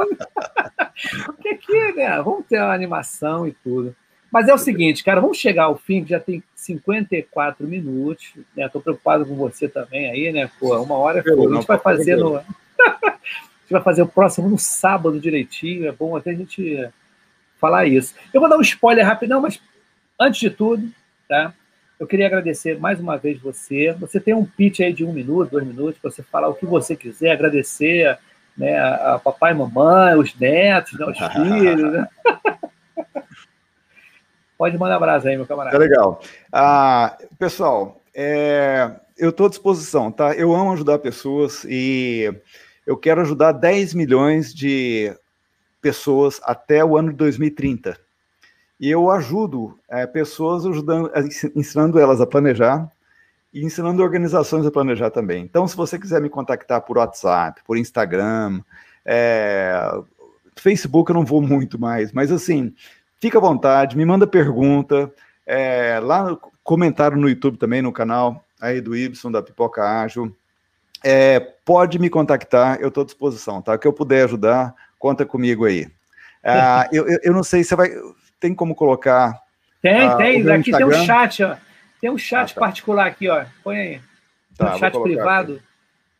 O 1.28 1.34
que 1.34 1.50
é 1.50 1.56
que, 1.56 1.92
né? 1.92 2.22
Vamos 2.22 2.46
ter 2.48 2.58
uma 2.58 2.74
animação 2.74 3.46
e 3.46 3.52
tudo. 3.52 3.94
Mas 4.32 4.48
é 4.48 4.54
o 4.54 4.58
seguinte, 4.58 5.04
cara, 5.04 5.20
vamos 5.20 5.38
chegar 5.38 5.66
ao 5.66 5.78
fim, 5.78 6.04
que 6.04 6.10
já 6.10 6.20
tem 6.20 6.42
54 6.56 7.68
minutos, 7.68 8.34
né? 8.56 8.68
Tô 8.70 8.80
preocupado 8.80 9.26
com 9.26 9.36
você 9.36 9.68
também 9.68 10.10
aí, 10.10 10.32
né? 10.32 10.50
Pô, 10.60 10.76
uma 10.82 10.96
hora 10.96 11.20
é 11.20 11.22
A 11.22 11.54
gente 11.54 11.68
vai 11.68 11.78
fazer 11.78 12.16
no... 12.16 12.42
gente 13.66 13.74
vai 13.74 13.82
fazer 13.82 14.04
o 14.04 14.08
próximo 14.08 14.48
no 14.48 14.60
sábado 14.60 15.20
direitinho, 15.20 15.88
é 15.88 15.92
bom 15.92 16.16
até 16.16 16.30
a 16.30 16.36
gente 16.36 16.88
falar 17.60 17.86
isso. 17.88 18.14
Eu 18.32 18.40
vou 18.40 18.50
dar 18.50 18.58
um 18.58 18.62
spoiler 18.62 19.06
rapidão, 19.06 19.42
mas 19.42 19.60
antes 20.20 20.40
de 20.40 20.50
tudo, 20.52 20.88
tá? 21.28 21.54
Eu 22.00 22.06
queria 22.06 22.28
agradecer 22.28 22.80
mais 22.80 23.00
uma 23.00 23.18
vez 23.18 23.42
você. 23.42 23.94
Você 23.94 24.20
tem 24.20 24.34
um 24.34 24.46
pitch 24.46 24.82
aí 24.82 24.94
de 24.94 25.04
um 25.04 25.12
minuto, 25.12 25.52
dois 25.52 25.66
minutos, 25.66 26.00
para 26.00 26.12
você 26.12 26.22
falar 26.22 26.50
o 26.50 26.54
que 26.54 26.66
você 26.66 26.96
quiser, 26.96 27.32
agradecer 27.32 28.18
né, 28.56 28.78
a, 28.78 29.20
papai 29.24 29.52
e 29.54 29.56
mamãe, 29.56 30.16
os 30.16 30.36
netos, 30.36 31.00
né, 31.00 31.06
os 31.06 31.18
filhos. 31.34 31.92
Né? 31.92 32.08
Pode 34.58 34.78
mandar 34.78 34.98
abraço 34.98 35.28
aí, 35.28 35.36
meu 35.36 35.48
camarada. 35.48 35.76
É 35.76 35.80
legal. 35.80 36.22
Ah, 36.52 37.18
pessoal, 37.40 38.02
é, 38.14 38.92
eu 39.18 39.30
estou 39.30 39.48
à 39.48 39.50
disposição, 39.50 40.12
tá? 40.12 40.34
Eu 40.34 40.54
amo 40.54 40.74
ajudar 40.74 41.00
pessoas 41.00 41.66
e 41.68 42.34
eu 42.86 42.98
quero 42.98 43.22
ajudar 43.22 43.52
10 43.52 43.94
milhões 43.94 44.54
de 44.54 45.14
pessoas 45.82 46.40
até 46.44 46.84
o 46.84 46.98
ano 46.98 47.12
de 47.12 47.16
2030. 47.18 47.98
E 48.80 48.90
eu 48.90 49.10
ajudo 49.10 49.80
é, 49.90 50.06
pessoas 50.06 50.66
ajudando, 50.66 51.12
ensinando 51.56 52.00
elas 52.00 52.20
a 52.20 52.28
planejar 52.28 52.90
e 53.54 53.64
ensinando 53.64 54.04
organizações 54.04 54.66
a 54.66 54.72
planejar 54.72 55.10
também. 55.12 55.44
Então, 55.44 55.68
se 55.68 55.76
você 55.76 55.98
quiser 55.98 56.22
me 56.22 56.30
contactar 56.30 56.82
por 56.82 56.98
WhatsApp, 56.98 57.62
por 57.66 57.78
Instagram, 57.78 58.62
é, 59.06 59.74
Facebook 60.56 61.10
eu 61.10 61.16
não 61.16 61.26
vou 61.26 61.42
muito 61.42 61.80
mais, 61.80 62.12
mas 62.12 62.32
assim, 62.32 62.74
fica 63.20 63.38
à 63.38 63.42
vontade, 63.42 63.96
me 63.96 64.06
manda 64.06 64.28
pergunta, 64.28 65.12
é, 65.46 66.00
lá 66.02 66.24
no 66.24 66.42
comentário 66.64 67.18
no 67.18 67.30
YouTube 67.30 67.58
também, 67.58 67.82
no 67.82 67.94
canal 67.94 68.44
aí 68.60 68.82
do 68.82 68.96
Ibson, 68.96 69.32
da 69.32 69.42
Pipoca 69.42 69.84
Ágil. 69.84 70.36
É, 71.08 71.40
pode 71.40 72.00
me 72.00 72.10
contactar, 72.10 72.82
eu 72.82 72.88
estou 72.88 73.04
à 73.04 73.06
disposição, 73.06 73.62
tá? 73.62 73.76
O 73.76 73.78
que 73.78 73.88
eu 73.88 73.94
puder 73.94 74.24
ajudar, 74.24 74.74
conta 74.98 75.24
comigo 75.24 75.64
aí. 75.64 75.88
Ah, 76.44 76.90
eu, 76.92 77.08
eu, 77.08 77.20
eu, 77.22 77.32
não 77.32 77.44
sei 77.44 77.64
se 77.64 77.76
vai 77.76 77.92
tem 78.40 78.56
como 78.56 78.74
colocar. 78.74 79.40
Tem, 79.84 80.10
uh, 80.10 80.18
tem. 80.18 80.50
Aqui 80.50 80.72
Instagram. 80.72 80.90
tem 80.90 81.02
um 81.02 81.06
chat, 81.06 81.44
ó. 81.44 81.56
Tem 82.02 82.10
um 82.10 82.18
chat 82.18 82.52
ah, 82.52 82.56
tá. 82.56 82.60
particular 82.60 83.06
aqui, 83.06 83.30
ó. 83.30 83.46
Põe 83.64 83.78
aí. 83.78 84.02
Tá, 84.58 84.74
um 84.74 84.80
chat 84.80 85.00
privado. 85.00 85.54
Aqui. 85.54 85.64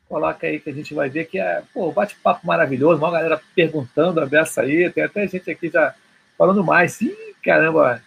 Coloca 0.08 0.46
aí 0.46 0.60
que 0.60 0.70
a 0.70 0.74
gente 0.74 0.94
vai 0.94 1.10
ver 1.10 1.26
que 1.26 1.40
é, 1.40 1.64
pô, 1.74 1.92
bate-papo 1.92 2.46
maravilhoso, 2.46 3.02
uma 3.02 3.12
galera 3.12 3.42
perguntando 3.56 4.22
a 4.22 4.26
beça 4.28 4.62
aí, 4.62 4.88
tem 4.92 5.04
até 5.04 5.28
gente 5.28 5.50
aqui 5.50 5.68
já 5.68 5.96
falando 6.38 6.64
mais. 6.64 7.02
Ih, 7.02 7.34
caramba, 7.44 8.04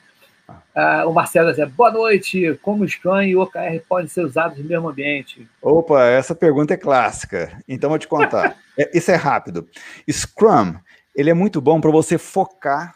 ah, 0.75 1.05
o 1.07 1.13
Marcelo 1.13 1.53
diz, 1.53 1.69
boa 1.73 1.91
noite, 1.91 2.59
como 2.63 2.89
Scrum 2.89 3.23
e 3.23 3.37
o 3.37 3.43
OKR 3.43 3.81
podem 3.89 4.09
ser 4.09 4.25
usados 4.25 4.59
no 4.59 4.65
mesmo 4.65 4.89
ambiente? 4.89 5.49
Opa, 5.61 6.05
essa 6.05 6.35
pergunta 6.35 6.75
é 6.75 6.77
clássica, 6.77 7.59
então 7.69 7.91
vou 7.91 7.99
te 7.99 8.09
contar. 8.09 8.57
é, 8.79 8.97
isso 8.97 9.11
é 9.11 9.17
rápido. 9.17 9.69
Scrum, 10.11 10.75
ele 11.15 11.31
é 11.31 11.35
muito 11.35 11.61
bom 11.61 11.81
para 11.81 11.91
você 11.91 12.17
focar 12.17 12.95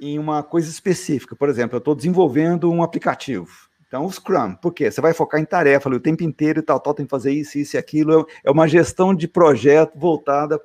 em 0.00 0.18
uma 0.18 0.42
coisa 0.42 0.70
específica. 0.70 1.36
Por 1.36 1.48
exemplo, 1.48 1.76
eu 1.76 1.78
estou 1.78 1.94
desenvolvendo 1.94 2.70
um 2.70 2.82
aplicativo. 2.82 3.70
Então, 3.86 4.06
o 4.06 4.10
Scrum, 4.10 4.54
por 4.54 4.72
quê? 4.72 4.90
Você 4.90 5.02
vai 5.02 5.12
focar 5.12 5.38
em 5.38 5.44
tarefa 5.44 5.88
ali, 5.88 5.96
o 5.96 6.00
tempo 6.00 6.24
inteiro 6.24 6.60
e 6.60 6.62
tal, 6.62 6.80
tal, 6.80 6.94
tem 6.94 7.04
que 7.04 7.10
fazer 7.10 7.30
isso, 7.30 7.58
isso 7.58 7.76
e 7.76 7.78
aquilo. 7.78 8.26
É 8.42 8.50
uma 8.50 8.66
gestão 8.66 9.14
de 9.14 9.28
projeto 9.28 9.98
voltada 9.98 10.58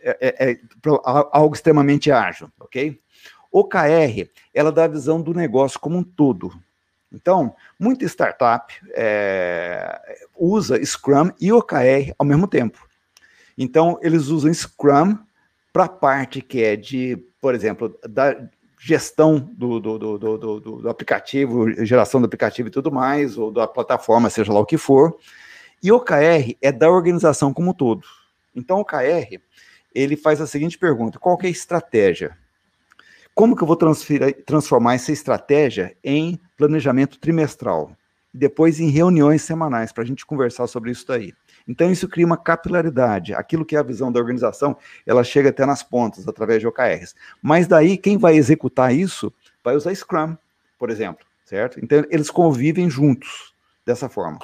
é, 0.00 0.16
é, 0.20 0.50
é 0.52 0.58
para 0.80 1.28
algo 1.32 1.54
extremamente 1.54 2.10
ágil, 2.10 2.50
ok? 2.58 2.98
OKR, 3.52 4.28
ela 4.54 4.72
dá 4.72 4.84
a 4.84 4.88
visão 4.88 5.20
do 5.20 5.34
negócio 5.34 5.78
como 5.78 5.98
um 5.98 6.02
todo. 6.02 6.52
Então, 7.12 7.54
muita 7.78 8.06
startup 8.06 8.74
é, 8.94 10.18
usa 10.34 10.82
Scrum 10.84 11.30
e 11.38 11.52
OKR 11.52 12.14
ao 12.18 12.24
mesmo 12.24 12.48
tempo. 12.48 12.88
Então, 13.56 13.98
eles 14.02 14.28
usam 14.28 14.52
Scrum 14.52 15.18
para 15.72 15.84
a 15.84 15.88
parte 15.88 16.40
que 16.40 16.62
é 16.62 16.74
de, 16.74 17.18
por 17.40 17.54
exemplo, 17.54 17.94
da, 18.08 18.34
gestão 18.84 19.38
do, 19.38 19.78
do, 19.78 20.18
do, 20.18 20.60
do, 20.60 20.88
aplicativo, 20.88 21.70
geração 21.84 22.20
do 22.20 22.24
aplicativo 22.24 22.66
e 22.66 22.70
tudo 22.70 22.90
mais, 22.90 23.38
ou 23.38 23.52
da 23.52 23.64
plataforma, 23.68 24.28
seja 24.28 24.52
lá 24.52 24.58
o 24.58 24.66
que 24.66 24.76
for. 24.76 25.16
E 25.80 25.92
OKR 25.92 26.56
é 26.60 26.72
da 26.72 26.90
organização 26.90 27.54
como 27.54 27.70
um 27.70 27.74
todo. 27.74 28.04
Então, 28.54 28.78
o 28.78 28.80
OKR, 28.80 29.40
ele 29.94 30.16
faz 30.16 30.40
a 30.40 30.48
seguinte 30.48 30.76
pergunta: 30.76 31.18
qual 31.18 31.38
é 31.42 31.46
a 31.46 31.50
estratégia? 31.50 32.36
Como 33.34 33.56
que 33.56 33.62
eu 33.62 33.66
vou 33.66 33.78
transformar 34.44 34.94
essa 34.94 35.10
estratégia 35.10 35.96
em 36.04 36.38
planejamento 36.56 37.18
trimestral? 37.18 37.96
E 38.34 38.38
depois 38.38 38.80
em 38.80 38.88
reuniões 38.88 39.42
semanais, 39.42 39.92
para 39.92 40.04
a 40.04 40.06
gente 40.06 40.24
conversar 40.24 40.66
sobre 40.66 40.90
isso 40.90 41.06
daí. 41.06 41.34
Então, 41.66 41.90
isso 41.90 42.08
cria 42.08 42.26
uma 42.26 42.36
capilaridade. 42.36 43.34
Aquilo 43.34 43.64
que 43.64 43.76
é 43.76 43.78
a 43.78 43.82
visão 43.82 44.10
da 44.10 44.18
organização, 44.18 44.76
ela 45.06 45.22
chega 45.22 45.50
até 45.50 45.64
nas 45.64 45.82
pontas, 45.82 46.26
através 46.26 46.60
de 46.60 46.66
OKRs. 46.66 47.14
Mas 47.40 47.66
daí, 47.66 47.96
quem 47.96 48.18
vai 48.18 48.36
executar 48.36 48.94
isso 48.94 49.32
vai 49.62 49.76
usar 49.76 49.94
Scrum, 49.94 50.36
por 50.78 50.90
exemplo, 50.90 51.24
certo? 51.44 51.78
Então, 51.82 52.04
eles 52.10 52.30
convivem 52.30 52.90
juntos, 52.90 53.54
dessa 53.84 54.08
forma? 54.08 54.38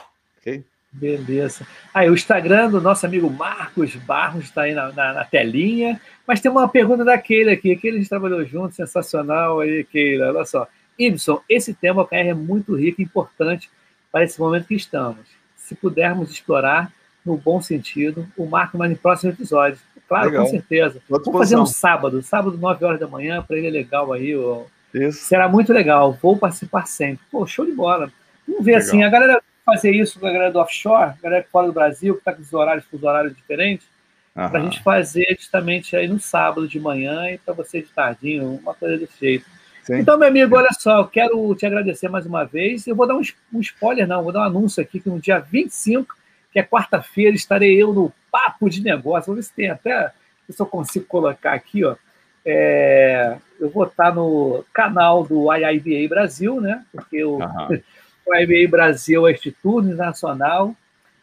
Beleza. 0.90 1.66
Aí, 1.92 2.08
o 2.08 2.14
Instagram 2.14 2.70
do 2.70 2.80
nosso 2.80 3.04
amigo 3.04 3.30
Marcos 3.30 3.94
Barros 3.94 4.44
está 4.44 4.62
aí 4.62 4.74
na, 4.74 4.90
na, 4.92 5.12
na, 5.12 5.24
telinha, 5.24 6.00
mas 6.26 6.40
tem 6.40 6.50
uma 6.50 6.68
pergunta 6.68 7.04
daquele 7.04 7.50
aqui, 7.50 7.76
que 7.76 7.88
a 7.88 7.92
gente 7.92 8.08
trabalhou 8.08 8.44
junto, 8.44 8.74
sensacional 8.74 9.60
aí, 9.60 9.84
Keila, 9.84 10.28
olha 10.28 10.44
só. 10.44 10.66
Ibson, 10.98 11.40
esse 11.48 11.74
tema 11.74 12.02
OKR 12.02 12.28
é 12.28 12.34
muito 12.34 12.74
rico 12.74 13.00
e 13.00 13.04
importante 13.04 13.70
para 14.10 14.24
esse 14.24 14.40
momento 14.40 14.66
que 14.66 14.74
estamos. 14.74 15.20
Se 15.56 15.74
pudermos 15.74 16.30
explorar, 16.30 16.90
no 17.24 17.36
bom 17.36 17.60
sentido, 17.60 18.26
o 18.36 18.46
Marco 18.46 18.78
mais 18.78 18.90
em 18.90 18.96
próximos 18.96 19.34
episódios. 19.34 19.80
Claro, 20.08 20.30
Legal. 20.30 20.44
com 20.44 20.50
certeza. 20.50 21.02
Vamos 21.08 21.30
fazer 21.30 21.56
um 21.56 21.66
sábado, 21.66 22.22
sábado, 22.22 22.56
9 22.56 22.84
horas 22.84 23.00
da 23.00 23.06
manhã, 23.06 23.42
para 23.42 23.58
ele 23.58 23.66
é 23.66 23.70
legal 23.70 24.10
aí. 24.12 24.34
Ó. 24.34 24.62
Isso. 24.94 25.26
Será 25.26 25.46
muito 25.48 25.72
legal. 25.72 26.18
Vou 26.20 26.36
participar 26.38 26.86
sempre. 26.86 27.20
Pô, 27.30 27.46
show 27.46 27.66
de 27.66 27.72
bola. 27.72 28.10
Vamos 28.46 28.64
ver 28.64 28.72
legal. 28.72 28.88
assim, 28.88 29.02
a 29.02 29.10
galera 29.10 29.42
fazer 29.74 29.92
isso 29.92 30.18
com 30.18 30.26
a 30.26 30.32
galera 30.32 30.52
do 30.52 30.58
offshore, 30.58 31.10
a 31.10 31.22
galera 31.22 31.46
fora 31.50 31.66
do 31.66 31.72
Brasil, 31.72 32.14
que 32.14 32.20
está 32.20 32.32
com 32.32 32.42
os 32.42 32.52
horários, 32.52 32.84
com 32.86 32.96
os 32.96 33.02
horários 33.02 33.36
diferentes, 33.36 33.86
para 34.34 34.60
a 34.60 34.62
gente 34.62 34.82
fazer 34.82 35.36
justamente 35.38 35.96
aí 35.96 36.06
no 36.06 36.20
sábado 36.20 36.68
de 36.68 36.78
manhã 36.78 37.30
e 37.30 37.38
para 37.38 37.54
você 37.54 37.82
de 37.82 37.88
tardinho, 37.88 38.60
uma 38.62 38.74
coisa 38.74 38.96
desse 38.96 39.18
jeito. 39.18 39.46
Sim. 39.82 39.98
Então, 39.98 40.16
meu 40.18 40.28
amigo, 40.28 40.56
olha 40.56 40.68
só, 40.78 40.98
eu 40.98 41.06
quero 41.06 41.54
te 41.54 41.66
agradecer 41.66 42.08
mais 42.08 42.24
uma 42.26 42.44
vez. 42.44 42.86
Eu 42.86 42.94
vou 42.94 43.06
dar 43.06 43.16
um, 43.16 43.22
um 43.52 43.60
spoiler, 43.60 44.06
não, 44.06 44.22
vou 44.22 44.32
dar 44.32 44.40
um 44.40 44.44
anúncio 44.44 44.82
aqui 44.82 45.00
que 45.00 45.08
no 45.08 45.18
dia 45.18 45.38
25 45.38 46.18
que 46.52 46.58
é 46.58 46.62
quarta-feira, 46.62 47.34
estarei 47.34 47.80
eu 47.80 47.92
no 47.92 48.12
Papo 48.30 48.68
de 48.68 48.82
Negócio. 48.82 49.26
Vamos 49.26 49.44
ver 49.44 49.48
se 49.48 49.54
tem 49.54 49.70
até, 49.70 50.12
se 50.48 50.60
eu 50.60 50.66
consigo 50.66 51.04
colocar 51.06 51.52
aqui, 51.52 51.84
ó. 51.84 51.96
É, 52.44 53.36
eu 53.60 53.68
vou 53.68 53.84
estar 53.84 54.14
no 54.14 54.64
canal 54.72 55.24
do 55.24 55.52
IIBA 55.52 56.08
Brasil, 56.08 56.60
né? 56.60 56.84
Porque 56.90 57.22
o, 57.22 57.38
uhum. 57.38 57.80
IIBA 58.34 58.70
Brasil 58.70 59.26
é 59.26 59.32
Instituto 59.32 59.82
Nacional 59.88 60.74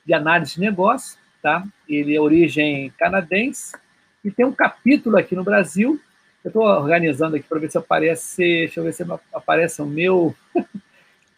de 0.06 0.14
Análise 0.14 0.56
de 0.56 0.62
Negócio, 0.62 1.18
tá? 1.41 1.64
Ele 1.88 2.16
é 2.16 2.22
origem 2.22 2.91
canadense 2.97 3.76
e 4.24 4.32
tem 4.32 4.45
um 4.45 4.51
capítulo 4.51 5.18
aqui 5.18 5.36
no 5.36 5.43
Brasil. 5.43 5.99
Eu 6.43 6.49
estou 6.49 6.64
organizando 6.64 7.36
aqui 7.36 7.47
para 7.47 7.60
ver 7.60 7.72
se 7.72 7.78
aparece, 7.78 8.43
deixa 8.43 8.80
eu 8.80 8.84
ver 8.84 8.93
se 8.93 9.03
aparece 9.34 9.82
o 9.82 9.86
meu 9.86 10.36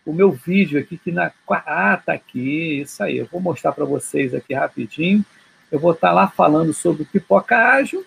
o 0.07 0.13
meu 0.13 0.31
vídeo 0.31 0.79
aqui, 0.79 0.97
que 0.97 1.11
na. 1.11 1.31
Ah, 1.49 2.01
tá 2.03 2.13
aqui, 2.13 2.81
isso 2.81 3.03
aí. 3.03 3.17
Eu 3.17 3.25
vou 3.25 3.41
mostrar 3.41 3.73
para 3.73 3.83
vocês 3.83 4.33
aqui 4.33 4.53
rapidinho. 4.53 5.23
Eu 5.69 5.79
vou 5.79 5.91
estar 5.91 6.09
tá 6.09 6.13
lá 6.13 6.27
falando 6.29 6.73
sobre 6.73 7.03
pipoca 7.03 7.57
ágil, 7.57 8.05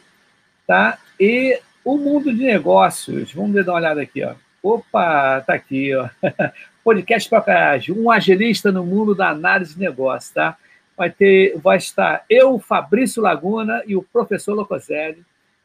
tá? 0.66 0.98
E 1.18 1.60
o 1.84 1.98
mundo 1.98 2.32
de 2.34 2.42
negócios. 2.42 3.32
Vamos 3.32 3.54
dar 3.64 3.72
uma 3.72 3.78
olhada 3.78 4.00
aqui, 4.00 4.24
ó. 4.24 4.34
Opa, 4.62 5.42
tá 5.42 5.54
aqui, 5.54 5.94
ó. 5.94 6.08
Podcast 6.82 7.28
Pipoca 7.28 7.70
Ágil, 7.70 7.96
um 7.98 8.10
agilista 8.10 8.72
no 8.72 8.84
mundo 8.84 9.14
da 9.14 9.28
análise 9.28 9.74
de 9.74 9.80
negócios, 9.80 10.32
tá? 10.32 10.56
Vai 10.96 11.10
ter, 11.10 11.58
vai 11.58 11.76
estar 11.78 12.24
eu, 12.28 12.58
Fabrício 12.58 13.22
Laguna 13.22 13.82
e 13.86 13.96
o 13.96 14.02
professor 14.02 14.54
Locoselli. 14.54 15.24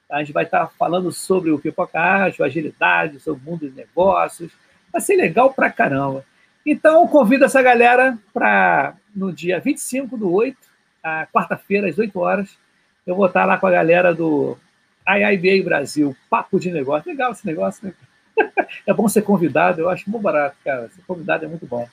A 0.10 0.20
gente 0.20 0.32
vai 0.32 0.44
estar 0.44 0.68
falando 0.78 1.12
sobre 1.12 1.52
o 1.52 1.60
pipoca 1.60 2.00
ágil, 2.00 2.46
agilidade, 2.46 3.20
sobre 3.20 3.42
o 3.42 3.52
mundo 3.52 3.70
de 3.70 3.76
negócios 3.76 4.52
Vai 4.96 5.02
ser 5.02 5.18
legal 5.18 5.54
pra 5.54 5.70
caramba. 5.70 6.24
Então, 6.66 7.06
convido 7.10 7.44
essa 7.44 7.62
galera 7.62 8.18
para 8.34 8.96
no 9.14 9.30
dia 9.30 9.60
25 9.60 10.16
do 10.16 10.32
8, 10.32 10.58
a 11.04 11.28
quarta-feira, 11.28 11.90
às 11.90 11.98
8 11.98 12.18
horas, 12.18 12.58
eu 13.06 13.14
vou 13.14 13.26
estar 13.26 13.44
lá 13.44 13.58
com 13.58 13.68
a 13.68 13.72
galera 13.72 14.16
do 14.16 14.58
IIBA 15.06 15.66
Brasil, 15.66 16.16
Papo 16.30 16.58
de 16.62 16.72
Negócio. 16.72 17.12
Legal 17.12 17.34
esse 17.34 17.46
negócio, 17.46 17.86
né? 17.86 17.94
É 18.86 18.94
bom 18.94 19.08
ser 19.08 19.24
convidado, 19.24 19.82
eu 19.82 19.90
acho 19.90 20.10
muito 20.10 20.22
barato, 20.22 20.56
cara. 20.64 20.90
Ser 20.90 21.02
convidado 21.08 21.46
é 21.46 21.48
muito 21.48 21.66
bom. 21.66 21.88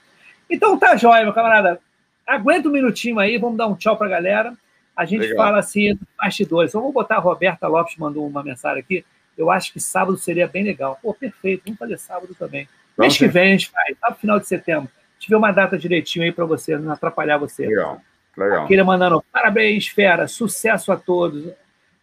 Então 0.51 0.79
tá 0.79 0.97
jóia, 0.97 1.23
meu 1.23 1.33
camarada. 1.33 1.81
Aguenta 2.27 2.69
um 2.69 2.73
minutinho 2.73 3.19
aí, 3.19 3.39
vamos 3.39 3.57
dar 3.57 3.67
um 3.67 3.75
tchau 3.75 3.97
para 3.97 4.07
a 4.07 4.11
galera. 4.11 4.53
A 4.97 5.05
gente 5.05 5.23
Legal. 5.23 5.37
fala 5.37 5.59
assim, 5.59 5.99
bastidores. 6.19 6.71
Então, 6.71 6.83
vou 6.83 6.93
botar 6.93 7.17
a 7.17 7.21
Roberta 7.21 7.67
Lopes, 7.67 7.97
mandou 7.97 8.27
uma 8.27 8.43
mensagem 8.43 8.81
aqui. 8.81 9.05
Eu 9.37 9.51
acho 9.51 9.73
que 9.73 9.81
sábado 9.81 10.19
seria 10.19 10.47
bem 10.47 10.63
legal. 10.63 10.99
Pô, 11.03 11.15
perfeito, 11.15 11.63
vamos 11.65 11.79
fazer 11.79 11.99
sábado 11.99 12.35
também. 12.39 12.69
Mês 12.99 13.17
que 13.17 13.27
vem 13.27 13.49
a 13.49 13.53
gente 13.53 13.71
faz, 13.71 13.97
lá 14.03 14.11
no 14.11 14.17
final 14.17 14.39
de 14.39 14.47
setembro. 14.47 14.91
Tiver 15.19 15.37
uma 15.37 15.51
data 15.51 15.79
direitinho 15.79 16.25
aí 16.25 16.33
para 16.33 16.45
você, 16.45 16.77
não 16.77 16.93
atrapalhar 16.93 17.39
você. 17.39 17.67
Legal, 17.67 18.01
legal. 18.37 18.65
Aquele 18.65 18.83
mandando 18.83 19.25
parabéns, 19.33 19.89
fera, 19.89 20.29
sucesso 20.29 20.93
a 20.93 20.97
todos. 20.97 21.51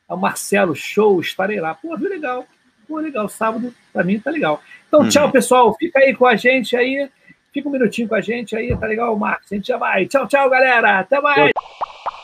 O 0.08 0.18
Marcelo, 0.18 0.76
show, 0.76 1.20
estarei 1.20 1.60
lá. 1.60 1.76
Pô, 1.76 1.96
viu 1.96 2.10
legal. 2.10 2.48
Pô, 2.90 2.98
legal. 2.98 3.30
Sábado, 3.30 3.72
para 3.94 4.04
mim, 4.04 4.20
tá 4.20 4.32
legal. 4.32 4.62
Então, 4.88 5.02
uhum. 5.02 5.10
tchau, 5.10 5.32
pessoal. 5.32 5.76
Fica 5.78 6.00
aí 6.00 6.16
com 6.16 6.26
a 6.26 6.36
gente 6.36 6.76
aí. 6.76 7.08
Fica 7.54 7.70
um 7.70 7.72
minutinho 7.72 8.08
com 8.08 8.16
a 8.16 8.22
gente 8.22 8.56
aí, 8.56 8.76
tá 8.76 8.88
legal, 8.88 9.16
Marcos? 9.16 9.52
A 9.52 9.56
gente 9.56 9.68
já 9.68 9.78
vai. 9.78 10.08
Tchau, 10.08 10.28
tchau, 10.28 10.50
galera. 10.50 11.00
Até 11.00 11.22
mais. 11.22 11.52
Tchau. 11.52 12.19